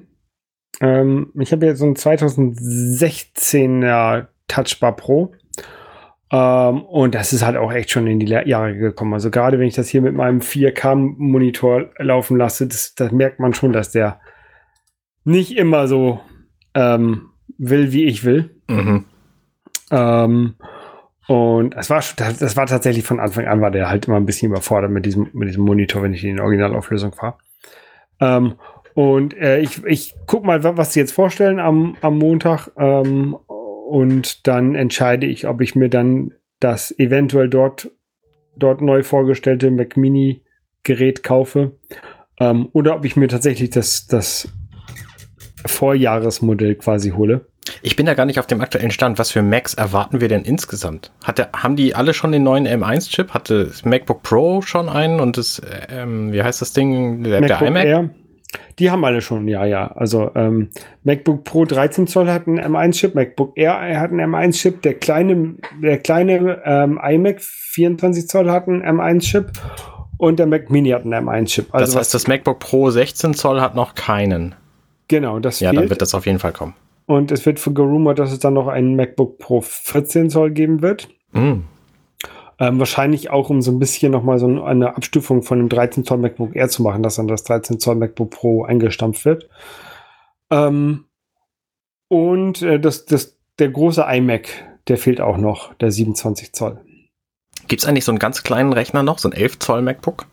ähm, 0.81 1.31
ich 1.39 1.53
habe 1.53 1.67
jetzt 1.67 1.81
so 1.81 1.85
einen 1.85 1.97
2016er 1.97 4.29
Touchbar 4.49 4.97
Pro. 4.97 5.35
Ähm, 6.35 6.83
und 6.83 7.15
das 7.15 7.33
ist 7.33 7.45
halt 7.45 7.57
auch 7.57 7.73
echt 7.73 7.93
schon 7.93 8.09
in 8.09 8.19
die 8.19 8.27
Jahre 8.27 8.77
gekommen. 8.77 9.15
Also 9.15 9.31
gerade 9.31 9.61
wenn 9.61 9.69
ich 9.69 9.77
das 9.77 9.89
hier 9.89 10.03
mit 10.03 10.17
meinem 10.17 10.41
4K-Monitor 10.41 11.91
laufen 11.99 12.37
lasse, 12.37 12.67
das, 12.67 12.97
das, 12.97 13.13
merkt 13.13 13.39
man 13.39 13.55
schon, 13.55 13.73
dass 13.73 13.93
der 13.93 14.19
nicht 15.23 15.57
immer 15.57 15.87
so 15.87 16.21
ähm, 16.75 17.31
will, 17.57 17.93
wie 17.93 18.07
ich 18.07 18.25
will. 18.25 18.51
Mhm. 18.67 19.05
Ähm, 19.93 20.55
und 21.29 21.77
das 21.77 21.89
war, 21.91 22.03
das, 22.17 22.39
das, 22.39 22.57
war 22.57 22.67
tatsächlich 22.67 23.05
von 23.05 23.21
Anfang 23.21 23.47
an, 23.47 23.61
war 23.61 23.71
der 23.71 23.89
halt 23.89 24.09
immer 24.09 24.17
ein 24.17 24.27
bisschen 24.27 24.51
überfordert 24.51 24.91
mit 24.91 25.07
diesem, 25.07 25.29
mit 25.35 25.49
diesem 25.49 25.63
Monitor, 25.63 26.03
wenn 26.03 26.15
ich 26.15 26.25
in 26.25 26.41
Originalauflösung 26.41 27.13
fahre. 27.13 27.37
Ähm, 28.19 28.55
und 28.95 29.37
äh, 29.37 29.61
ich, 29.61 29.85
ich 29.85 30.17
guck 30.27 30.45
mal, 30.45 30.65
was 30.65 30.95
sie 30.95 31.01
jetzt 31.01 31.13
vorstellen 31.13 31.61
am, 31.61 31.97
am 32.01 32.19
Montag. 32.19 32.73
Ähm, 32.77 33.37
und 33.85 34.47
dann 34.47 34.75
entscheide 34.75 35.27
ich, 35.27 35.47
ob 35.47 35.61
ich 35.61 35.75
mir 35.75 35.89
dann 35.89 36.33
das 36.61 36.97
eventuell 36.99 37.49
dort, 37.49 37.91
dort 38.57 38.81
neu 38.81 39.03
vorgestellte 39.03 39.71
Mac 39.71 39.97
Mini 39.97 40.43
Gerät 40.83 41.23
kaufe. 41.23 41.73
Ähm, 42.41 42.69
oder 42.73 42.97
ob 42.97 43.05
ich 43.05 43.17
mir 43.17 43.29
tatsächlich 43.29 43.71
das, 43.71 44.07
das 44.07 44.49
Vorjahresmodell 45.67 46.75
quasi 46.77 47.11
hole. 47.11 47.47
Ich 47.83 47.97
bin 47.97 48.05
da 48.07 48.15
gar 48.15 48.27
nicht 48.27 48.39
auf 48.39 48.47
dem 48.47 48.61
aktuellen 48.61 48.91
Stand. 48.91 49.19
Was 49.19 49.31
für 49.31 49.43
Macs 49.43 49.75
erwarten 49.75 50.21
wir 50.21 50.29
denn 50.29 50.43
insgesamt? 50.43 51.13
Hatte, 51.23 51.49
haben 51.55 51.77
die 51.77 51.95
alle 51.95 52.13
schon 52.13 52.33
den 52.33 52.43
neuen 52.43 52.67
M1-Chip? 52.67 53.33
Hatte 53.33 53.67
das 53.67 53.85
MacBook 53.85 54.23
Pro 54.23 54.63
schon 54.63 54.89
einen 54.89 55.21
und 55.21 55.37
das, 55.39 55.63
ähm, 55.89 56.33
wie 56.33 56.43
heißt 56.43 56.61
das 56.61 56.73
Ding? 56.73 57.23
Der, 57.23 57.41
MacBook 57.41 57.59
der 57.59 57.69
iMac? 57.69 57.85
Air. 57.85 58.11
Die 58.79 58.91
haben 58.91 59.05
alle 59.05 59.21
schon, 59.21 59.49
ja, 59.49 59.65
ja. 59.65 59.89
Also 59.93 60.31
ähm, 60.35 60.71
MacBook 61.03 61.45
Pro 61.45 61.65
13 61.65 62.07
Zoll 62.07 62.29
hat 62.29 62.47
einen 62.47 62.61
M1-Chip, 62.61 63.15
MacBook 63.15 63.53
Air 63.57 64.01
hat 64.01 64.11
einen 64.11 64.35
M1-Chip, 64.35 64.83
der 64.83 64.95
kleine, 64.95 65.55
der 65.83 65.99
kleine 65.99 66.63
ähm, 66.65 66.99
iMac 67.03 67.41
24 67.41 68.29
Zoll 68.29 68.51
hat 68.51 68.69
einen 68.69 68.83
M1-Chip 68.83 69.53
und 70.19 70.39
der 70.39 70.47
Mac 70.47 70.71
Mini 70.71 70.91
hat 70.91 71.05
einen 71.05 71.29
M1-Chip. 71.29 71.67
Also 71.73 71.87
das 71.93 71.97
heißt, 71.97 72.15
das 72.15 72.27
MacBook 72.27 72.59
Pro 72.59 72.91
16 72.91 73.35
Zoll 73.35 73.61
hat 73.61 73.75
noch 73.75 73.95
keinen. 73.95 74.55
Genau, 75.09 75.39
das 75.39 75.61
Ja, 75.61 75.71
fehlt. 75.71 75.83
dann 75.83 75.91
wird 75.91 76.03
das 76.03 76.15
auf 76.15 76.27
jeden 76.27 76.39
Fall 76.39 76.53
kommen. 76.53 76.75
Und 77.07 77.31
es 77.31 77.45
wird 77.45 77.63
gerumort, 77.63 78.19
dass 78.19 78.33
es 78.33 78.39
dann 78.39 78.55
noch 78.55 78.69
einen 78.69 78.97
MacBook 78.97 79.39
Pro 79.39 79.61
14 79.61 80.31
Zoll 80.31 80.51
geben 80.53 80.81
wird. 80.81 81.09
Mm. 81.33 81.61
Ähm, 82.59 82.79
wahrscheinlich 82.79 83.31
auch, 83.31 83.51
um 83.51 83.63
so 83.63 83.73
ein 83.73 83.79
bisschen 83.79 84.13
nochmal 84.13 84.39
so 84.39 84.65
eine 84.65 84.97
Abstufung 84.97 85.43
von 85.43 85.59
dem 85.59 85.69
13 85.69 86.05
Zoll 86.05 86.19
MacBook 86.19 86.55
Air 86.55 86.69
zu 86.69 86.83
machen, 86.83 87.03
dass 87.03 87.17
dann 87.17 87.29
das 87.29 87.45
13 87.45 87.81
Zoll 87.81 87.97
MacBook 87.97 88.31
Pro 88.31 88.65
eingestampft 88.65 89.25
wird. 89.25 89.49
Ähm, 90.51 91.07
und 92.09 92.63
äh, 92.63 92.79
das, 92.79 93.07
das, 93.07 93.37
der 93.59 93.71
große 93.71 94.05
iMac, 94.09 94.49
der 94.89 94.99
fehlt 94.99 95.21
auch 95.21 95.37
noch, 95.37 95.75
der 95.75 95.91
27 95.91 96.53
Zoll. 96.53 96.81
Gibt 97.67 97.83
es 97.83 97.89
eigentlich 97.89 98.05
so 98.05 98.13
einen 98.13 98.19
ganz 98.19 98.43
kleinen 98.43 98.73
Rechner 98.73 99.03
noch, 99.03 99.19
so 99.19 99.29
ein 99.29 99.33
11 99.33 99.59
Zoll 99.59 99.83
MacBook? 99.83 100.27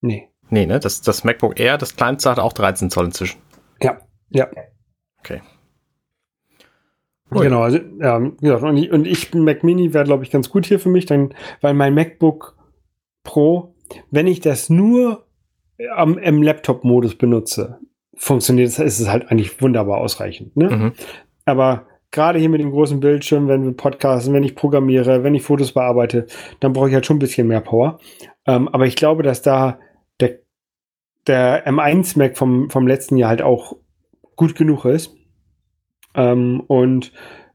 Nee. 0.00 0.28
Nee, 0.50 0.66
ne? 0.66 0.80
Das, 0.80 1.00
das 1.00 1.24
MacBook 1.24 1.58
Air, 1.58 1.78
das 1.78 1.96
kleinste 1.96 2.30
hat 2.30 2.38
auch 2.38 2.52
13 2.52 2.90
Zoll 2.90 3.06
inzwischen. 3.06 3.40
Ja, 3.80 3.98
ja. 4.30 4.48
Okay. 5.20 5.42
Ui. 7.30 7.44
Genau, 7.44 7.60
also 7.60 7.78
ja, 8.00 8.16
und 8.16 8.76
ich, 8.76 8.90
und 8.90 9.06
ich 9.06 9.34
Mac 9.34 9.62
Mini 9.62 9.92
wäre, 9.92 10.04
glaube 10.04 10.24
ich, 10.24 10.30
ganz 10.30 10.48
gut 10.48 10.64
hier 10.64 10.80
für 10.80 10.88
mich, 10.88 11.06
dann, 11.06 11.34
weil 11.60 11.74
mein 11.74 11.94
MacBook 11.94 12.56
Pro, 13.22 13.74
wenn 14.10 14.26
ich 14.26 14.40
das 14.40 14.70
nur 14.70 15.26
am, 15.94 16.16
im 16.18 16.42
Laptop-Modus 16.42 17.16
benutze, 17.16 17.78
funktioniert 18.14 18.68
es, 18.68 18.78
ist 18.78 19.00
es 19.00 19.08
halt 19.08 19.30
eigentlich 19.30 19.60
wunderbar 19.60 19.98
ausreichend. 19.98 20.56
Ne? 20.56 20.70
Mhm. 20.70 20.92
Aber 21.44 21.86
gerade 22.10 22.38
hier 22.38 22.48
mit 22.48 22.60
dem 22.60 22.70
großen 22.70 23.00
Bildschirm, 23.00 23.48
wenn 23.48 23.64
wir 23.64 23.72
podcasten, 23.72 24.32
wenn 24.32 24.44
ich 24.44 24.54
programmiere, 24.54 25.22
wenn 25.22 25.34
ich 25.34 25.42
Fotos 25.42 25.72
bearbeite, 25.72 26.26
dann 26.60 26.72
brauche 26.72 26.88
ich 26.88 26.94
halt 26.94 27.06
schon 27.06 27.16
ein 27.16 27.20
bisschen 27.20 27.46
mehr 27.46 27.60
Power. 27.60 28.00
Ähm, 28.46 28.68
aber 28.68 28.86
ich 28.86 28.96
glaube, 28.96 29.22
dass 29.22 29.42
da 29.42 29.78
der, 30.20 30.38
der 31.26 31.66
M1 31.66 32.18
Mac 32.18 32.36
vom, 32.36 32.70
vom 32.70 32.86
letzten 32.86 33.16
Jahr 33.16 33.30
halt 33.30 33.42
auch 33.42 33.76
gut 34.36 34.54
genug 34.54 34.84
ist. 34.84 35.14
Ähm, 36.18 36.60
und 36.66 37.12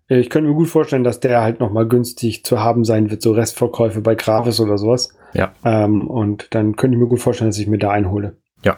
ich 0.08 0.30
könnte 0.30 0.50
mir 0.50 0.56
gut 0.56 0.70
vorstellen, 0.70 1.04
dass 1.04 1.20
der 1.20 1.42
halt 1.42 1.60
nochmal 1.60 1.88
günstig 1.88 2.44
zu 2.44 2.62
haben 2.62 2.86
sein 2.86 3.12
wird, 3.12 3.22
so 3.22 3.34
Restverkäufe 3.34 4.02
bei 4.02 4.16
Grafis 4.16 4.60
oder 4.60 4.78
sowas. 4.78 5.10
Ja. 5.34 5.54
Ähm, 5.66 6.08
und 6.08 6.48
dann 6.52 6.76
könnte 6.76 6.96
ich 6.96 7.02
mir 7.02 7.10
gut 7.10 7.20
vorstellen, 7.20 7.50
dass 7.50 7.60
ich 7.60 7.68
mir 7.68 7.78
da 7.78 7.92
einhole. 7.92 8.38
Ja. 8.64 8.78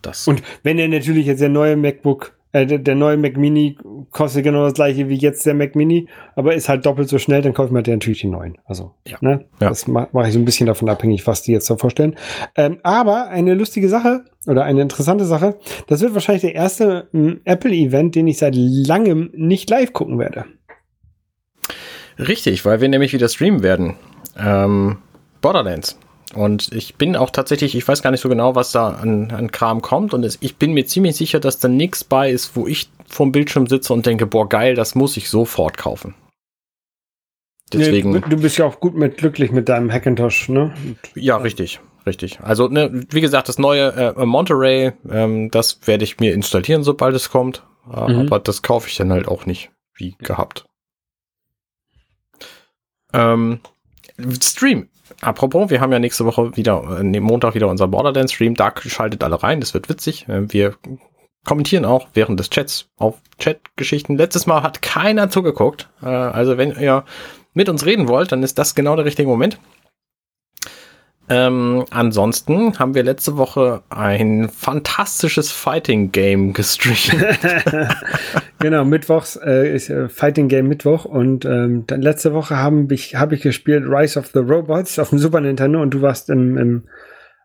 Das. 0.00 0.26
Und 0.26 0.42
wenn 0.64 0.78
er 0.78 0.88
natürlich 0.88 1.26
jetzt 1.26 1.40
der 1.40 1.48
neue 1.48 1.76
MacBook 1.76 2.36
äh, 2.52 2.66
der, 2.66 2.78
der, 2.78 2.94
neue 2.94 3.16
Mac 3.16 3.36
Mini 3.36 3.78
kostet 4.10 4.44
genau 4.44 4.64
das 4.64 4.74
gleiche 4.74 5.08
wie 5.08 5.16
jetzt 5.16 5.44
der 5.46 5.54
Mac 5.54 5.74
Mini, 5.74 6.08
aber 6.36 6.54
ist 6.54 6.68
halt 6.68 6.86
doppelt 6.86 7.08
so 7.08 7.18
schnell, 7.18 7.42
dann 7.42 7.54
kaufe 7.54 7.68
ich 7.68 7.72
mir 7.72 7.82
natürlich 7.82 8.20
den 8.20 8.30
neuen. 8.30 8.58
Also, 8.64 8.94
ja. 9.06 9.18
Ne? 9.20 9.46
ja. 9.60 9.68
das 9.68 9.86
mache 9.86 10.08
mach 10.12 10.26
ich 10.26 10.32
so 10.32 10.38
ein 10.38 10.44
bisschen 10.44 10.66
davon 10.66 10.88
abhängig, 10.88 11.26
was 11.26 11.42
die 11.42 11.52
jetzt 11.52 11.68
da 11.70 11.76
vorstellen. 11.76 12.16
Ähm, 12.56 12.78
aber 12.82 13.28
eine 13.28 13.54
lustige 13.54 13.88
Sache 13.88 14.24
oder 14.46 14.64
eine 14.64 14.82
interessante 14.82 15.24
Sache, 15.24 15.56
das 15.86 16.00
wird 16.00 16.14
wahrscheinlich 16.14 16.42
der 16.42 16.54
erste 16.54 17.08
ähm, 17.14 17.40
Apple-Event, 17.44 18.14
den 18.14 18.26
ich 18.26 18.38
seit 18.38 18.54
langem 18.54 19.30
nicht 19.34 19.70
live 19.70 19.92
gucken 19.92 20.18
werde. 20.18 20.44
Richtig, 22.18 22.64
weil 22.64 22.80
wir 22.80 22.88
nämlich 22.88 23.12
wieder 23.12 23.28
streamen 23.28 23.62
werden. 23.62 23.96
Ähm, 24.38 24.98
Borderlands. 25.40 25.98
Und 26.34 26.72
ich 26.72 26.94
bin 26.94 27.16
auch 27.16 27.30
tatsächlich, 27.30 27.74
ich 27.74 27.86
weiß 27.86 28.02
gar 28.02 28.10
nicht 28.10 28.20
so 28.20 28.28
genau, 28.28 28.54
was 28.54 28.72
da 28.72 28.90
an, 28.90 29.30
an 29.30 29.50
Kram 29.50 29.82
kommt. 29.82 30.14
Und 30.14 30.24
es, 30.24 30.38
ich 30.40 30.56
bin 30.56 30.72
mir 30.72 30.86
ziemlich 30.86 31.16
sicher, 31.16 31.40
dass 31.40 31.58
da 31.58 31.68
nichts 31.68 32.04
bei 32.04 32.30
ist, 32.30 32.56
wo 32.56 32.66
ich 32.66 32.88
vorm 33.06 33.32
Bildschirm 33.32 33.66
sitze 33.66 33.92
und 33.92 34.06
denke, 34.06 34.26
boah, 34.26 34.48
geil, 34.48 34.74
das 34.74 34.94
muss 34.94 35.16
ich 35.16 35.28
sofort 35.28 35.76
kaufen. 35.76 36.14
Deswegen. 37.72 38.12
Nee, 38.12 38.22
du 38.28 38.36
bist 38.36 38.58
ja 38.58 38.66
auch 38.66 38.80
gut 38.80 38.94
mit 38.94 39.18
glücklich 39.18 39.50
mit 39.50 39.68
deinem 39.68 39.90
Hackintosh, 39.90 40.48
ne? 40.48 40.74
Ja, 41.14 41.38
richtig, 41.38 41.80
richtig. 42.06 42.40
Also, 42.40 42.68
ne, 42.68 42.90
wie 43.10 43.20
gesagt, 43.20 43.48
das 43.48 43.58
neue 43.58 44.14
äh, 44.16 44.26
Monterey, 44.26 44.92
ähm, 45.08 45.50
das 45.50 45.86
werde 45.86 46.04
ich 46.04 46.20
mir 46.20 46.34
installieren, 46.34 46.82
sobald 46.82 47.14
es 47.14 47.30
kommt. 47.30 47.64
Äh, 47.90 48.12
mhm. 48.12 48.20
Aber 48.26 48.38
das 48.40 48.62
kaufe 48.62 48.88
ich 48.88 48.96
dann 48.96 49.12
halt 49.12 49.28
auch 49.28 49.46
nicht, 49.46 49.70
wie 49.94 50.16
gehabt. 50.18 50.66
Ähm, 53.14 53.60
Stream. 54.40 54.88
Apropos, 55.20 55.70
wir 55.70 55.80
haben 55.80 55.92
ja 55.92 55.98
nächste 55.98 56.24
Woche 56.24 56.56
wieder, 56.56 57.00
äh, 57.00 57.20
Montag 57.20 57.54
wieder 57.54 57.68
unser 57.68 57.88
Borderlands-Stream. 57.88 58.54
Da 58.54 58.72
schaltet 58.86 59.22
alle 59.22 59.42
rein, 59.42 59.60
das 59.60 59.74
wird 59.74 59.88
witzig. 59.88 60.28
Äh, 60.28 60.52
wir 60.52 60.74
kommentieren 61.44 61.84
auch 61.84 62.08
während 62.14 62.38
des 62.38 62.50
Chats 62.50 62.88
auf 62.96 63.20
Chat-Geschichten. 63.38 64.16
Letztes 64.16 64.46
Mal 64.46 64.62
hat 64.62 64.82
keiner 64.82 65.30
zugeguckt. 65.30 65.90
Äh, 66.02 66.06
also 66.06 66.56
wenn 66.56 66.78
ihr 66.78 67.04
mit 67.54 67.68
uns 67.68 67.84
reden 67.84 68.08
wollt, 68.08 68.32
dann 68.32 68.42
ist 68.42 68.58
das 68.58 68.74
genau 68.74 68.96
der 68.96 69.04
richtige 69.04 69.28
Moment. 69.28 69.58
Ähm, 71.28 71.84
ansonsten 71.90 72.78
haben 72.78 72.94
wir 72.94 73.04
letzte 73.04 73.36
Woche 73.36 73.82
ein 73.90 74.48
fantastisches 74.48 75.52
Fighting 75.52 76.10
Game 76.10 76.52
gestreamt. 76.52 77.16
genau, 78.58 78.84
mittwochs 78.84 79.36
äh, 79.36 79.74
ist 79.74 79.88
äh, 79.88 80.08
Fighting 80.08 80.48
Game 80.48 80.68
Mittwoch 80.68 81.04
und 81.04 81.44
ähm, 81.44 81.84
dann 81.86 82.02
letzte 82.02 82.34
Woche 82.34 82.56
habe 82.56 82.92
ich, 82.92 83.14
hab 83.14 83.32
ich 83.32 83.42
gespielt 83.42 83.84
Rise 83.86 84.18
of 84.18 84.26
the 84.34 84.40
Robots 84.40 84.98
auf 84.98 85.10
dem 85.10 85.18
Super 85.18 85.40
Nintendo 85.40 85.80
und 85.80 85.94
du 85.94 86.02
warst 86.02 86.28
im, 86.28 86.58
im 86.58 86.88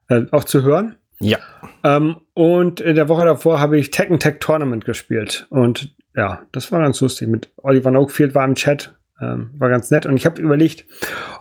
äh, 0.09 0.23
auch 0.32 0.43
zu 0.43 0.63
hören. 0.63 0.95
Ja. 1.19 1.38
Ähm, 1.84 2.17
und 2.34 2.82
in 2.82 2.95
der 2.95 3.09
Woche 3.09 3.25
davor 3.25 3.59
habe 3.59 3.78
ich 3.78 3.91
Tekken 3.91 4.19
Tech 4.19 4.38
Tournament 4.39 4.86
gespielt 4.86 5.47
und 5.49 5.95
ja, 6.15 6.41
das 6.51 6.71
war 6.71 6.82
ganz 6.82 6.99
lustig. 6.99 7.28
Mit 7.28 7.51
Oliver 7.57 7.91
Oakfield 7.91 8.34
war 8.34 8.43
im 8.43 8.55
Chat, 8.55 8.95
ähm, 9.21 9.51
war 9.57 9.69
ganz 9.69 9.91
nett 9.91 10.07
und 10.07 10.17
ich 10.17 10.25
habe 10.25 10.41
überlegt, 10.41 10.86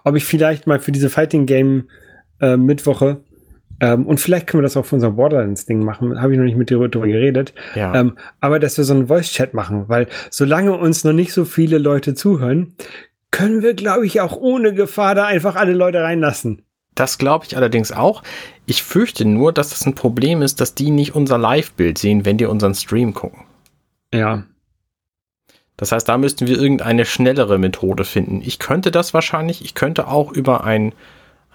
ob 0.05 0.17
ich 0.17 0.25
vielleicht 0.25 0.67
mal 0.67 0.81
für 0.81 0.93
diese 0.93 1.09
Fighting 1.09 1.47
Game 1.47 1.89
äh, 2.41 2.57
Mittwoche. 2.57 3.19
Ähm, 3.81 4.07
und 4.07 4.21
vielleicht 4.21 4.47
können 4.47 4.63
wir 4.63 4.67
das 4.67 4.77
auch 4.77 4.87
für 4.87 4.95
unser 4.95 5.11
Borderlands-Ding 5.11 5.85
machen. 5.85 6.21
Habe 6.21 6.33
ich 6.33 6.39
noch 6.39 6.47
nicht 6.47 6.57
mit 6.57 6.71
dir 6.71 6.79
darüber 6.79 7.07
geredet. 7.07 7.53
Ja. 7.75 7.95
Ähm, 7.95 8.17
aber 8.41 8.59
dass 8.59 8.79
wir 8.79 8.85
so 8.85 8.95
einen 8.95 9.09
Voice-Chat 9.09 9.55
machen, 9.55 9.89
weil 9.89 10.07
solange 10.31 10.73
uns 10.73 11.05
noch 11.05 11.13
nicht 11.13 11.33
so 11.33 11.45
viele 11.45 11.79
Leute 11.79 12.15
zuhören, 12.15 12.75
können 13.31 13.63
wir, 13.63 13.75
glaube 13.75 14.07
ich, 14.07 14.21
auch 14.21 14.37
ohne 14.37 14.73
Gefahr 14.73 15.15
da 15.15 15.27
einfach 15.27 15.57
alle 15.57 15.75
Leute 15.75 16.01
reinlassen. 16.01 16.63
Das 16.95 17.19
glaube 17.19 17.45
ich 17.47 17.57
allerdings 17.57 17.93
auch. 17.93 18.23
Ich 18.65 18.83
fürchte 18.83 19.27
nur, 19.27 19.53
dass 19.53 19.69
das 19.69 19.85
ein 19.85 19.95
Problem 19.95 20.41
ist, 20.41 20.61
dass 20.63 20.75
die 20.75 20.91
nicht 20.91 21.15
unser 21.15 21.37
Live-Bild 21.37 21.99
sehen, 21.99 22.25
wenn 22.25 22.39
die 22.39 22.47
unseren 22.47 22.75
Stream 22.75 23.13
gucken. 23.13 23.43
Ja. 24.15 24.45
Das 25.77 25.93
heißt, 25.93 26.09
da 26.09 26.17
müssten 26.17 26.47
wir 26.47 26.59
irgendeine 26.59 27.05
schnellere 27.05 27.59
Methode 27.59 28.05
finden. 28.07 28.41
Ich 28.43 28.59
könnte 28.59 28.91
das 28.91 29.13
wahrscheinlich. 29.13 29.63
Ich 29.63 29.75
könnte 29.75 30.09
auch 30.09 30.33
über 30.33 30.65
ein 30.65 30.95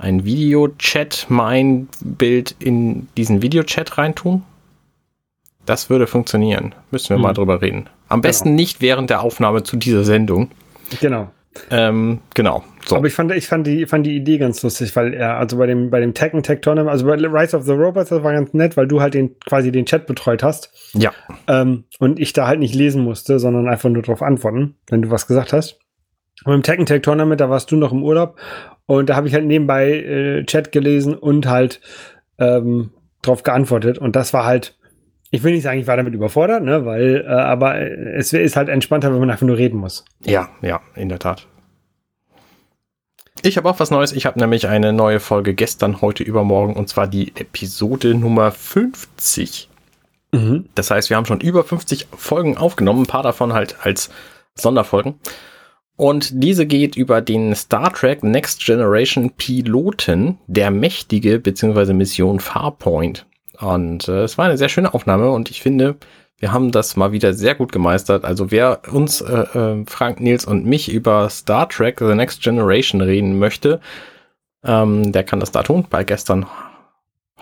ein 0.02 0.26
Videochat 0.26 1.28
mein 1.30 1.88
Bild 2.02 2.56
in 2.60 3.08
diesen 3.18 3.41
Videochat 3.41 3.97
reintun? 3.97 4.43
Das 5.66 5.89
würde 5.89 6.08
funktionieren. 6.08 6.74
Müssen 6.89 7.10
wir 7.10 7.18
hm. 7.18 7.22
mal 7.22 7.34
drüber 7.34 7.62
reden. 7.62 7.88
Am 8.10 8.22
besten 8.22 8.49
genau. 8.49 8.56
nicht 8.56 8.82
während 8.82 9.10
der 9.10 9.22
Aufnahme 9.22 9.64
zu 9.64 9.78
dieser 9.78 10.04
Sendung. 10.04 10.49
Genau. 10.99 11.32
Ähm, 11.70 12.20
genau. 12.34 12.64
So. 12.86 12.95
Aber 12.95 13.08
ich 13.08 13.14
fand, 13.14 13.32
ich 13.34 13.45
fand 13.45 13.68
die, 13.68 13.86
fand 13.86 14.06
die 14.06 14.16
Idee 14.16 14.38
ganz 14.38 14.64
lustig, 14.64 14.95
weil 14.95 15.14
er, 15.14 15.38
also 15.38 15.58
bei 15.58 15.68
dem, 15.68 15.91
bei 15.91 15.99
dem 15.99 16.14
Tekken 16.14 16.41
Tech 16.41 16.62
Tournament, 16.62 16.91
also 16.91 17.06
bei 17.06 17.16
Rise 17.16 17.56
of 17.56 17.64
the 17.66 17.74
Robots, 17.74 18.10
das 18.10 18.24
war 18.24 18.34
ganz 18.34 18.54
nett, 18.54 18.76
weil 18.78 18.88
du 18.88 19.02
halt 19.02 19.14
den, 19.14 19.38
quasi 19.39 19.72
den 19.72 19.86
Chat 19.86 20.08
betreut 20.08 20.41
hast. 20.43 20.72
Ja. 20.93 21.12
Ähm, 21.47 21.84
und 21.99 22.20
ich 22.20 22.34
da 22.34 22.47
halt 22.47 22.60
nicht 22.60 22.74
lesen 22.74 23.04
musste, 23.04 23.38
sondern 23.38 23.68
einfach 23.68 23.89
nur 23.89 24.02
darauf 24.02 24.24
antworten, 24.24 24.78
wenn 24.89 25.04
du 25.04 25.12
was 25.12 25.28
gesagt 25.28 25.54
hast. 25.54 25.80
Und 26.43 26.54
im 26.54 26.64
Tekken 26.64 26.88
Tech 26.88 27.04
Tournament, 27.04 27.39
da 27.39 27.49
warst 27.49 27.72
du 27.72 27.76
noch 27.76 27.91
im 27.91 28.04
Urlaub 28.04 28.39
und 28.86 29.09
da 29.09 29.15
habe 29.15 29.27
ich 29.27 29.34
halt 29.34 29.45
nebenbei 29.45 29.91
äh, 29.91 30.45
Chat 30.45 30.71
gelesen 30.71 31.15
und 31.15 31.47
halt 31.47 31.82
ähm, 32.39 32.91
drauf 33.21 33.43
geantwortet. 33.43 33.97
Und 33.97 34.15
das 34.15 34.34
war 34.34 34.45
halt, 34.45 34.75
ich 35.29 35.43
will 35.43 35.53
nicht 35.53 35.63
sagen, 35.63 35.79
ich 35.79 35.88
war 35.88 35.97
damit 35.97 36.13
überfordert, 36.13 36.63
ne, 36.63 36.86
weil, 36.86 37.25
äh, 37.25 37.29
aber 37.29 37.79
es 37.79 38.34
ist 38.34 38.55
halt 38.55 38.69
entspannter, 38.69 39.11
wenn 39.11 39.19
man 39.19 39.29
einfach 39.29 39.47
nur 39.47 39.57
reden 39.57 39.79
muss. 39.79 40.05
Ja, 40.25 40.49
ja, 40.61 40.82
in 40.95 41.09
der 41.09 41.19
Tat. 41.19 41.47
Ich 43.43 43.57
habe 43.57 43.69
auch 43.69 43.79
was 43.79 43.89
Neues. 43.89 44.11
Ich 44.11 44.25
habe 44.25 44.39
nämlich 44.39 44.67
eine 44.67 44.93
neue 44.93 45.19
Folge 45.19 45.55
gestern, 45.55 46.01
heute, 46.01 46.23
übermorgen 46.23 46.75
und 46.75 46.89
zwar 46.89 47.07
die 47.07 47.29
Episode 47.36 48.13
Nummer 48.13 48.51
50. 48.51 49.69
Mhm. 50.32 50.65
Das 50.75 50.91
heißt, 50.91 51.09
wir 51.09 51.17
haben 51.17 51.25
schon 51.25 51.41
über 51.41 51.63
50 51.63 52.07
Folgen 52.15 52.57
aufgenommen, 52.57 53.03
ein 53.03 53.07
paar 53.07 53.23
davon 53.23 53.53
halt 53.53 53.77
als 53.82 54.11
Sonderfolgen. 54.55 55.15
Und 56.02 56.32
diese 56.43 56.66
geht 56.66 56.95
über 56.95 57.22
den 57.22 57.54
Star 57.54 57.93
Trek 57.93 58.24
Next 58.24 58.66
Generation 58.66 59.30
Piloten, 59.38 60.39
der 60.47 60.72
mächtige 60.72 61.38
bzw. 61.38 61.93
Mission 61.93 62.39
Farpoint. 62.39 63.28
Und 63.60 64.08
äh, 64.08 64.24
es 64.24 64.36
war 64.36 64.45
eine 64.45 64.58
sehr 64.58 64.70
schöne 64.70 64.95
Aufnahme 64.95 65.30
und 65.30 65.52
ich 65.52 65.62
finde, 65.62 65.97
wir 66.39 66.52
haben 66.52 66.72
das 66.72 66.95
mal 66.95 67.12
wieder 67.12 67.36
sehr 67.36 67.54
gut 67.54 67.72
gemeistert. 67.72 68.26
Also 68.26 68.49
wer 68.49 68.82
uns, 68.91 69.22
äh, 69.22 69.41
äh, 69.41 69.84
Frank, 69.86 70.20
Nils 70.20 70.43
und 70.43 70.66
mich 70.66 70.91
über 70.91 71.30
Star 71.30 71.70
Trek 71.70 71.99
The 71.99 72.16
Next 72.16 72.41
Generation 72.41 73.02
reden 73.02 73.38
möchte, 73.38 73.80
ähm, 74.66 75.12
der 75.12 75.24
kann 75.24 75.39
das 75.39 75.52
da 75.52 75.62
tun, 75.62 75.86
bei 75.88 76.04
gestern, 76.04 76.47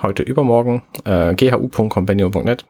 heute, 0.02 0.22
übermorgen, 0.24 0.84
äh, 1.06 1.34
ghu.companion.net 1.34 2.66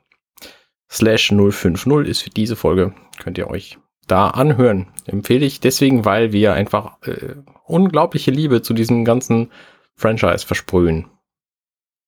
slash 0.87 1.29
050 1.31 2.07
ist 2.07 2.21
für 2.21 2.29
diese 2.29 2.55
Folge, 2.55 2.93
könnt 3.17 3.39
ihr 3.39 3.49
euch 3.49 3.79
da 4.11 4.29
anhören. 4.29 4.87
Empfehle 5.05 5.45
ich 5.45 5.59
deswegen, 5.59 6.05
weil 6.05 6.31
wir 6.31 6.53
einfach 6.53 7.01
äh, 7.03 7.35
unglaubliche 7.65 8.31
Liebe 8.31 8.61
zu 8.61 8.73
diesem 8.73 9.05
ganzen 9.05 9.51
Franchise 9.95 10.45
versprühen. 10.45 11.07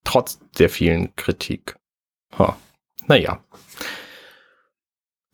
Trotz 0.04 0.40
der 0.58 0.68
vielen 0.68 1.14
Kritik. 1.16 1.76
Ha. 2.38 2.56
Naja. 3.06 3.42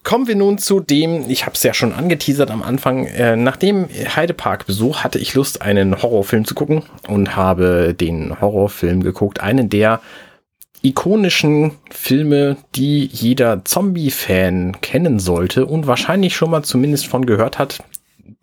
Kommen 0.04 0.26
wir 0.26 0.36
nun 0.36 0.56
zu 0.58 0.80
dem, 0.80 1.28
ich 1.28 1.44
habe 1.44 1.54
es 1.54 1.62
ja 1.62 1.74
schon 1.74 1.92
angeteasert 1.92 2.50
am 2.50 2.62
Anfang, 2.62 3.04
äh, 3.06 3.36
nach 3.36 3.56
dem 3.56 3.88
Heidepark-Besuch 3.88 5.04
hatte 5.04 5.18
ich 5.18 5.34
Lust, 5.34 5.60
einen 5.60 6.00
Horrorfilm 6.00 6.46
zu 6.46 6.54
gucken 6.54 6.82
und 7.08 7.36
habe 7.36 7.94
den 7.94 8.40
Horrorfilm 8.40 9.02
geguckt, 9.02 9.40
einen 9.40 9.68
der 9.68 10.00
ikonischen 10.82 11.72
Filme, 11.90 12.56
die 12.74 13.06
jeder 13.06 13.64
Zombie-Fan 13.64 14.80
kennen 14.80 15.18
sollte 15.18 15.66
und 15.66 15.86
wahrscheinlich 15.86 16.36
schon 16.36 16.50
mal 16.50 16.62
zumindest 16.62 17.06
von 17.06 17.26
gehört 17.26 17.58
hat, 17.58 17.82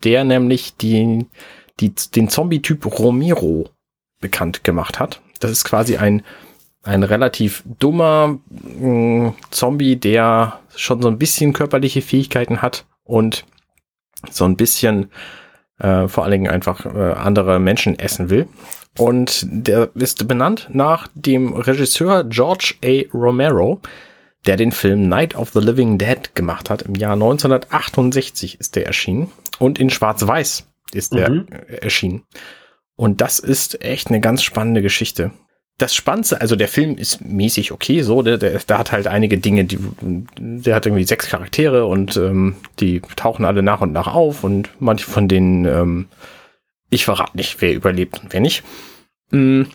der 0.04 0.24
nämlich 0.24 0.76
die, 0.76 1.26
die, 1.80 1.94
den 2.14 2.28
Zombie-Typ 2.28 2.86
Romero 2.98 3.70
bekannt 4.20 4.64
gemacht 4.64 4.98
hat. 4.98 5.20
Das 5.40 5.50
ist 5.50 5.64
quasi 5.64 5.96
ein 5.96 6.22
ein 6.86 7.02
relativ 7.02 7.64
dummer 7.78 8.38
mh, 8.48 9.28
mm, 9.28 9.34
Zombie, 9.50 9.96
der 9.96 10.60
schon 10.74 11.02
so 11.02 11.08
ein 11.08 11.18
bisschen 11.18 11.52
körperliche 11.52 12.00
Fähigkeiten 12.00 12.62
hat 12.62 12.86
und 13.04 13.44
so 14.30 14.44
ein 14.44 14.56
bisschen 14.56 15.10
äh, 15.78 16.08
vor 16.08 16.24
allen 16.24 16.32
Dingen 16.32 16.50
einfach 16.50 16.86
äh, 16.86 17.12
andere 17.12 17.58
Menschen 17.58 17.98
essen 17.98 18.30
will. 18.30 18.48
Und 18.98 19.46
der 19.50 19.90
ist 19.94 20.26
benannt 20.26 20.68
nach 20.72 21.08
dem 21.14 21.52
Regisseur 21.52 22.24
George 22.24 22.74
A. 22.84 23.02
Romero, 23.12 23.80
der 24.46 24.56
den 24.56 24.72
Film 24.72 25.08
Night 25.08 25.34
of 25.34 25.50
the 25.50 25.60
Living 25.60 25.98
Dead 25.98 26.34
gemacht 26.34 26.70
hat. 26.70 26.82
Im 26.82 26.94
Jahr 26.94 27.14
1968 27.14 28.60
ist 28.60 28.76
der 28.76 28.86
erschienen. 28.86 29.30
Und 29.58 29.78
in 29.78 29.90
Schwarz-Weiß 29.90 30.66
ist 30.92 31.14
der 31.14 31.30
mhm. 31.30 31.46
erschienen. 31.80 32.22
Und 32.94 33.20
das 33.20 33.38
ist 33.38 33.82
echt 33.82 34.08
eine 34.08 34.20
ganz 34.20 34.42
spannende 34.42 34.82
Geschichte 34.82 35.32
das 35.78 35.94
Spannendste, 35.94 36.40
also 36.40 36.56
der 36.56 36.68
Film 36.68 36.96
ist 36.96 37.22
mäßig 37.22 37.70
okay, 37.70 38.00
so, 38.00 38.22
der, 38.22 38.38
der, 38.38 38.58
der 38.58 38.78
hat 38.78 38.92
halt 38.92 39.06
einige 39.06 39.36
Dinge, 39.36 39.64
die, 39.64 39.78
der 40.00 40.74
hat 40.74 40.86
irgendwie 40.86 41.04
sechs 41.04 41.28
Charaktere 41.28 41.84
und 41.84 42.16
ähm, 42.16 42.56
die 42.80 43.02
tauchen 43.14 43.44
alle 43.44 43.62
nach 43.62 43.82
und 43.82 43.92
nach 43.92 44.06
auf 44.06 44.42
und 44.42 44.70
manche 44.78 45.06
von 45.06 45.28
denen, 45.28 45.66
ähm, 45.66 46.06
ich 46.90 47.04
verrate 47.04 47.36
nicht, 47.36 47.60
wer 47.60 47.74
überlebt 47.74 48.22
und 48.22 48.32
wer 48.32 48.40
nicht. 48.40 48.62
Mhm. 49.30 49.68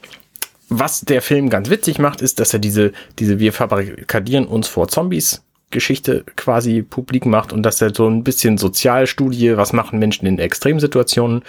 Was 0.69 1.01
der 1.01 1.21
Film 1.21 1.49
ganz 1.49 1.69
witzig 1.69 1.99
macht, 1.99 2.21
ist, 2.21 2.39
dass 2.39 2.53
er 2.53 2.59
diese, 2.59 2.93
diese 3.19 3.39
wir 3.39 3.51
fabrikadieren 3.51 4.47
uns 4.47 4.67
vor 4.67 4.87
Zombies 4.87 5.43
Geschichte 5.69 6.23
quasi 6.35 6.81
publik 6.81 7.25
macht 7.25 7.51
und 7.53 7.63
dass 7.63 7.81
er 7.81 7.93
so 7.93 8.07
ein 8.07 8.23
bisschen 8.23 8.57
Sozialstudie, 8.57 9.57
was 9.57 9.73
machen 9.73 9.99
Menschen 9.99 10.25
in 10.27 10.39
Extremsituationen, 10.39 11.43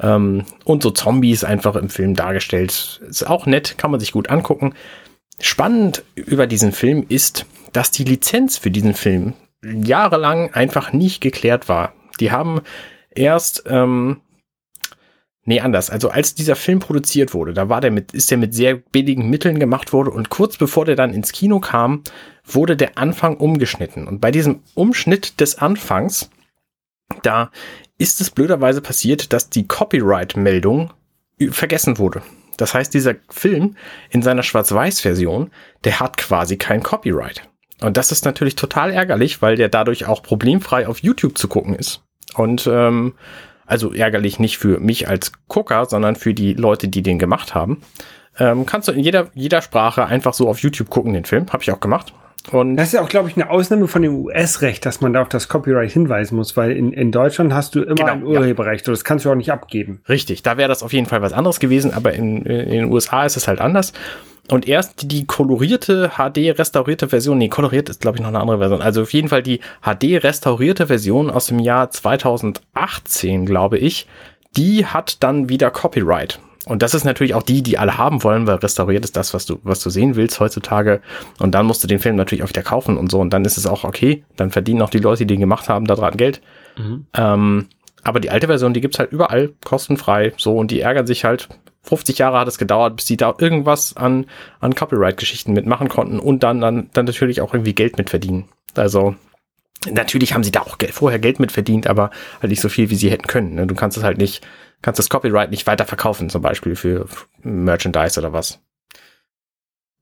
ähm, 0.00 0.44
und 0.64 0.82
so 0.82 0.90
Zombies 0.90 1.44
einfach 1.44 1.76
im 1.76 1.88
Film 1.88 2.14
dargestellt. 2.14 3.00
Ist 3.08 3.26
auch 3.26 3.46
nett, 3.46 3.76
kann 3.78 3.90
man 3.90 4.00
sich 4.00 4.12
gut 4.12 4.30
angucken. 4.30 4.74
Spannend 5.40 6.04
über 6.14 6.46
diesen 6.46 6.72
Film 6.72 7.06
ist, 7.08 7.46
dass 7.72 7.90
die 7.90 8.04
Lizenz 8.04 8.58
für 8.58 8.70
diesen 8.70 8.94
Film 8.94 9.34
jahrelang 9.62 10.52
einfach 10.52 10.92
nicht 10.92 11.20
geklärt 11.20 11.68
war. 11.68 11.92
Die 12.18 12.30
haben 12.30 12.60
erst, 13.10 13.64
ähm, 13.66 14.20
nee, 15.44 15.60
anders. 15.60 15.90
Also 15.90 16.10
als 16.10 16.34
dieser 16.34 16.56
Film 16.56 16.80
produziert 16.80 17.34
wurde, 17.34 17.54
da 17.54 17.68
war 17.68 17.80
der 17.80 17.90
mit, 17.90 18.12
ist 18.12 18.30
der 18.30 18.38
mit 18.38 18.54
sehr 18.54 18.76
billigen 18.76 19.30
Mitteln 19.30 19.58
gemacht 19.58 19.92
wurde 19.92 20.10
und 20.10 20.30
kurz 20.30 20.56
bevor 20.56 20.84
der 20.84 20.96
dann 20.96 21.14
ins 21.14 21.32
Kino 21.32 21.60
kam, 21.60 22.02
wurde 22.44 22.76
der 22.76 22.98
Anfang 22.98 23.36
umgeschnitten. 23.36 24.06
Und 24.06 24.20
bei 24.20 24.30
diesem 24.30 24.62
Umschnitt 24.74 25.40
des 25.40 25.58
Anfangs, 25.58 26.30
da 27.22 27.50
ist 27.98 28.20
es 28.20 28.30
blöderweise 28.30 28.80
passiert, 28.80 29.32
dass 29.32 29.50
die 29.50 29.66
Copyright-Meldung 29.66 30.92
vergessen 31.50 31.98
wurde. 31.98 32.22
Das 32.56 32.74
heißt, 32.74 32.92
dieser 32.92 33.14
Film 33.30 33.76
in 34.10 34.22
seiner 34.22 34.42
Schwarz-Weiß-Version, 34.42 35.50
der 35.84 36.00
hat 36.00 36.16
quasi 36.18 36.56
kein 36.56 36.82
Copyright. 36.82 37.42
Und 37.80 37.96
das 37.96 38.12
ist 38.12 38.24
natürlich 38.24 38.56
total 38.56 38.92
ärgerlich, 38.92 39.40
weil 39.40 39.56
der 39.56 39.70
dadurch 39.70 40.06
auch 40.06 40.22
problemfrei 40.22 40.86
auf 40.86 40.98
YouTube 40.98 41.38
zu 41.38 41.48
gucken 41.48 41.74
ist. 41.74 42.02
Und 42.34 42.68
ähm, 42.70 43.14
also 43.70 43.92
ärgerlich 43.92 44.38
nicht 44.38 44.58
für 44.58 44.80
mich 44.80 45.08
als 45.08 45.32
Gucker, 45.48 45.86
sondern 45.86 46.16
für 46.16 46.34
die 46.34 46.54
Leute, 46.54 46.88
die 46.88 47.02
den 47.02 47.18
gemacht 47.18 47.54
haben. 47.54 47.82
Ähm, 48.38 48.66
kannst 48.66 48.88
du 48.88 48.92
in 48.92 49.00
jeder, 49.00 49.28
jeder 49.34 49.62
Sprache 49.62 50.06
einfach 50.06 50.34
so 50.34 50.48
auf 50.48 50.60
YouTube 50.60 50.90
gucken, 50.90 51.12
den 51.12 51.24
Film. 51.24 51.46
Habe 51.52 51.62
ich 51.62 51.70
auch 51.70 51.80
gemacht. 51.80 52.12
Und 52.52 52.76
das 52.76 52.88
ist 52.88 52.92
ja 52.94 53.02
auch, 53.02 53.08
glaube 53.08 53.28
ich, 53.28 53.36
eine 53.36 53.50
Ausnahme 53.50 53.86
von 53.86 54.02
dem 54.02 54.14
US-Recht, 54.24 54.86
dass 54.86 55.00
man 55.00 55.12
da 55.12 55.22
auf 55.22 55.28
das 55.28 55.48
Copyright 55.48 55.92
hinweisen 55.92 56.36
muss, 56.36 56.56
weil 56.56 56.72
in, 56.72 56.92
in 56.92 57.12
Deutschland 57.12 57.52
hast 57.52 57.74
du 57.74 57.82
immer 57.82 57.94
genau, 57.94 58.12
ein 58.12 58.22
Urheberrecht 58.24 58.86
ja. 58.86 58.90
und 58.90 58.96
das 58.98 59.04
kannst 59.04 59.24
du 59.24 59.30
auch 59.30 59.34
nicht 59.34 59.52
abgeben. 59.52 60.00
Richtig, 60.08 60.42
da 60.42 60.56
wäre 60.56 60.68
das 60.68 60.82
auf 60.82 60.92
jeden 60.92 61.06
Fall 61.06 61.20
was 61.20 61.34
anderes 61.34 61.60
gewesen, 61.60 61.92
aber 61.92 62.14
in, 62.14 62.42
in 62.46 62.70
den 62.70 62.92
USA 62.92 63.24
ist 63.24 63.36
es 63.36 63.46
halt 63.46 63.60
anders. 63.60 63.92
Und 64.50 64.66
erst 64.66 65.10
die 65.10 65.26
kolorierte 65.26 66.12
HD 66.16 66.58
restaurierte 66.58 67.08
Version, 67.08 67.38
nee, 67.38 67.48
koloriert 67.48 67.88
ist 67.88 68.00
glaube 68.00 68.16
ich 68.16 68.22
noch 68.22 68.28
eine 68.28 68.40
andere 68.40 68.58
Version. 68.58 68.82
Also 68.82 69.02
auf 69.02 69.12
jeden 69.12 69.28
Fall 69.28 69.42
die 69.42 69.60
HD 69.82 70.22
restaurierte 70.24 70.88
Version 70.88 71.30
aus 71.30 71.46
dem 71.46 71.60
Jahr 71.60 71.90
2018, 71.90 73.46
glaube 73.46 73.78
ich, 73.78 74.06
die 74.56 74.86
hat 74.86 75.22
dann 75.22 75.48
wieder 75.48 75.70
Copyright. 75.70 76.40
Und 76.66 76.82
das 76.82 76.94
ist 76.94 77.04
natürlich 77.04 77.34
auch 77.34 77.42
die, 77.42 77.62
die 77.62 77.78
alle 77.78 77.96
haben 77.96 78.22
wollen, 78.22 78.46
weil 78.46 78.56
restauriert 78.56 79.04
ist 79.04 79.16
das, 79.16 79.32
was 79.32 79.46
du, 79.46 79.58
was 79.62 79.80
du 79.80 79.88
sehen 79.88 80.14
willst 80.16 80.40
heutzutage. 80.40 81.00
Und 81.38 81.52
dann 81.54 81.64
musst 81.64 81.82
du 81.82 81.88
den 81.88 82.00
Film 82.00 82.16
natürlich 82.16 82.44
auch 82.44 82.48
wieder 82.48 82.62
kaufen 82.62 82.98
und 82.98 83.10
so. 83.10 83.18
Und 83.18 83.30
dann 83.32 83.44
ist 83.44 83.56
es 83.56 83.66
auch 83.66 83.84
okay. 83.84 84.24
Dann 84.36 84.50
verdienen 84.50 84.82
auch 84.82 84.90
die 84.90 84.98
Leute, 84.98 85.24
die 85.24 85.34
den 85.34 85.40
gemacht 85.40 85.68
haben, 85.68 85.86
da 85.86 85.94
dran 85.94 86.16
Geld. 86.16 86.42
Mhm. 86.76 87.06
Ähm, 87.14 87.66
aber 88.02 88.20
die 88.20 88.30
alte 88.30 88.46
Version, 88.46 88.74
die 88.74 88.80
gibt's 88.80 88.98
halt 88.98 89.12
überall 89.12 89.52
kostenfrei. 89.64 90.32
So, 90.36 90.56
und 90.56 90.70
die 90.70 90.80
ärgern 90.80 91.06
sich 91.06 91.24
halt. 91.24 91.48
50 91.82 92.18
Jahre 92.18 92.38
hat 92.38 92.48
es 92.48 92.58
gedauert, 92.58 92.96
bis 92.96 93.06
sie 93.06 93.16
da 93.16 93.34
irgendwas 93.38 93.96
an, 93.96 94.26
an 94.60 94.74
Copyright-Geschichten 94.74 95.52
mitmachen 95.52 95.88
konnten 95.88 96.18
und 96.18 96.42
dann, 96.42 96.60
dann, 96.60 96.90
dann 96.92 97.06
natürlich 97.06 97.40
auch 97.40 97.54
irgendwie 97.54 97.74
Geld 97.74 97.96
mitverdienen. 97.96 98.48
Also, 98.74 99.14
natürlich 99.90 100.34
haben 100.34 100.44
sie 100.44 100.52
da 100.52 100.60
auch 100.60 100.78
Geld, 100.78 100.92
vorher 100.92 101.18
Geld 101.18 101.40
mitverdient, 101.40 101.86
aber 101.86 102.10
halt 102.40 102.50
nicht 102.50 102.60
so 102.60 102.68
viel, 102.68 102.90
wie 102.90 102.96
sie 102.96 103.10
hätten 103.10 103.26
können. 103.26 103.54
Ne? 103.54 103.66
Du 103.66 103.74
kannst 103.74 103.96
es 103.96 104.04
halt 104.04 104.18
nicht, 104.18 104.46
kannst 104.82 104.98
das 104.98 105.08
Copyright 105.08 105.50
nicht 105.50 105.66
weiter 105.66 105.86
verkaufen, 105.86 106.28
zum 106.28 106.42
Beispiel 106.42 106.76
für 106.76 107.06
Merchandise 107.42 108.20
oder 108.20 108.32
was. 108.32 108.60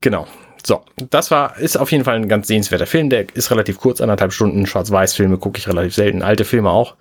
Genau. 0.01 0.27
So, 0.65 0.83
das 1.09 1.31
war, 1.31 1.57
ist 1.57 1.77
auf 1.77 1.91
jeden 1.91 2.03
Fall 2.03 2.15
ein 2.15 2.27
ganz 2.27 2.47
sehenswerter 2.47 2.85
Film. 2.85 3.09
Der 3.09 3.33
ist 3.33 3.51
relativ 3.51 3.77
kurz, 3.79 4.01
anderthalb 4.01 4.33
Stunden. 4.33 4.65
Schwarz-Weiß-Filme 4.65 5.37
gucke 5.37 5.57
ich 5.57 5.67
relativ 5.67 5.95
selten. 5.95 6.21
Alte 6.21 6.43
Filme 6.43 6.69
auch. 6.69 6.97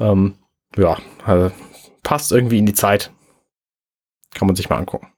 Ähm, 0.00 0.36
ja, 0.76 0.96
also 1.24 1.52
passt 2.02 2.32
irgendwie 2.32 2.58
in 2.58 2.66
die 2.66 2.74
Zeit. 2.74 3.10
Kann 4.34 4.46
man 4.46 4.56
sich 4.56 4.68
mal 4.68 4.76
angucken. 4.76 5.08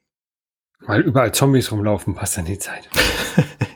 Weil 0.80 1.00
überall 1.00 1.32
Zombies 1.32 1.72
rumlaufen, 1.72 2.14
passt 2.14 2.38
in 2.38 2.44
die 2.44 2.58
Zeit. 2.58 2.88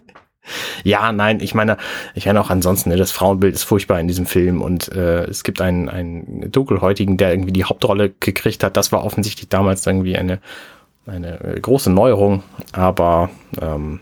Ja, 0.84 1.12
nein, 1.12 1.40
ich 1.40 1.54
meine, 1.54 1.76
ich 2.14 2.26
meine 2.26 2.40
auch 2.40 2.50
ansonsten, 2.50 2.90
ne, 2.90 2.96
das 2.96 3.12
Frauenbild 3.12 3.54
ist 3.54 3.64
furchtbar 3.64 4.00
in 4.00 4.08
diesem 4.08 4.26
Film 4.26 4.62
und 4.62 4.90
äh, 4.92 5.24
es 5.24 5.44
gibt 5.44 5.60
einen, 5.60 5.88
einen 5.88 6.50
Dunkelhäutigen, 6.50 7.16
der 7.16 7.32
irgendwie 7.32 7.52
die 7.52 7.64
Hauptrolle 7.64 8.10
gekriegt 8.20 8.64
hat. 8.64 8.76
Das 8.76 8.92
war 8.92 9.04
offensichtlich 9.04 9.48
damals 9.48 9.86
irgendwie 9.86 10.16
eine, 10.16 10.40
eine 11.06 11.40
äh, 11.40 11.60
große 11.60 11.90
Neuerung, 11.90 12.42
aber 12.72 13.30
ähm, 13.60 14.00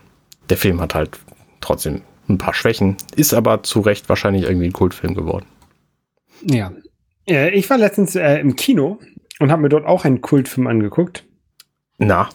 der 0.49 0.57
Film 0.57 0.81
hat 0.81 0.95
halt 0.95 1.19
trotzdem 1.61 2.01
ein 2.27 2.37
paar 2.37 2.53
Schwächen, 2.53 2.97
ist 3.15 3.33
aber 3.33 3.63
zu 3.63 3.81
Recht 3.81 4.07
wahrscheinlich 4.09 4.43
irgendwie 4.43 4.67
ein 4.67 4.73
Kultfilm 4.73 5.15
geworden. 5.15 5.45
Ja. 6.43 6.71
Äh, 7.27 7.49
ich 7.51 7.69
war 7.69 7.77
letztens 7.77 8.15
äh, 8.15 8.37
im 8.37 8.55
Kino 8.55 8.99
und 9.39 9.51
habe 9.51 9.63
mir 9.63 9.69
dort 9.69 9.85
auch 9.85 10.05
einen 10.05 10.21
Kultfilm 10.21 10.67
angeguckt. 10.67 11.25
Na. 11.99 12.29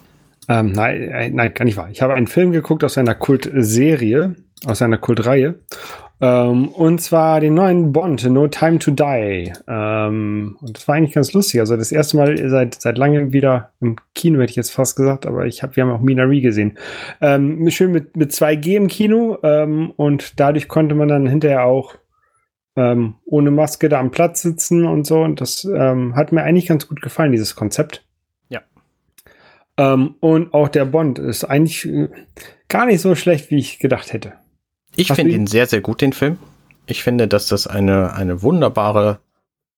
Ähm, 0.47 0.71
nein, 0.71 1.01
äh, 1.01 1.29
nein, 1.29 1.53
gar 1.53 1.65
nicht 1.65 1.75
wahr. 1.75 1.89
Ich 1.91 2.01
habe 2.01 2.13
einen 2.13 2.27
Film 2.27 2.51
geguckt 2.51 2.83
aus 2.83 2.97
einer 2.97 3.15
Kultserie, 3.15 4.35
aus 4.65 4.81
einer 4.81 4.99
Kultreihe. 4.99 5.55
Ähm, 6.21 6.69
und 6.69 7.01
zwar 7.01 7.41
den 7.41 7.55
neuen 7.55 7.91
Bond, 7.91 8.23
No 8.29 8.47
Time 8.47 8.79
to 8.79 8.91
Die. 8.91 9.51
Ähm, 9.67 10.57
und 10.61 10.77
das 10.77 10.87
war 10.87 10.95
eigentlich 10.95 11.13
ganz 11.13 11.33
lustig. 11.33 11.59
Also 11.59 11.75
das 11.75 11.91
erste 11.91 12.17
Mal 12.17 12.49
seit, 12.49 12.79
seit 12.79 12.97
langem 12.97 13.33
wieder 13.33 13.71
im 13.81 13.97
Kino, 14.13 14.39
hätte 14.39 14.51
ich 14.51 14.55
jetzt 14.55 14.71
fast 14.71 14.95
gesagt, 14.95 15.25
aber 15.25 15.45
ich 15.45 15.61
hab, 15.61 15.75
wir 15.75 15.83
haben 15.83 15.91
auch 15.91 15.99
Minari 15.99 16.41
gesehen. 16.41 16.77
Ähm, 17.19 17.69
schön 17.69 17.91
mit, 17.91 18.15
mit 18.15 18.31
2G 18.31 18.77
im 18.77 18.87
Kino 18.87 19.39
ähm, 19.43 19.91
und 19.97 20.39
dadurch 20.39 20.67
konnte 20.67 20.95
man 20.95 21.09
dann 21.09 21.27
hinterher 21.27 21.65
auch 21.65 21.95
ähm, 22.77 23.15
ohne 23.25 23.51
Maske 23.51 23.89
da 23.89 23.99
am 23.99 24.11
Platz 24.11 24.41
sitzen 24.41 24.85
und 24.85 25.05
so. 25.05 25.21
Und 25.21 25.41
das 25.41 25.65
ähm, 25.65 26.15
hat 26.15 26.31
mir 26.31 26.43
eigentlich 26.43 26.67
ganz 26.67 26.87
gut 26.87 27.01
gefallen, 27.01 27.31
dieses 27.31 27.55
Konzept. 27.55 28.04
Ähm, 29.77 30.15
und 30.19 30.53
auch 30.53 30.69
der 30.69 30.85
Bond 30.85 31.19
ist 31.19 31.43
eigentlich 31.43 31.85
äh, 31.85 32.09
gar 32.67 32.85
nicht 32.85 33.01
so 33.01 33.15
schlecht, 33.15 33.51
wie 33.51 33.57
ich 33.57 33.79
gedacht 33.79 34.13
hätte. 34.13 34.33
Ich 34.95 35.11
finde 35.11 35.33
ihn 35.33 35.47
sehr, 35.47 35.67
sehr 35.67 35.81
gut, 35.81 36.01
den 36.01 36.13
Film. 36.13 36.37
Ich 36.85 37.03
finde, 37.03 37.27
dass 37.27 37.47
das 37.47 37.67
eine, 37.67 38.13
eine 38.13 38.41
wunderbare 38.41 39.19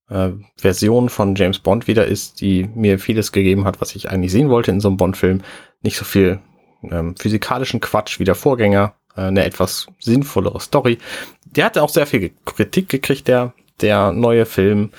äh, 0.09 0.29
Version 0.57 1.09
von 1.09 1.35
James 1.35 1.59
Bond 1.59 1.87
wieder 1.87 2.05
ist, 2.05 2.41
die 2.41 2.69
mir 2.75 2.99
vieles 2.99 3.31
gegeben 3.31 3.65
hat, 3.65 3.81
was 3.81 3.95
ich 3.95 4.09
eigentlich 4.09 4.31
sehen 4.31 4.49
wollte 4.49 4.71
in 4.71 4.79
so 4.79 4.89
einem 4.89 4.97
Bond-Film. 4.97 5.41
Nicht 5.81 5.97
so 5.97 6.05
viel 6.05 6.39
ähm, 6.83 7.15
physikalischen 7.15 7.79
Quatsch 7.79 8.19
wie 8.19 8.23
der 8.23 8.35
Vorgänger, 8.35 8.93
äh, 9.15 9.21
eine 9.21 9.45
etwas 9.45 9.87
sinnvollere 9.99 10.59
Story. 10.59 10.99
Der 11.45 11.65
hatte 11.65 11.81
auch 11.81 11.89
sehr 11.89 12.05
viel 12.05 12.31
Kritik 12.45 12.89
gekriegt, 12.89 13.27
der, 13.27 13.53
der 13.81 14.11
neue 14.11 14.45
Film 14.45 14.91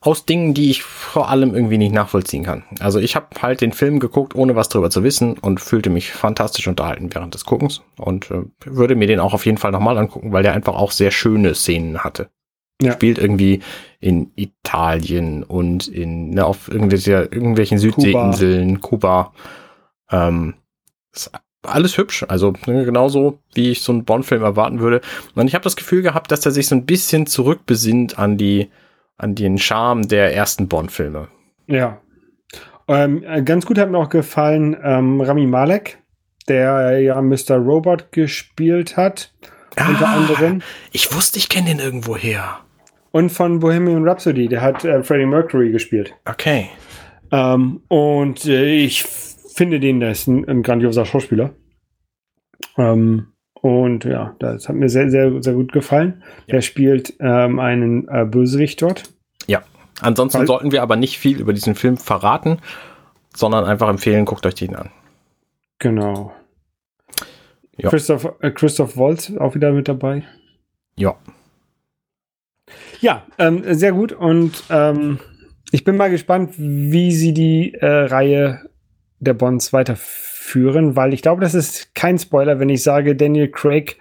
aus 0.00 0.24
Dingen, 0.24 0.54
die 0.54 0.70
ich 0.70 0.82
vor 0.82 1.28
allem 1.28 1.54
irgendwie 1.54 1.78
nicht 1.78 1.92
nachvollziehen 1.92 2.44
kann. 2.44 2.62
Also 2.78 3.00
ich 3.00 3.16
habe 3.16 3.26
halt 3.42 3.60
den 3.60 3.72
Film 3.72 3.98
geguckt, 3.98 4.36
ohne 4.36 4.54
was 4.54 4.68
drüber 4.68 4.90
zu 4.90 5.02
wissen 5.02 5.36
und 5.38 5.60
fühlte 5.60 5.90
mich 5.90 6.12
fantastisch 6.12 6.68
unterhalten 6.68 7.12
während 7.12 7.34
des 7.34 7.44
Guckens 7.44 7.82
und 7.96 8.30
äh, 8.30 8.44
würde 8.64 8.94
mir 8.94 9.08
den 9.08 9.18
auch 9.18 9.34
auf 9.34 9.44
jeden 9.44 9.58
Fall 9.58 9.72
nochmal 9.72 9.98
angucken, 9.98 10.32
weil 10.32 10.44
der 10.44 10.52
einfach 10.52 10.74
auch 10.74 10.92
sehr 10.92 11.10
schöne 11.10 11.54
Szenen 11.54 12.04
hatte. 12.04 12.30
Ja. 12.80 12.92
Spielt 12.92 13.18
irgendwie 13.18 13.60
in 13.98 14.30
Italien 14.36 15.42
und 15.42 15.88
in 15.88 16.30
ne, 16.30 16.46
auf 16.46 16.68
irgendwelche, 16.68 17.28
irgendwelchen 17.32 17.78
Südseeinseln, 17.78 18.80
Kuba. 18.80 19.32
Kuba. 20.10 20.22
Ähm, 20.28 20.54
ist 21.12 21.32
alles 21.62 21.98
hübsch, 21.98 22.24
also 22.28 22.52
ne, 22.66 22.84
genauso 22.84 23.40
wie 23.52 23.72
ich 23.72 23.82
so 23.82 23.90
einen 23.90 24.04
Bond-Film 24.04 24.42
erwarten 24.42 24.78
würde. 24.78 25.00
Und 25.34 25.48
ich 25.48 25.54
habe 25.54 25.64
das 25.64 25.74
Gefühl 25.74 26.02
gehabt, 26.02 26.30
dass 26.30 26.46
er 26.46 26.52
sich 26.52 26.68
so 26.68 26.76
ein 26.76 26.86
bisschen 26.86 27.26
zurückbesinnt 27.26 28.16
an 28.16 28.36
die 28.36 28.68
an 29.18 29.34
den 29.34 29.58
Charme 29.58 30.08
der 30.08 30.34
ersten 30.34 30.68
Bond-Filme. 30.68 31.28
Ja. 31.66 32.00
Ähm, 32.86 33.22
ganz 33.44 33.66
gut 33.66 33.78
hat 33.78 33.90
mir 33.90 33.98
auch 33.98 34.08
gefallen 34.08 34.76
ähm, 34.82 35.20
Rami 35.20 35.46
Malek, 35.46 35.98
der 36.48 36.98
ja 37.00 37.20
Mr. 37.20 37.56
Robot 37.56 38.10
gespielt 38.12 38.96
hat. 38.96 39.34
Ah, 39.76 39.88
unter 39.90 40.08
anderem. 40.08 40.62
Ich 40.92 41.14
wusste, 41.14 41.38
ich 41.38 41.48
kenne 41.48 41.68
den 41.68 41.78
irgendwo 41.78 42.16
her. 42.16 42.60
Und 43.10 43.30
von 43.30 43.58
Bohemian 43.60 44.06
Rhapsody, 44.08 44.48
der 44.48 44.62
hat 44.62 44.84
äh, 44.84 45.02
Freddie 45.02 45.26
Mercury 45.26 45.70
gespielt. 45.70 46.14
Okay. 46.24 46.68
Ähm, 47.30 47.82
und 47.88 48.46
äh, 48.46 48.74
ich 48.74 49.04
finde 49.04 49.80
den, 49.80 50.00
der 50.00 50.12
ist 50.12 50.26
ein, 50.26 50.48
ein 50.48 50.62
grandioser 50.62 51.04
Schauspieler. 51.04 51.54
Ähm, 52.76 53.32
und 53.60 54.04
ja, 54.04 54.34
das 54.38 54.68
hat 54.68 54.76
mir 54.76 54.88
sehr, 54.88 55.10
sehr, 55.10 55.42
sehr 55.42 55.54
gut 55.54 55.72
gefallen. 55.72 56.22
Ja. 56.46 56.54
Der 56.54 56.60
spielt 56.62 57.14
ähm, 57.20 57.58
einen 57.58 58.08
äh, 58.08 58.24
Bösewicht 58.24 58.82
dort. 58.82 59.04
Ja. 59.46 59.62
Ansonsten 60.00 60.40
Weil 60.40 60.46
sollten 60.46 60.72
wir 60.72 60.82
aber 60.82 60.96
nicht 60.96 61.18
viel 61.18 61.40
über 61.40 61.52
diesen 61.52 61.74
Film 61.74 61.96
verraten, 61.96 62.58
sondern 63.34 63.64
einfach 63.64 63.88
empfehlen, 63.88 64.24
guckt 64.24 64.46
euch 64.46 64.54
den 64.54 64.76
an. 64.76 64.90
Genau. 65.78 66.32
Ja. 67.76 67.90
Christoph, 67.90 68.28
äh, 68.40 68.50
Christoph 68.50 68.96
Waltz 68.96 69.32
auch 69.38 69.54
wieder 69.54 69.72
mit 69.72 69.88
dabei. 69.88 70.24
Ja. 70.96 71.16
Ja, 73.00 73.24
ähm, 73.38 73.62
sehr 73.74 73.92
gut. 73.92 74.12
Und 74.12 74.64
ähm, 74.70 75.18
ich 75.70 75.84
bin 75.84 75.96
mal 75.96 76.10
gespannt, 76.10 76.54
wie 76.56 77.12
sie 77.12 77.32
die 77.32 77.74
äh, 77.74 77.86
Reihe 77.86 78.68
der 79.20 79.34
Bonds 79.34 79.72
weiterführen 79.72 80.27
führen, 80.48 80.96
weil 80.96 81.12
ich 81.12 81.22
glaube, 81.22 81.42
das 81.42 81.54
ist 81.54 81.94
kein 81.94 82.18
Spoiler, 82.18 82.58
wenn 82.58 82.68
ich 82.68 82.82
sage, 82.82 83.14
Daniel 83.14 83.48
Craig 83.48 83.98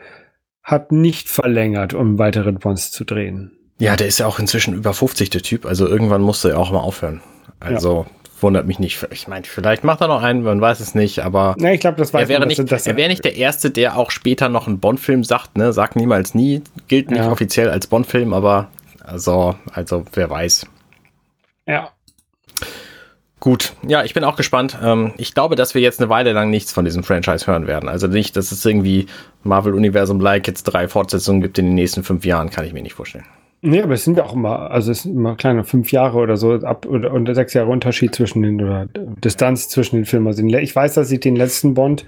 hat 0.64 0.92
nicht 0.92 1.30
verlängert, 1.30 1.94
um 1.94 2.18
weitere 2.18 2.52
Bonds 2.52 2.92
zu 2.92 3.04
drehen. 3.04 3.52
Ja, 3.80 3.96
der 3.96 4.08
ist 4.08 4.18
ja 4.18 4.26
auch 4.26 4.40
inzwischen 4.40 4.74
über 4.74 4.94
50, 4.94 5.30
der 5.30 5.42
Typ. 5.42 5.66
Also 5.66 5.88
irgendwann 5.88 6.22
musste 6.22 6.50
er 6.50 6.60
auch 6.60 6.72
mal 6.72 6.80
aufhören. 6.80 7.22
Also 7.60 8.06
ja. 8.08 8.42
wundert 8.42 8.66
mich 8.66 8.80
nicht. 8.80 9.06
Ich 9.12 9.28
meine, 9.28 9.46
vielleicht 9.46 9.84
macht 9.84 10.02
er 10.02 10.08
noch 10.08 10.24
einen, 10.24 10.42
man 10.42 10.60
weiß 10.60 10.80
es 10.80 10.96
nicht, 10.96 11.20
aber 11.20 11.56
ja, 11.60 11.72
ich 11.72 11.80
glaube, 11.80 11.98
das 11.98 12.14
weiß 12.14 12.24
er 12.24 12.30
wäre 12.30 12.48
nicht, 12.48 12.72
das, 12.72 12.88
Er 12.88 12.98
wäre 12.98 13.10
nicht 13.10 13.24
der 13.24 13.36
Erste, 13.36 13.70
der 13.70 13.98
auch 13.98 14.12
später 14.12 14.50
noch 14.50 14.68
einen 14.68 14.80
Bond-Film 14.80 15.24
sagt, 15.24 15.58
ne? 15.58 15.74
Sagt 15.74 15.96
niemals 15.96 16.34
nie, 16.34 16.64
gilt 16.88 17.12
nicht 17.12 17.20
ja. 17.20 17.32
offiziell 17.32 17.70
als 17.70 17.88
Bond-Film, 17.88 18.34
aber 18.34 18.70
also, 19.04 19.56
also 19.72 20.06
wer 20.14 20.30
weiß. 20.30 20.66
Ja. 21.68 21.92
Gut, 23.48 23.72
ja, 23.88 24.04
ich 24.04 24.14
bin 24.14 24.26
auch 24.26 24.36
gespannt. 24.36 24.78
Ähm, 24.84 25.14
ich 25.16 25.34
glaube, 25.34 25.56
dass 25.56 25.74
wir 25.74 25.80
jetzt 25.80 26.02
eine 26.02 26.10
Weile 26.10 26.34
lang 26.34 26.50
nichts 26.50 26.74
von 26.74 26.84
diesem 26.84 27.06
Franchise 27.06 27.48
hören 27.48 27.66
werden. 27.66 27.88
Also 27.88 28.08
nicht, 28.08 28.36
dass 28.36 28.52
es 28.52 28.66
irgendwie 28.66 29.06
Marvel-Universum-like 29.44 30.46
jetzt 30.48 30.64
drei 30.64 30.90
Fortsetzungen 30.90 31.40
gibt 31.40 31.58
in 31.58 31.68
den 31.68 31.76
nächsten 31.76 32.04
fünf 32.04 32.26
Jahren, 32.26 32.50
kann 32.50 32.66
ich 32.66 32.74
mir 32.74 32.82
nicht 32.82 32.96
vorstellen. 32.96 33.24
Nee, 33.62 33.82
aber 33.82 33.94
es 33.94 34.04
sind 34.04 34.18
ja 34.18 34.26
auch 34.26 34.34
immer, 34.34 34.70
also 34.70 34.92
es 34.92 35.04
sind 35.04 35.16
immer 35.16 35.38
kleine 35.38 35.64
fünf 35.64 35.94
Jahre 35.94 36.18
oder 36.18 36.36
so, 36.36 36.56
ab 36.56 36.86
oder 36.88 37.14
unter 37.14 37.36
sechs 37.36 37.54
Jahre 37.54 37.70
Unterschied 37.70 38.14
zwischen 38.14 38.42
den 38.42 38.62
oder 38.62 38.90
Distanz 39.24 39.70
zwischen 39.70 39.96
den 39.96 40.04
Filmen. 40.04 40.28
Also 40.28 40.44
ich 40.44 40.76
weiß, 40.76 40.96
dass 40.96 41.10
ich 41.10 41.22
den 41.22 41.38
letzten 41.38 41.74
Bond 41.74 42.06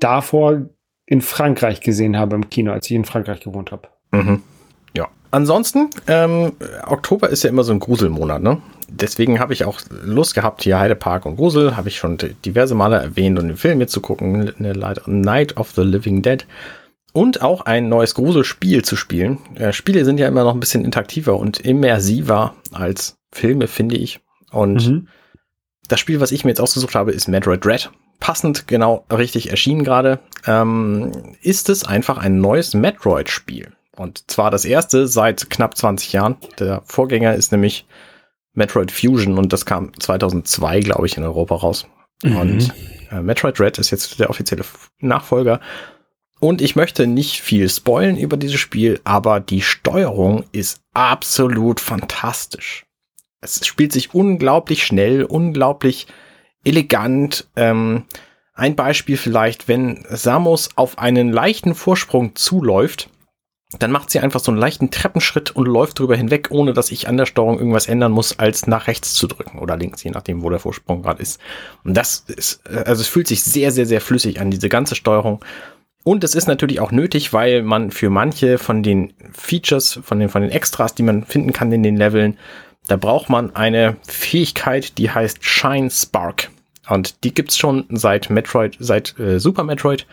davor 0.00 0.70
in 1.04 1.20
Frankreich 1.20 1.82
gesehen 1.82 2.16
habe 2.16 2.34
im 2.34 2.48
Kino, 2.48 2.72
als 2.72 2.86
ich 2.86 2.96
in 2.96 3.04
Frankreich 3.04 3.40
gewohnt 3.40 3.72
habe. 3.72 3.88
Mhm. 4.12 4.42
Ja. 4.96 5.08
Ansonsten, 5.32 5.90
ähm, 6.06 6.52
Oktober 6.86 7.28
ist 7.28 7.42
ja 7.42 7.50
immer 7.50 7.62
so 7.62 7.74
ein 7.74 7.78
Gruselmonat, 7.78 8.42
ne? 8.42 8.62
Deswegen 8.88 9.38
habe 9.38 9.52
ich 9.52 9.64
auch 9.64 9.80
Lust 10.02 10.34
gehabt, 10.34 10.62
hier 10.62 10.78
Heidepark 10.78 11.26
und 11.26 11.36
Grusel, 11.36 11.76
habe 11.76 11.88
ich 11.88 11.98
schon 11.98 12.18
diverse 12.44 12.74
Male 12.74 12.96
erwähnt 12.96 13.38
und 13.38 13.48
den 13.48 13.56
Film 13.56 13.78
hier 13.78 13.88
zu 13.88 14.00
gucken, 14.00 14.52
Night 14.58 15.56
of 15.56 15.70
the 15.72 15.82
Living 15.82 16.22
Dead. 16.22 16.46
Und 17.12 17.42
auch 17.42 17.62
ein 17.62 17.88
neues 17.88 18.14
Gruselspiel 18.14 18.84
zu 18.84 18.94
spielen. 18.94 19.38
Äh, 19.54 19.72
Spiele 19.72 20.04
sind 20.04 20.20
ja 20.20 20.28
immer 20.28 20.44
noch 20.44 20.54
ein 20.54 20.60
bisschen 20.60 20.84
interaktiver 20.84 21.38
und 21.38 21.58
immersiver 21.58 22.54
als 22.72 23.18
Filme, 23.32 23.66
finde 23.66 23.96
ich. 23.96 24.20
Und 24.50 24.86
mhm. 24.86 25.08
das 25.88 26.00
Spiel, 26.00 26.20
was 26.20 26.32
ich 26.32 26.44
mir 26.44 26.50
jetzt 26.50 26.60
ausgesucht 26.60 26.94
habe, 26.94 27.12
ist 27.12 27.26
Metroid 27.26 27.64
Dread. 27.64 27.90
Passend 28.20 28.68
genau 28.68 29.06
richtig 29.10 29.50
erschienen 29.50 29.84
gerade. 29.84 30.20
Ähm, 30.46 31.34
ist 31.40 31.70
es 31.70 31.84
einfach 31.84 32.18
ein 32.18 32.40
neues 32.40 32.74
Metroid-Spiel. 32.74 33.72
Und 33.96 34.30
zwar 34.30 34.50
das 34.50 34.64
erste 34.64 35.08
seit 35.08 35.50
knapp 35.50 35.76
20 35.76 36.12
Jahren. 36.12 36.36
Der 36.58 36.82
Vorgänger 36.84 37.34
ist 37.34 37.52
nämlich 37.52 37.86
Metroid 38.58 38.92
Fusion 38.92 39.38
und 39.38 39.52
das 39.52 39.64
kam 39.64 39.98
2002, 39.98 40.80
glaube 40.80 41.06
ich, 41.06 41.16
in 41.16 41.22
Europa 41.22 41.54
raus. 41.54 41.86
Mhm. 42.22 42.36
Und 42.36 42.74
äh, 43.10 43.22
Metroid 43.22 43.58
Red 43.58 43.78
ist 43.78 43.90
jetzt 43.90 44.18
der 44.20 44.28
offizielle 44.28 44.64
Nachfolger. 45.00 45.60
Und 46.40 46.60
ich 46.60 46.76
möchte 46.76 47.06
nicht 47.06 47.40
viel 47.40 47.68
spoilen 47.68 48.16
über 48.16 48.36
dieses 48.36 48.60
Spiel, 48.60 49.00
aber 49.04 49.40
die 49.40 49.62
Steuerung 49.62 50.44
ist 50.52 50.80
absolut 50.92 51.80
fantastisch. 51.80 52.84
Es 53.40 53.64
spielt 53.66 53.92
sich 53.92 54.14
unglaublich 54.14 54.84
schnell, 54.84 55.24
unglaublich 55.24 56.06
elegant. 56.64 57.46
Ähm, 57.56 58.04
ein 58.54 58.74
Beispiel 58.76 59.16
vielleicht, 59.16 59.68
wenn 59.68 60.04
Samus 60.10 60.70
auf 60.74 60.98
einen 60.98 61.32
leichten 61.32 61.74
Vorsprung 61.74 62.34
zuläuft, 62.34 63.08
dann 63.78 63.92
macht 63.92 64.08
sie 64.08 64.20
einfach 64.20 64.40
so 64.40 64.50
einen 64.50 64.60
leichten 64.60 64.90
Treppenschritt 64.90 65.50
und 65.50 65.66
läuft 65.66 65.98
drüber 65.98 66.16
hinweg, 66.16 66.48
ohne 66.50 66.72
dass 66.72 66.90
ich 66.90 67.06
an 67.06 67.18
der 67.18 67.26
Steuerung 67.26 67.58
irgendwas 67.58 67.86
ändern 67.86 68.12
muss, 68.12 68.38
als 68.38 68.66
nach 68.66 68.86
rechts 68.86 69.12
zu 69.12 69.26
drücken 69.26 69.58
oder 69.58 69.76
links, 69.76 70.02
je 70.02 70.10
nachdem, 70.10 70.42
wo 70.42 70.48
der 70.48 70.58
Vorsprung 70.58 71.02
gerade 71.02 71.20
ist. 71.20 71.38
Und 71.84 71.94
das 71.94 72.24
ist, 72.28 72.66
also 72.66 73.02
es 73.02 73.08
fühlt 73.08 73.28
sich 73.28 73.44
sehr, 73.44 73.70
sehr, 73.70 73.84
sehr 73.84 74.00
flüssig 74.00 74.40
an, 74.40 74.50
diese 74.50 74.70
ganze 74.70 74.94
Steuerung. 74.94 75.44
Und 76.02 76.24
es 76.24 76.34
ist 76.34 76.48
natürlich 76.48 76.80
auch 76.80 76.92
nötig, 76.92 77.34
weil 77.34 77.62
man 77.62 77.90
für 77.90 78.08
manche 78.08 78.56
von 78.56 78.82
den 78.82 79.12
Features, 79.32 80.00
von 80.02 80.18
den, 80.18 80.30
von 80.30 80.40
den 80.40 80.50
Extras, 80.50 80.94
die 80.94 81.02
man 81.02 81.24
finden 81.24 81.52
kann 81.52 81.70
in 81.70 81.82
den 81.82 81.98
Leveln, 81.98 82.38
da 82.86 82.96
braucht 82.96 83.28
man 83.28 83.54
eine 83.54 83.96
Fähigkeit, 84.06 84.96
die 84.96 85.10
heißt 85.10 85.44
Shine 85.44 85.90
Spark. 85.90 86.48
Und 86.88 87.22
die 87.22 87.34
gibt's 87.34 87.58
schon 87.58 87.84
seit 87.90 88.30
Metroid, 88.30 88.78
seit 88.80 89.18
äh, 89.18 89.38
Super 89.38 89.64
Metroid 89.64 90.06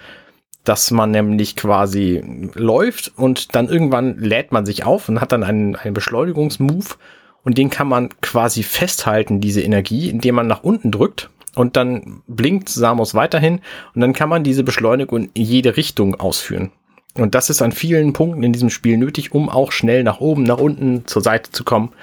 dass 0.66 0.92
man 0.92 1.12
nämlich 1.12 1.56
quasi 1.56 2.24
läuft 2.54 3.14
und 3.16 3.56
dann 3.56 3.70
irgendwann 3.70 4.18
lädt 4.18 4.52
man 4.52 4.66
sich 4.66 4.86
auf 4.86 5.08
und 5.08 5.22
hat 5.22 5.32
dann 5.32 5.44
einen, 5.44 5.76
einen 5.76 5.94
Beschleunigungsmove 5.94 6.98
und 7.44 7.58
den 7.58 7.70
kann 7.70 7.88
man 7.88 8.10
quasi 8.22 8.64
festhalten, 8.64 9.40
diese 9.40 9.62
Energie, 9.62 10.10
indem 10.10 10.36
man 10.36 10.48
nach 10.48 10.64
unten 10.64 10.92
drückt 10.92 11.30
und 11.56 11.78
dann 11.78 12.22
blinkt 12.28 12.70
Samus 12.70 13.14
weiterhin 13.16 13.62
und 13.94 14.02
dann 14.02 14.14
kann 14.14 14.30
man 14.30 14.44
diese 14.44 14.64
Beschleunigung 14.64 15.30
in 15.34 15.44
jede 15.44 15.78
Richtung 15.78 16.16
ausführen. 16.16 16.72
Und 17.18 17.34
das 17.34 17.50
ist 17.50 17.62
an 17.62 17.72
vielen 17.72 18.12
Punkten 18.12 18.44
in 18.44 18.52
diesem 18.52 18.70
Spiel 18.70 18.98
nötig, 18.98 19.32
um 19.34 19.50
auch 19.50 19.72
schnell 19.72 20.04
nach 20.04 20.20
oben, 20.20 20.44
nach 20.44 20.58
unten, 20.58 21.08
zur 21.08 21.22
Seite 21.22 21.52
zu 21.52 21.64
kommen. 21.64 21.94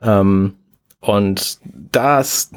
Ähm, 0.00 0.54
und 1.06 1.60
das, 1.92 2.50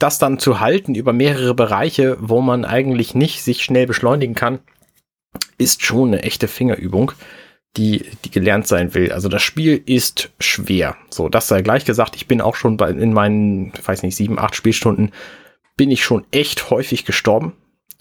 das 0.00 0.18
dann 0.18 0.40
zu 0.40 0.58
halten 0.58 0.96
über 0.96 1.12
mehrere 1.12 1.54
Bereiche, 1.54 2.16
wo 2.20 2.40
man 2.40 2.64
eigentlich 2.64 3.14
nicht 3.14 3.44
sich 3.44 3.62
schnell 3.62 3.86
beschleunigen 3.86 4.34
kann, 4.34 4.58
ist 5.58 5.84
schon 5.84 6.08
eine 6.08 6.22
echte 6.22 6.48
Fingerübung, 6.48 7.12
die, 7.76 8.04
die 8.24 8.32
gelernt 8.32 8.66
sein 8.66 8.94
will. 8.94 9.12
Also 9.12 9.28
das 9.28 9.44
Spiel 9.44 9.80
ist 9.86 10.30
schwer. 10.40 10.96
So, 11.08 11.28
das 11.28 11.46
sei 11.46 11.62
gleich 11.62 11.84
gesagt. 11.84 12.16
Ich 12.16 12.26
bin 12.26 12.40
auch 12.40 12.56
schon 12.56 12.76
bei, 12.76 12.90
in 12.90 13.12
meinen, 13.12 13.72
weiß 13.84 14.02
nicht, 14.02 14.16
sieben, 14.16 14.40
acht 14.40 14.56
Spielstunden 14.56 15.12
bin 15.76 15.92
ich 15.92 16.02
schon 16.02 16.24
echt 16.32 16.70
häufig 16.70 17.04
gestorben. 17.04 17.52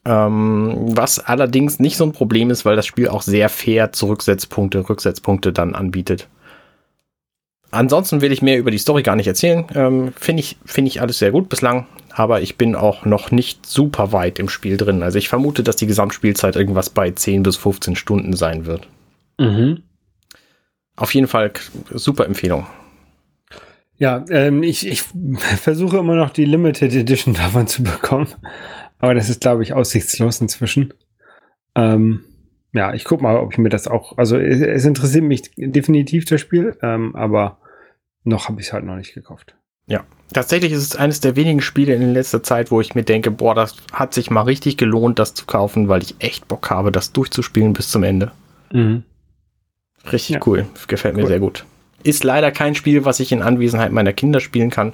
Ähm, 0.06 0.74
was 0.98 1.20
allerdings 1.20 1.80
nicht 1.80 1.98
so 1.98 2.06
ein 2.06 2.14
Problem 2.14 2.50
ist, 2.50 2.66
weil 2.66 2.76
das 2.76 2.88
Spiel 2.88 3.10
auch 3.10 3.22
sehr 3.22 3.50
fair 3.50 3.92
Zurücksetzpunkte, 3.92 4.90
Rücksetzpunkte 4.90 5.54
dann 5.54 5.76
anbietet. 5.76 6.30
Ansonsten 7.72 8.22
will 8.22 8.32
ich 8.32 8.42
mehr 8.42 8.58
über 8.58 8.72
die 8.72 8.78
Story 8.78 9.04
gar 9.04 9.16
nicht 9.16 9.28
erzählen. 9.28 9.66
Ähm, 9.76 10.14
Finde 10.16 10.42
ich, 10.42 10.58
finde 10.66 10.90
ich 10.90 11.02
alles 11.02 11.20
sehr 11.20 11.32
gut 11.32 11.50
bislang, 11.50 11.86
aber 12.12 12.42
ich 12.42 12.58
bin 12.58 12.76
auch 12.76 13.06
noch 13.06 13.32
nicht 13.32 13.66
super 13.66 14.12
weit 14.14 14.40
im 14.40 14.50
Spiel 14.50 14.78
drin. 14.78 15.04
Also 15.04 15.18
ich 15.18 15.28
vermute, 15.30 15.64
dass 15.64 15.76
die 15.76 15.88
Gesamtspielzeit 15.88 16.56
irgendwas 16.56 16.90
bei 16.90 17.12
10 17.12 17.44
bis 17.44 17.58
15 17.58 17.96
Stunden 17.96 18.34
sein 18.34 18.66
wird. 18.66 18.88
Mhm. 19.38 19.84
Auf 20.96 21.14
jeden 21.14 21.28
Fall 21.28 21.52
super 21.92 22.26
Empfehlung. 22.26 22.66
Ja, 23.98 24.24
ähm, 24.30 24.64
ich, 24.64 24.88
ich 24.88 25.02
versuche 25.62 25.98
immer 25.98 26.16
noch 26.16 26.30
die 26.30 26.46
Limited 26.46 26.94
Edition 26.94 27.34
davon 27.34 27.68
zu 27.68 27.84
bekommen. 27.84 28.28
Aber 29.00 29.14
das 29.14 29.30
ist, 29.30 29.42
glaube 29.42 29.64
ich, 29.64 29.74
aussichtslos 29.74 30.42
inzwischen. 30.42 30.94
Ähm, 31.76 32.24
ja, 32.78 32.94
ich 32.94 33.04
guck 33.04 33.22
mal, 33.22 33.38
ob 33.38 33.52
ich 33.54 33.58
mir 33.58 33.70
das 33.70 33.88
auch. 33.88 34.18
Also 34.18 34.38
es, 34.38 34.62
es 34.62 34.86
interessiert 34.86 35.24
mich 35.24 35.52
definitiv 35.58 36.26
das 36.26 36.40
Spiel, 36.40 36.78
ähm, 36.82 37.16
aber 37.16 37.58
noch 38.24 38.48
habe 38.48 38.62
ich 38.62 38.68
es 38.68 38.74
halt 38.74 38.86
noch 38.86 38.96
nicht 38.96 39.14
gekauft. 39.14 39.56
Ja, 39.88 40.04
tatsächlich 40.34 40.74
ist 40.74 40.84
es 40.84 40.96
eines 40.96 41.22
der 41.22 41.36
wenigen 41.36 41.62
Spiele 41.62 41.96
in 41.96 42.14
letzter 42.14 42.44
Zeit, 42.44 42.72
wo 42.72 42.82
ich 42.82 42.94
mir 42.94 43.04
denke, 43.04 43.32
boah, 43.32 43.56
das 43.56 43.76
hat 43.94 44.14
sich 44.14 44.30
mal 44.30 44.42
richtig 44.42 44.78
gelohnt, 44.78 45.18
das 45.18 45.34
zu 45.34 45.46
kaufen, 45.46 45.88
weil 45.88 46.04
ich 46.04 46.16
echt 46.20 46.48
Bock 46.48 46.70
habe, 46.70 46.92
das 46.92 47.14
durchzuspielen 47.14 47.74
bis 47.74 47.90
zum 47.90 48.04
Ende. 48.04 48.32
Mhm. 48.72 49.04
Richtig 50.12 50.36
ja. 50.36 50.40
cool. 50.46 50.68
Gefällt 50.88 51.16
mir 51.16 51.24
cool. 51.24 51.30
sehr 51.30 51.40
gut. 51.40 51.66
Ist 52.04 52.24
leider 52.24 52.52
kein 52.52 52.76
Spiel, 52.76 53.06
was 53.06 53.20
ich 53.20 53.32
in 53.32 53.42
Anwesenheit 53.42 53.92
meiner 53.92 54.14
Kinder 54.14 54.40
spielen 54.40 54.70
kann, 54.70 54.94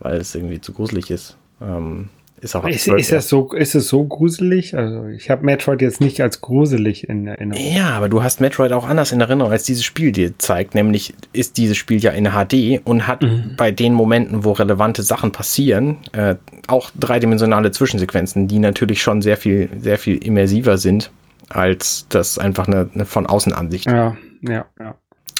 weil 0.00 0.16
es 0.16 0.34
irgendwie 0.34 0.60
zu 0.60 0.72
gruselig 0.72 1.10
ist. 1.10 1.36
Ähm, 1.60 2.10
ist 2.44 2.54
auch 2.54 2.66
ist, 2.68 2.86
ist, 2.86 3.10
das 3.10 3.28
so, 3.28 3.52
ist 3.52 3.74
es 3.74 3.88
so 3.88 4.04
gruselig? 4.04 4.76
Also 4.76 5.06
ich 5.06 5.30
habe 5.30 5.44
Metroid 5.46 5.80
jetzt 5.80 6.02
nicht 6.02 6.20
als 6.20 6.42
gruselig 6.42 7.08
in 7.08 7.26
Erinnerung. 7.26 7.64
Ja, 7.74 7.90
aber 7.90 8.10
du 8.10 8.22
hast 8.22 8.42
Metroid 8.42 8.72
auch 8.72 8.86
anders 8.86 9.12
in 9.12 9.20
Erinnerung, 9.22 9.50
als 9.50 9.64
dieses 9.64 9.82
Spiel 9.82 10.12
dir 10.12 10.38
zeigt. 10.38 10.74
Nämlich 10.74 11.14
ist 11.32 11.56
dieses 11.56 11.78
Spiel 11.78 11.98
ja 12.02 12.10
in 12.10 12.32
HD 12.32 12.82
und 12.84 13.06
hat 13.06 13.22
mhm. 13.22 13.54
bei 13.56 13.70
den 13.72 13.94
Momenten, 13.94 14.44
wo 14.44 14.52
relevante 14.52 15.02
Sachen 15.02 15.32
passieren, 15.32 15.96
äh, 16.12 16.36
auch 16.68 16.90
dreidimensionale 17.00 17.70
Zwischensequenzen, 17.70 18.46
die 18.46 18.58
natürlich 18.58 19.00
schon 19.00 19.22
sehr 19.22 19.38
viel, 19.38 19.70
sehr 19.80 19.98
viel 19.98 20.18
immersiver 20.18 20.76
sind, 20.76 21.10
als 21.48 22.06
das 22.10 22.38
einfach 22.38 22.68
eine, 22.68 22.90
eine 22.94 23.06
von 23.06 23.24
außen 23.26 23.54
Ansicht. 23.54 23.86
Ja, 23.86 24.16
ja, 24.42 24.66
ja. 24.78 24.94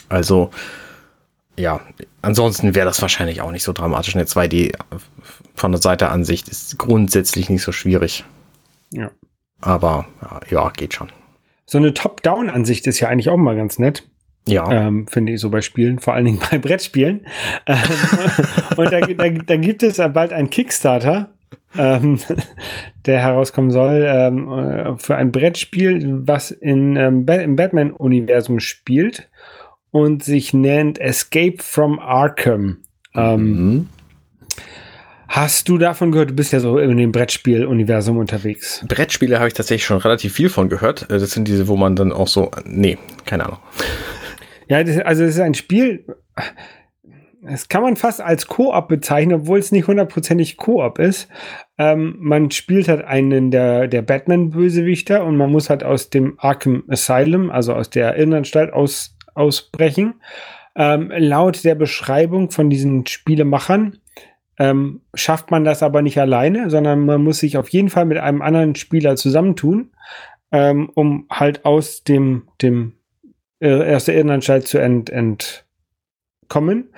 Also 0.09 0.51
ja, 1.57 1.81
ansonsten 2.23 2.75
wäre 2.75 2.87
das 2.87 3.01
wahrscheinlich 3.01 3.41
auch 3.41 3.53
nicht 3.53 3.63
so 3.63 3.73
dramatisch. 3.73 4.15
Eine 4.15 4.25
2D 4.25 4.77
von 5.55 5.73
der 5.73 5.81
Seite-Ansicht 5.81 6.49
ist 6.49 6.79
grundsätzlich 6.79 7.49
nicht 7.49 7.63
so 7.63 7.73
schwierig. 7.73 8.25
Ja. 8.91 9.11
Aber 9.61 10.07
ja, 10.51 10.71
geht 10.71 10.95
schon. 10.95 11.11
So 11.67 11.79
eine 11.79 11.95
Top-Down-Ansicht 11.95 12.87
ist 12.87 13.01
ja 13.01 13.09
eigentlich 13.09 13.31
auch 13.31 13.37
mal 13.37 13.57
ganz 13.57 13.79
nett. 13.79 14.05
Ja. 14.47 14.71
Ähm, 14.71 15.07
finde 15.07 15.33
ich 15.33 15.41
so 15.41 15.49
bei 15.49 15.63
Spielen, 15.63 15.99
vor 16.01 16.15
allen 16.15 16.27
Dingen 16.27 16.41
bei 16.51 16.59
Brettspielen. 16.59 17.27
Ähm, 17.67 17.79
und 18.77 18.93
da, 18.93 19.01
da, 19.01 19.29
da, 19.31 19.57
gibt 19.57 19.83
es 19.83 19.97
bald 19.97 20.33
einen 20.33 20.51
Kickstarter, 20.51 21.31
ähm, 21.79 22.19
der 23.07 23.21
herauskommen 23.21 23.71
soll, 23.71 24.05
ähm, 24.07 24.53
äh, 24.53 24.99
für 24.99 25.17
ein 25.17 25.33
Brettspiel, 25.33 26.27
was 26.27 26.51
in, 26.51 26.97
ähm, 26.97 27.27
im 27.27 27.57
Batman-Universum 27.57 28.61
spielt 28.61 29.31
und 29.95 30.24
sich 30.24 30.53
nennt 30.53 30.99
Escape 30.99 31.59
from 31.61 32.01
Arkham. 32.01 32.78
Ähm, 33.14 33.40
mhm. 33.45 33.88
Hast 35.28 35.68
du 35.68 35.78
davon 35.78 36.11
gehört? 36.11 36.30
Du 36.30 36.34
bist 36.34 36.53
ja 36.53 36.59
so 36.59 36.78
in 36.78 36.97
dem 36.97 37.12
Brettspiel-Universum 37.12 38.18
unterwegs. 38.18 38.84
Brettspiele 38.88 39.38
habe 39.38 39.47
ich 39.47 39.55
tatsächlich 39.55 39.86
schon 39.86 39.99
relativ 39.99 40.32
viel 40.32 40.49
von 40.49 40.68
gehört. 40.68 41.09
Äh, 41.11 41.20
das 41.20 41.30
sind 41.30 41.47
diese, 41.47 41.68
wo 41.68 41.76
man 41.76 41.95
dann 41.95 42.11
auch 42.11 42.26
so, 42.26 42.51
nee, 42.64 42.99
keine 43.24 43.47
Ahnung. 43.47 43.59
Ja, 44.66 44.82
das, 44.82 44.99
also 44.99 45.22
es 45.22 45.36
ist 45.36 45.40
ein 45.40 45.55
Spiel, 45.55 46.05
das 47.42 47.68
kann 47.68 47.82
man 47.82 47.95
fast 47.95 48.20
als 48.20 48.49
Koop 48.49 48.88
bezeichnen, 48.88 49.42
obwohl 49.42 49.61
es 49.61 49.70
nicht 49.70 49.86
hundertprozentig 49.86 50.57
Koop 50.57 50.99
ist. 50.99 51.28
Ähm, 51.78 52.16
man 52.18 52.51
spielt 52.51 52.88
halt 52.88 53.05
einen 53.05 53.53
der, 53.53 53.86
der 53.86 54.03
Batman-Bösewichter 54.03 55.24
und 55.24 55.36
man 55.36 55.53
muss 55.53 55.70
halt 55.70 55.84
aus 55.84 56.11
dem 56.11 56.34
Arkham 56.38 56.82
Asylum, 56.88 57.51
also 57.51 57.74
aus 57.74 57.90
der 57.90 58.16
Irrenanstalt, 58.16 58.72
aus 58.72 59.14
ausbrechen. 59.35 60.14
Ähm, 60.76 61.12
laut 61.16 61.64
der 61.64 61.74
Beschreibung 61.74 62.51
von 62.51 62.70
diesen 62.70 63.07
Spielemachern 63.07 63.99
ähm, 64.59 65.01
schafft 65.14 65.51
man 65.51 65.64
das 65.64 65.82
aber 65.82 66.03
nicht 66.03 66.18
alleine, 66.18 66.70
sondern 66.70 67.05
man 67.05 67.22
muss 67.22 67.39
sich 67.39 67.57
auf 67.57 67.68
jeden 67.68 67.91
Fall 67.91 68.05
mit 68.05 68.18
einem 68.18 68.43
anderen 68.43 68.74
Spieler 68.74 69.16
zusammentun, 69.16 69.91
ähm, 70.53 70.91
um 70.95 71.26
halt 71.30 71.64
aus 71.64 72.05
dem, 72.05 72.49
dem 72.62 72.95
äh, 73.61 73.95
aus 73.95 74.05
der 74.05 74.14
Irrenanstalt 74.14 74.66
zu 74.66 74.78
ent, 74.78 75.11
entkommen. 75.11 76.91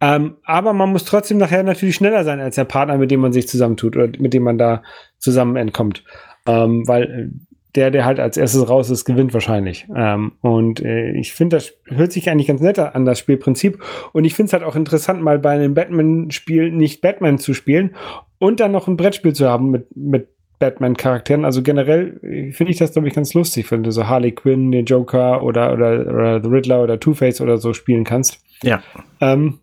Ähm, 0.00 0.36
aber 0.44 0.72
man 0.72 0.90
muss 0.90 1.04
trotzdem 1.04 1.38
nachher 1.38 1.62
natürlich 1.62 1.94
schneller 1.94 2.24
sein 2.24 2.40
als 2.40 2.56
der 2.56 2.64
Partner, 2.64 2.98
mit 2.98 3.10
dem 3.10 3.20
man 3.20 3.32
sich 3.32 3.46
zusammentut 3.46 3.96
oder 3.96 4.08
mit 4.18 4.34
dem 4.34 4.42
man 4.42 4.58
da 4.58 4.82
zusammen 5.18 5.56
entkommt. 5.56 6.04
Ähm, 6.46 6.88
weil 6.88 7.32
der, 7.74 7.90
der 7.90 8.04
halt 8.04 8.20
als 8.20 8.36
erstes 8.36 8.68
raus 8.68 8.90
ist, 8.90 9.04
gewinnt 9.04 9.32
wahrscheinlich. 9.32 9.86
Ähm, 9.94 10.32
und 10.40 10.80
äh, 10.80 11.12
ich 11.12 11.32
finde, 11.32 11.56
das 11.56 11.74
hört 11.86 12.12
sich 12.12 12.28
eigentlich 12.28 12.48
ganz 12.48 12.60
nett 12.60 12.78
an, 12.78 13.04
das 13.04 13.18
Spielprinzip. 13.18 13.82
Und 14.12 14.24
ich 14.24 14.34
finde 14.34 14.48
es 14.48 14.52
halt 14.52 14.62
auch 14.62 14.76
interessant, 14.76 15.22
mal 15.22 15.38
bei 15.38 15.50
einem 15.50 15.74
Batman-Spiel 15.74 16.70
nicht 16.70 17.00
Batman 17.00 17.38
zu 17.38 17.54
spielen 17.54 17.94
und 18.38 18.60
dann 18.60 18.72
noch 18.72 18.88
ein 18.88 18.96
Brettspiel 18.96 19.32
zu 19.32 19.48
haben 19.48 19.70
mit, 19.70 19.96
mit 19.96 20.28
Batman-Charakteren. 20.58 21.44
Also 21.44 21.62
generell 21.62 22.20
äh, 22.22 22.52
finde 22.52 22.72
ich 22.72 22.78
das, 22.78 22.92
glaube 22.92 23.08
ich, 23.08 23.14
ganz 23.14 23.32
lustig, 23.34 23.70
wenn 23.70 23.82
du 23.82 23.90
so 23.90 24.06
Harley 24.06 24.32
Quinn, 24.32 24.70
den 24.70 24.84
Joker 24.84 25.42
oder, 25.42 25.72
oder, 25.72 26.06
oder 26.06 26.42
The 26.42 26.48
Riddler 26.48 26.82
oder 26.82 27.00
Two-Face 27.00 27.40
oder 27.40 27.56
so 27.56 27.72
spielen 27.72 28.04
kannst. 28.04 28.38
Ja. 28.62 28.82
Ähm, 29.20 29.58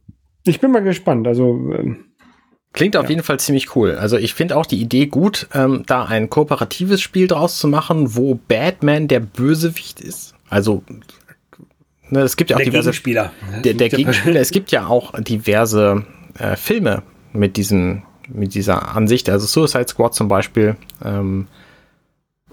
ich 0.46 0.60
bin 0.60 0.72
mal 0.72 0.84
gespannt. 0.84 1.28
Also 1.28 1.52
ähm, 1.78 2.06
Klingt 2.74 2.96
auf 2.96 3.06
ja. 3.06 3.10
jeden 3.10 3.24
Fall 3.24 3.40
ziemlich 3.40 3.76
cool. 3.76 3.96
Also 3.96 4.18
ich 4.18 4.34
finde 4.34 4.56
auch 4.56 4.66
die 4.66 4.80
Idee 4.80 5.08
gut, 5.08 5.48
ähm, 5.54 5.84
da 5.88 6.06
ein 6.06 6.30
kooperatives 6.30 7.02
Spiel 7.02 7.28
draus 7.28 7.58
zu 7.58 7.68
machen, 7.68 8.16
wo 8.16 8.36
Batman 8.48 9.08
der 9.08 9.22
Bösewicht 9.22 10.00
ist. 10.00 10.36
Also 10.50 10.84
ne, 12.10 12.22
es 12.22 12.38
gibt 12.38 12.52
ja 12.52 12.58
auch 12.58 12.60
der 12.60 12.66
diverse 12.66 12.90
Gegenspieler. 12.90 13.32
Der, 13.64 13.74
der 13.74 13.90
Gegenspieler. 13.90 14.40
es 14.40 14.52
gibt 14.52 14.72
ja 14.72 14.86
auch 14.86 15.20
diverse 15.20 16.06
äh, 16.38 16.56
Filme 16.56 17.02
mit 17.34 17.58
diesem 17.58 18.04
mit 18.28 18.54
dieser 18.54 18.96
Ansicht. 18.96 19.30
Also 19.30 19.48
Suicide 19.48 19.88
Squad 19.88 20.14
zum 20.14 20.28
Beispiel 20.28 20.76
ähm, 21.04 21.48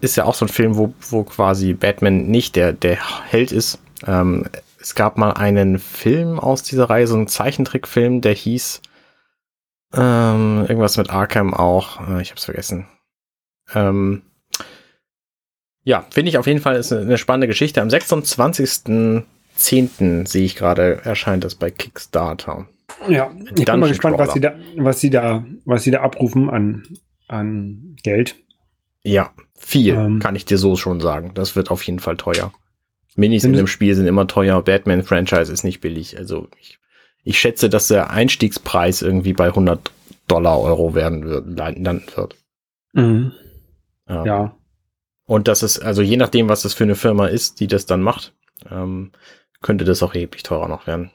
ist 0.01 0.17
ja 0.17 0.25
auch 0.25 0.35
so 0.35 0.47
ein 0.47 0.49
Film, 0.49 0.77
wo, 0.77 0.95
wo 1.11 1.25
quasi 1.25 1.75
Batman 1.75 2.27
nicht 2.29 2.57
der 2.57 2.73
der 2.73 2.97
Held 3.27 3.53
ist. 3.53 3.79
Ähm, 4.07 4.47
es 4.81 4.95
gab 4.95 5.19
mal 5.19 5.33
einen 5.33 5.79
Film 5.79 6.39
aus 6.39 6.63
dieser 6.63 6.89
Reihe, 6.89 7.07
so 7.07 7.17
einen 7.17 7.29
Zeichentrickfilm, 7.29 8.23
der 8.23 8.33
hieß 8.33 8.81
ähm, 9.95 10.67
irgendwas 10.69 10.97
mit 10.97 11.11
Arkham 11.11 11.55
auch. 11.55 12.09
Äh, 12.09 12.23
ich 12.23 12.31
hab's 12.31 12.45
vergessen. 12.45 12.87
Ähm, 13.75 14.23
ja, 15.85 16.05
finde 16.11 16.31
ich 16.31 16.39
auf 16.39 16.47
jeden 16.47 16.61
Fall 16.61 16.77
ist 16.77 16.93
eine 16.93 17.19
spannende 17.19 17.47
Geschichte. 17.47 17.81
Am 17.81 17.89
26.10. 17.89 20.27
sehe 20.27 20.45
ich 20.45 20.57
gerade, 20.57 21.01
erscheint 21.05 21.45
das 21.45 21.55
bei 21.55 21.71
Kickstarter. 21.71 22.67
Ja, 23.09 23.31
ich 23.37 23.49
Dungeon 23.49 23.65
bin 23.65 23.81
mal 23.81 23.89
gespannt, 23.89 24.19
was 24.19 24.33
sie 24.33 24.41
da, 24.41 24.55
was 24.77 25.01
sie 25.01 25.11
da, 25.11 25.45
was 25.65 25.85
sie 25.85 25.91
da 25.91 26.01
abrufen 26.01 26.51
an, 26.51 26.85
an 27.29 27.97
Geld. 28.03 28.37
Ja, 29.05 29.31
viel, 29.55 29.95
ähm, 29.95 30.19
kann 30.19 30.35
ich 30.35 30.45
dir 30.45 30.59
so 30.59 30.77
schon 30.77 31.01
sagen. 31.01 31.33
Das 31.35 31.55
wird 31.55 31.71
auf 31.71 31.83
jeden 31.83 32.01
Fall 32.01 32.17
teuer. 32.17 32.53
Minis 33.15 33.45
in 33.45 33.55
dem 33.55 33.67
Spiel 33.67 33.95
sind 33.95 34.07
immer 34.07 34.27
teuer. 34.27 34.63
Batman-Franchise 34.63 35.53
ist 35.53 35.65
nicht 35.65 35.81
billig. 35.81 36.19
Also 36.19 36.49
ich 36.61 36.79
ich 37.27 37.41
schätze, 37.41 37.69
dass 37.69 37.89
der 37.89 38.11
Einstiegspreis 38.11 39.03
irgendwie 39.03 39.33
bei 39.33 39.49
100 39.49 39.91
Dollar 40.29 40.61
Euro 40.61 40.95
werden 40.95 41.25
wird, 41.25 41.59
landen 41.59 42.03
wird. 42.15 42.37
Mhm. 42.93 43.33
Ja. 44.09 44.25
ja. 44.25 44.57
Und 45.27 45.49
das 45.49 45.65
ist, 45.65 45.81
also 45.81 46.03
je 46.03 46.17
nachdem, 46.17 46.49
was 46.49 46.63
das 46.63 46.73
für 46.73 46.85
eine 46.85 46.95
Firma 46.95 47.27
ist, 47.27 47.59
die 47.59 47.67
das 47.67 47.85
dann 47.85 48.01
macht, 48.01 48.33
ähm, 48.71 49.11
könnte 49.61 49.85
das 49.85 50.05
auch 50.05 50.15
erheblich 50.15 50.45
teurer 50.45 50.69
noch 50.69 50.87
werden. 50.87 51.11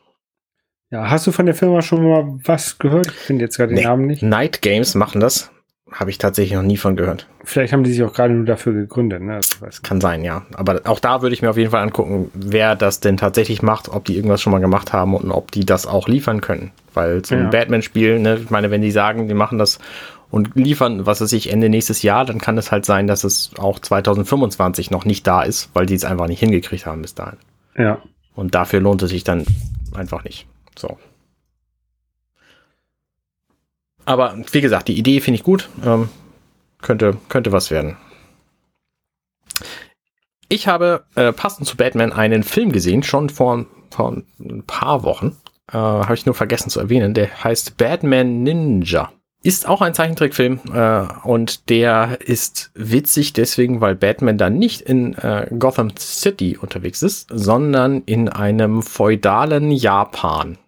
Ja, 0.90 1.10
hast 1.10 1.26
du 1.28 1.32
von 1.32 1.46
der 1.46 1.56
Firma 1.56 1.82
schon 1.82 2.04
mal 2.04 2.40
was 2.44 2.78
gehört? 2.78 3.08
Ich 3.08 3.14
finde 3.14 3.46
jetzt 3.46 3.56
gerade 3.56 3.70
den 3.70 3.78
Nee. 3.78 3.86
Namen 3.86 4.08
nicht. 4.08 4.22
Night 4.22 4.62
Games 4.62 4.96
machen 4.96 5.22
das. 5.22 5.50
Habe 5.92 6.10
ich 6.10 6.18
tatsächlich 6.18 6.56
noch 6.56 6.64
nie 6.64 6.78
von 6.78 6.96
gehört. 6.96 7.28
Vielleicht 7.44 7.74
haben 7.74 7.84
die 7.84 7.92
sich 7.92 8.02
auch 8.04 8.14
gerade 8.14 8.34
nur 8.34 8.46
dafür 8.46 8.72
gegründet, 8.74 9.22
ne? 9.22 9.36
Also, 9.36 9.82
Kann 9.84 10.00
sein, 10.00 10.24
ja. 10.24 10.44
Aber 10.54 10.82
auch 10.86 11.00
da 11.00 11.22
würde 11.22 11.34
ich 11.34 11.42
mir 11.42 11.50
auf 11.50 11.58
jeden 11.58 11.72
Fall 11.72 11.84
angucken, 11.84 12.32
wer 12.34 12.76
das 12.76 13.02
denn 13.02 13.18
tatsächlich 13.18 13.62
macht, 13.62 13.90
ob 13.90 14.06
die 14.06 14.16
irgendwas 14.16 14.42
schon 14.42 14.52
mal 14.52 14.60
gemacht 14.60 14.94
haben 14.94 15.14
und 15.16 15.32
ob 15.32 15.52
die 15.52 15.66
das 15.66 15.86
auch 15.86 16.08
liefern 16.08 16.40
können. 16.40 16.72
Weil 16.94 17.26
so 17.26 17.36
ein 17.36 17.44
Ja. 17.44 17.50
Batman-Spiel, 17.50 18.20
ne, 18.20 18.40
ich 18.42 18.50
meine, 18.50 18.72
wenn 18.72 18.82
die 18.82 18.92
sagen, 18.92 19.28
die 19.28 19.34
machen 19.34 19.58
das 19.58 19.80
und 20.30 20.56
liefern, 20.56 21.06
was 21.06 21.20
weiß 21.20 21.34
ich, 21.34 21.52
Ende 21.52 21.68
nächstes 21.68 22.04
Jahr, 22.04 22.24
dann 22.24 22.40
kann 22.40 22.58
es 22.58 22.72
halt 22.72 22.86
sein, 22.86 23.06
dass 23.06 23.26
es 23.26 23.52
auch 23.58 23.80
2025 23.80 24.90
noch 24.90 25.04
nicht 25.04 25.28
da 25.28 25.42
ist, 25.44 25.70
weil 25.74 25.86
die 25.86 25.96
es 25.96 26.06
einfach 26.06 26.28
nicht 26.28 26.40
hingekriegt 26.40 26.86
haben 26.86 27.02
bis 27.02 27.16
dahin. 27.16 27.38
Ja. 27.78 27.98
Und 28.34 28.56
dafür 28.56 28.80
lohnt 28.80 29.02
es 29.04 29.10
sich 29.10 29.26
dann 29.26 29.46
einfach 29.94 30.24
nicht. 30.24 30.48
So. 30.78 30.98
Aber 34.06 34.36
wie 34.52 34.62
gesagt, 34.62 34.88
die 34.88 34.98
Idee 34.98 35.22
finde 35.22 35.36
ich 35.36 35.44
gut. 35.44 35.70
Ähm, 35.86 36.10
könnte, 36.82 37.18
könnte 37.30 37.52
was 37.52 37.72
werden. 37.72 37.98
Ich 40.50 40.68
habe 40.68 41.06
äh, 41.16 41.32
passend 41.32 41.68
zu 41.68 41.78
Batman 41.78 42.12
einen 42.12 42.44
Film 42.44 42.72
gesehen, 42.72 43.04
schon 43.04 43.30
vor, 43.30 43.66
vor 43.90 44.18
ein 44.40 44.64
paar 44.68 45.04
Wochen. 45.04 45.38
Äh, 45.72 45.78
habe 45.78 46.16
ich 46.16 46.26
nur 46.26 46.36
vergessen 46.36 46.70
zu 46.70 46.80
erwähnen. 46.80 47.14
Der 47.14 47.44
heißt 47.44 47.78
Batman 47.78 48.44
Ninja. 48.44 49.12
Ist 49.44 49.68
auch 49.68 49.82
ein 49.82 49.96
Zeichentrickfilm 49.96 50.60
äh, 50.72 51.04
und 51.24 51.70
der 51.70 52.20
ist 52.22 52.70
witzig 52.76 53.34
deswegen, 53.34 53.82
weil 53.82 53.96
Batman 53.96 54.38
da 54.38 54.52
nicht 54.52 54.82
in 54.82 55.16
äh, 55.16 55.48
Gotham 55.58 55.96
City 55.98 56.58
unterwegs 56.58 57.02
ist, 57.02 57.28
sondern 57.32 58.04
in 58.06 58.30
einem 58.30 58.84
feudalen 58.84 59.72
Japan. 59.72 60.60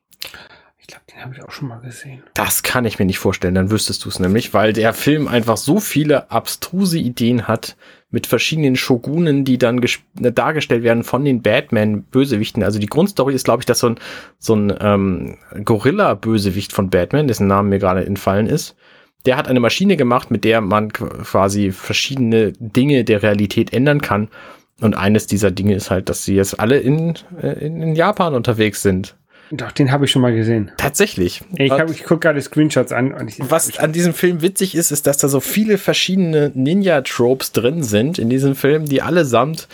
Den 1.16 1.24
habe 1.24 1.36
ich 1.36 1.44
auch 1.44 1.52
schon 1.52 1.68
mal 1.68 1.80
gesehen. 1.80 2.24
Das 2.34 2.64
kann 2.64 2.86
ich 2.86 2.98
mir 2.98 3.06
nicht 3.06 3.20
vorstellen, 3.20 3.56
dann 3.56 3.70
wüsstest 3.72 4.04
du 4.04 4.10
es 4.10 4.20
nämlich, 4.20 4.54
weil 4.54 4.74
der 4.74 4.94
Film 4.94 5.28
einfach 5.28 5.58
so 5.58 5.80
viele 5.80 6.32
abstruse 6.32 6.98
Ideen 6.98 7.48
hat 7.48 7.76
mit 8.10 8.28
verschiedenen 8.28 8.76
Shogunen, 8.76 9.44
die 9.44 9.58
dann 9.58 9.82
äh, 10.22 10.32
dargestellt 10.32 10.84
werden 10.84 11.04
von 11.04 11.26
den 11.26 11.42
Batman-Bösewichten. 11.42 12.64
Also 12.64 12.80
die 12.80 12.88
Grundstory 12.88 13.34
ist, 13.34 13.46
glaube 13.46 13.62
ich, 13.62 13.66
dass 13.66 13.80
so 13.80 13.90
ein, 13.90 13.96
so 14.40 14.56
ein 14.56 14.74
ähm, 14.80 15.38
Gorilla-Bösewicht 15.64 16.74
von 16.74 16.90
Batman, 16.90 17.28
dessen 17.28 17.48
Name 17.48 17.70
mir 17.70 17.80
gerade 17.80 18.06
entfallen 18.06 18.48
ist, 18.48 18.76
der 19.26 19.38
hat 19.38 19.48
eine 19.48 19.60
Maschine 19.60 19.98
gemacht, 19.98 20.32
mit 20.32 20.44
der 20.44 20.62
man 20.62 20.92
qu- 20.92 21.24
quasi 21.24 21.72
verschiedene 21.72 22.52
Dinge 22.60 23.04
der 23.04 23.24
Realität 23.24 23.72
ändern 23.72 24.02
kann. 24.02 24.30
Und 24.82 24.96
eines 24.96 25.28
dieser 25.28 25.50
Dinge 25.52 25.76
ist 25.76 25.90
halt, 25.92 26.10
dass 26.10 26.26
sie 26.26 26.36
jetzt 26.36 26.60
alle 26.60 26.78
in, 26.80 27.14
äh, 27.42 27.66
in, 27.66 27.82
in 27.82 27.96
Japan 27.96 28.34
unterwegs 28.34 28.82
sind. 28.82 29.16
Doch, 29.56 29.72
den 29.72 29.92
habe 29.92 30.06
ich 30.06 30.12
schon 30.12 30.24
mal 30.24 30.34
gesehen. 30.34 30.72
Tatsächlich. 30.78 31.42
Ich, 31.58 31.70
hab- 31.72 31.92
ich 31.92 32.04
gucke 32.04 32.22
gerade 32.22 32.42
Screenshots 32.42 32.92
an 32.92 33.14
und 33.14 33.28
ich, 33.30 33.40
Was 33.40 33.78
an 33.78 33.92
diesem 33.92 34.14
Film 34.16 34.42
witzig 34.42 34.74
ist, 34.74 34.90
ist, 34.92 35.06
dass 35.06 35.18
da 35.20 35.28
so 35.28 35.40
viele 35.40 35.78
verschiedene 35.78 36.52
Ninja-Tropes 36.56 37.52
drin 37.52 37.84
sind 37.84 38.18
in 38.18 38.30
diesem 38.30 38.56
Film, 38.56 38.86
die 38.86 39.04
allesamt 39.04 39.68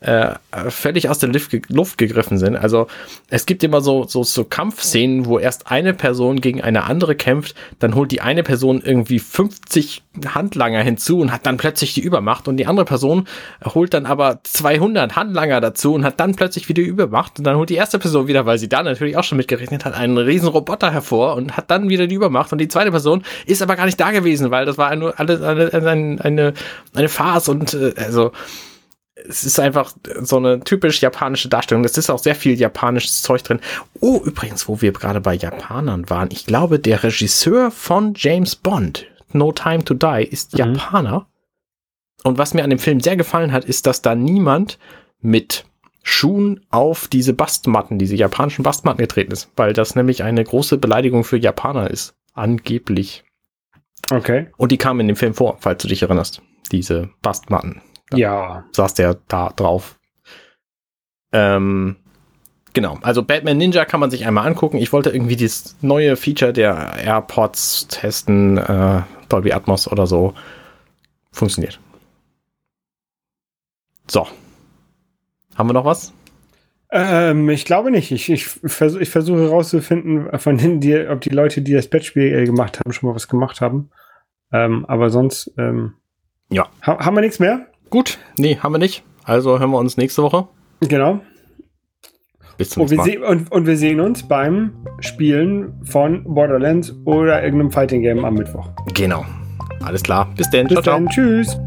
äh, 0.00 0.34
völlig 0.68 1.08
aus 1.08 1.18
der 1.20 1.30
Luft, 1.30 1.50
ge 1.50 1.62
Luft 1.68 1.96
gegriffen 1.96 2.36
sind. 2.36 2.54
Also 2.54 2.86
es 3.30 3.46
gibt 3.46 3.64
immer 3.64 3.80
so, 3.80 4.04
so, 4.04 4.24
so 4.24 4.44
Kampfszenen, 4.44 5.24
wo 5.24 5.38
erst 5.38 5.70
eine 5.70 5.94
Person 5.94 6.42
gegen 6.42 6.60
eine 6.60 6.84
andere 6.84 7.14
kämpft, 7.14 7.54
dann 7.78 7.94
holt 7.94 8.12
die 8.12 8.20
eine 8.20 8.42
Person 8.42 8.82
irgendwie 8.84 9.18
50 9.18 10.02
Handlanger 10.34 10.82
hinzu 10.82 11.20
und 11.20 11.32
hat 11.32 11.46
dann 11.46 11.56
plötzlich 11.56 11.94
die 11.94 12.02
Übermacht 12.02 12.46
und 12.46 12.58
die 12.58 12.66
andere 12.66 12.84
Person 12.84 13.26
holt 13.64 13.94
dann 13.94 14.04
aber 14.04 14.40
200 14.42 15.16
Handlanger 15.16 15.62
dazu 15.62 15.94
und 15.94 16.04
hat 16.04 16.20
dann 16.20 16.34
plötzlich 16.34 16.68
wieder 16.68 16.82
Übermacht 16.82 17.38
und 17.38 17.44
dann 17.44 17.56
holt 17.56 17.70
die 17.70 17.74
erste 17.74 17.98
Person 17.98 18.28
wieder, 18.28 18.44
weil 18.44 18.58
sie 18.58 18.68
da 18.68 18.82
natürlich 18.82 19.16
auch 19.16 19.24
schon 19.24 19.38
mitgerechnet 19.38 19.86
hat, 19.86 19.94
einen 19.94 20.18
riesen 20.18 20.48
Roboter 20.48 20.92
hervor 20.92 21.36
und 21.36 21.56
hat 21.56 21.70
dann 21.70 21.88
wieder 21.88 22.06
die 22.06 22.16
Übermacht 22.16 22.52
und 22.52 22.58
die 22.58 22.68
zweite 22.68 22.90
Person 22.90 23.22
ist 23.46 23.62
aber 23.62 23.76
gar 23.76 23.86
nicht 23.86 23.98
da 23.98 24.10
gewesen, 24.10 24.50
weil 24.50 24.66
das 24.66 24.76
war 24.76 24.94
nur 24.94 25.18
alles 25.18 25.40
eine, 25.40 25.72
eine, 25.72 26.18
eine, 26.20 26.54
eine 26.94 27.08
Farce 27.08 27.48
und 27.48 27.72
äh, 27.72 27.94
also 27.96 28.32
es 29.16 29.44
ist 29.44 29.58
einfach 29.58 29.94
so 30.20 30.36
eine 30.36 30.60
typisch 30.60 31.00
japanische 31.00 31.48
Darstellung. 31.48 31.84
Es 31.84 31.96
ist 31.96 32.10
auch 32.10 32.18
sehr 32.18 32.34
viel 32.34 32.58
japanisches 32.58 33.22
Zeug 33.22 33.42
drin. 33.42 33.60
Oh, 34.00 34.20
übrigens, 34.24 34.68
wo 34.68 34.82
wir 34.82 34.92
gerade 34.92 35.20
bei 35.20 35.34
Japanern 35.34 36.08
waren, 36.10 36.28
ich 36.30 36.44
glaube, 36.46 36.78
der 36.78 37.02
Regisseur 37.02 37.70
von 37.70 38.12
James 38.14 38.56
Bond, 38.56 39.06
No 39.32 39.52
Time 39.52 39.84
to 39.84 39.94
Die, 39.94 40.28
ist 40.30 40.52
Mhm. 40.52 40.58
Japaner. 40.58 41.26
Und 42.24 42.38
was 42.38 42.54
mir 42.54 42.62
an 42.64 42.70
dem 42.70 42.78
Film 42.78 43.00
sehr 43.00 43.16
gefallen 43.16 43.52
hat, 43.52 43.64
ist, 43.64 43.86
dass 43.86 44.02
da 44.02 44.14
niemand 44.14 44.78
mit 45.20 45.64
Schuhen 46.02 46.60
auf 46.70 47.08
diese 47.08 47.32
Bastmatten, 47.32 47.98
diese 47.98 48.16
japanischen 48.16 48.62
Bastmatten 48.62 49.00
getreten 49.00 49.32
ist, 49.32 49.50
weil 49.56 49.72
das 49.72 49.96
nämlich 49.96 50.22
eine 50.22 50.44
große 50.44 50.78
Beleidigung 50.78 51.24
für 51.24 51.38
Japaner 51.38 51.90
ist. 51.90 52.14
Angeblich. 52.34 53.24
okay. 54.10 54.48
Und 54.56 54.72
die 54.72 54.76
kamen 54.78 55.00
in 55.00 55.08
dem 55.08 55.16
Film 55.16 55.34
vor, 55.34 55.56
falls 55.60 55.82
du 55.82 55.88
dich 55.88 56.02
erinnerst. 56.02 56.42
Diese 56.70 57.08
Bastmatten 57.22 57.80
Ja. 58.12 58.64
saß 58.72 58.94
der 58.94 59.18
da 59.28 59.50
drauf. 59.50 59.98
Ähm, 61.32 61.96
genau, 62.72 62.98
also 63.02 63.22
Batman 63.22 63.58
Ninja 63.58 63.84
kann 63.84 64.00
man 64.00 64.10
sich 64.10 64.26
einmal 64.26 64.46
angucken. 64.46 64.76
Ich 64.78 64.92
wollte 64.92 65.10
irgendwie 65.10 65.36
das 65.36 65.76
neue 65.82 66.16
Feature 66.16 66.52
der 66.52 66.94
AirPods 67.04 67.88
testen, 67.88 68.58
äh, 68.58 69.02
Dolby 69.28 69.52
Atmos 69.52 69.88
oder 69.90 70.06
so. 70.06 70.34
Funktioniert. 71.32 71.80
So. 74.08 74.26
Haben 75.56 75.68
wir 75.68 75.72
noch 75.74 75.84
was? 75.84 76.12
Ähm, 76.92 77.48
ich 77.50 77.64
glaube 77.64 77.90
nicht. 77.90 78.12
Ich, 78.12 78.30
ich, 78.30 78.46
versuch, 78.46 79.00
ich 79.00 79.10
versuche 79.10 79.42
herauszufinden, 79.42 80.38
von 80.38 80.56
denen, 80.56 80.80
die, 80.80 80.96
ob 81.08 81.20
die 81.20 81.30
Leute, 81.30 81.62
die 81.62 81.72
das 81.72 81.88
Bettspiel 81.88 82.32
äh, 82.32 82.44
gemacht 82.44 82.78
haben, 82.78 82.92
schon 82.92 83.08
mal 83.08 83.16
was 83.16 83.26
gemacht 83.28 83.60
haben. 83.60 83.90
Ähm, 84.52 84.86
aber 84.86 85.10
sonst 85.10 85.52
ähm, 85.58 85.94
Ja. 86.50 86.68
ha 86.82 87.04
haben 87.04 87.16
wir 87.16 87.20
nichts 87.22 87.40
mehr. 87.40 87.66
Gut. 87.90 88.18
Nee, 88.38 88.58
haben 88.58 88.72
wir 88.72 88.78
nicht. 88.78 89.02
Also 89.24 89.58
hören 89.58 89.70
wir 89.70 89.78
uns 89.78 89.96
nächste 89.96 90.22
Woche. 90.22 90.46
Genau. 90.80 91.20
Bis 92.58 92.70
zum 92.70 92.82
Und 92.84 92.90
wir, 92.90 93.02
nächsten 93.02 93.20
Mal. 93.20 93.28
und, 93.30 93.52
und 93.52 93.66
wir 93.66 93.76
sehen 93.76 94.00
uns 94.00 94.22
beim 94.26 94.72
Spielen 95.00 95.74
von 95.84 96.24
Borderlands 96.24 96.94
oder 97.04 97.42
irgendeinem 97.42 97.70
Fighting 97.70 98.02
Game 98.02 98.24
am 98.24 98.34
Mittwoch. 98.34 98.68
Genau. 98.94 99.24
Alles 99.84 100.02
klar. 100.02 100.32
Bis 100.36 100.48
denn. 100.50 100.66
Bis 100.68 100.80
dann. 100.82 101.06
Tschüss. 101.08 101.58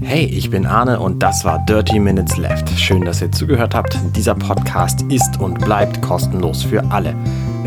Hey, 0.00 0.24
ich 0.24 0.48
bin 0.48 0.64
Arne 0.64 0.98
und 1.00 1.22
das 1.22 1.44
war 1.44 1.64
Dirty 1.66 1.98
Minutes 1.98 2.36
Left. 2.38 2.70
Schön, 2.70 3.04
dass 3.04 3.20
ihr 3.20 3.30
zugehört 3.30 3.74
habt. 3.74 3.98
Dieser 4.16 4.34
Podcast 4.34 5.02
ist 5.10 5.38
und 5.40 5.58
bleibt 5.60 6.00
kostenlos 6.00 6.62
für 6.62 6.82
alle. 6.90 7.14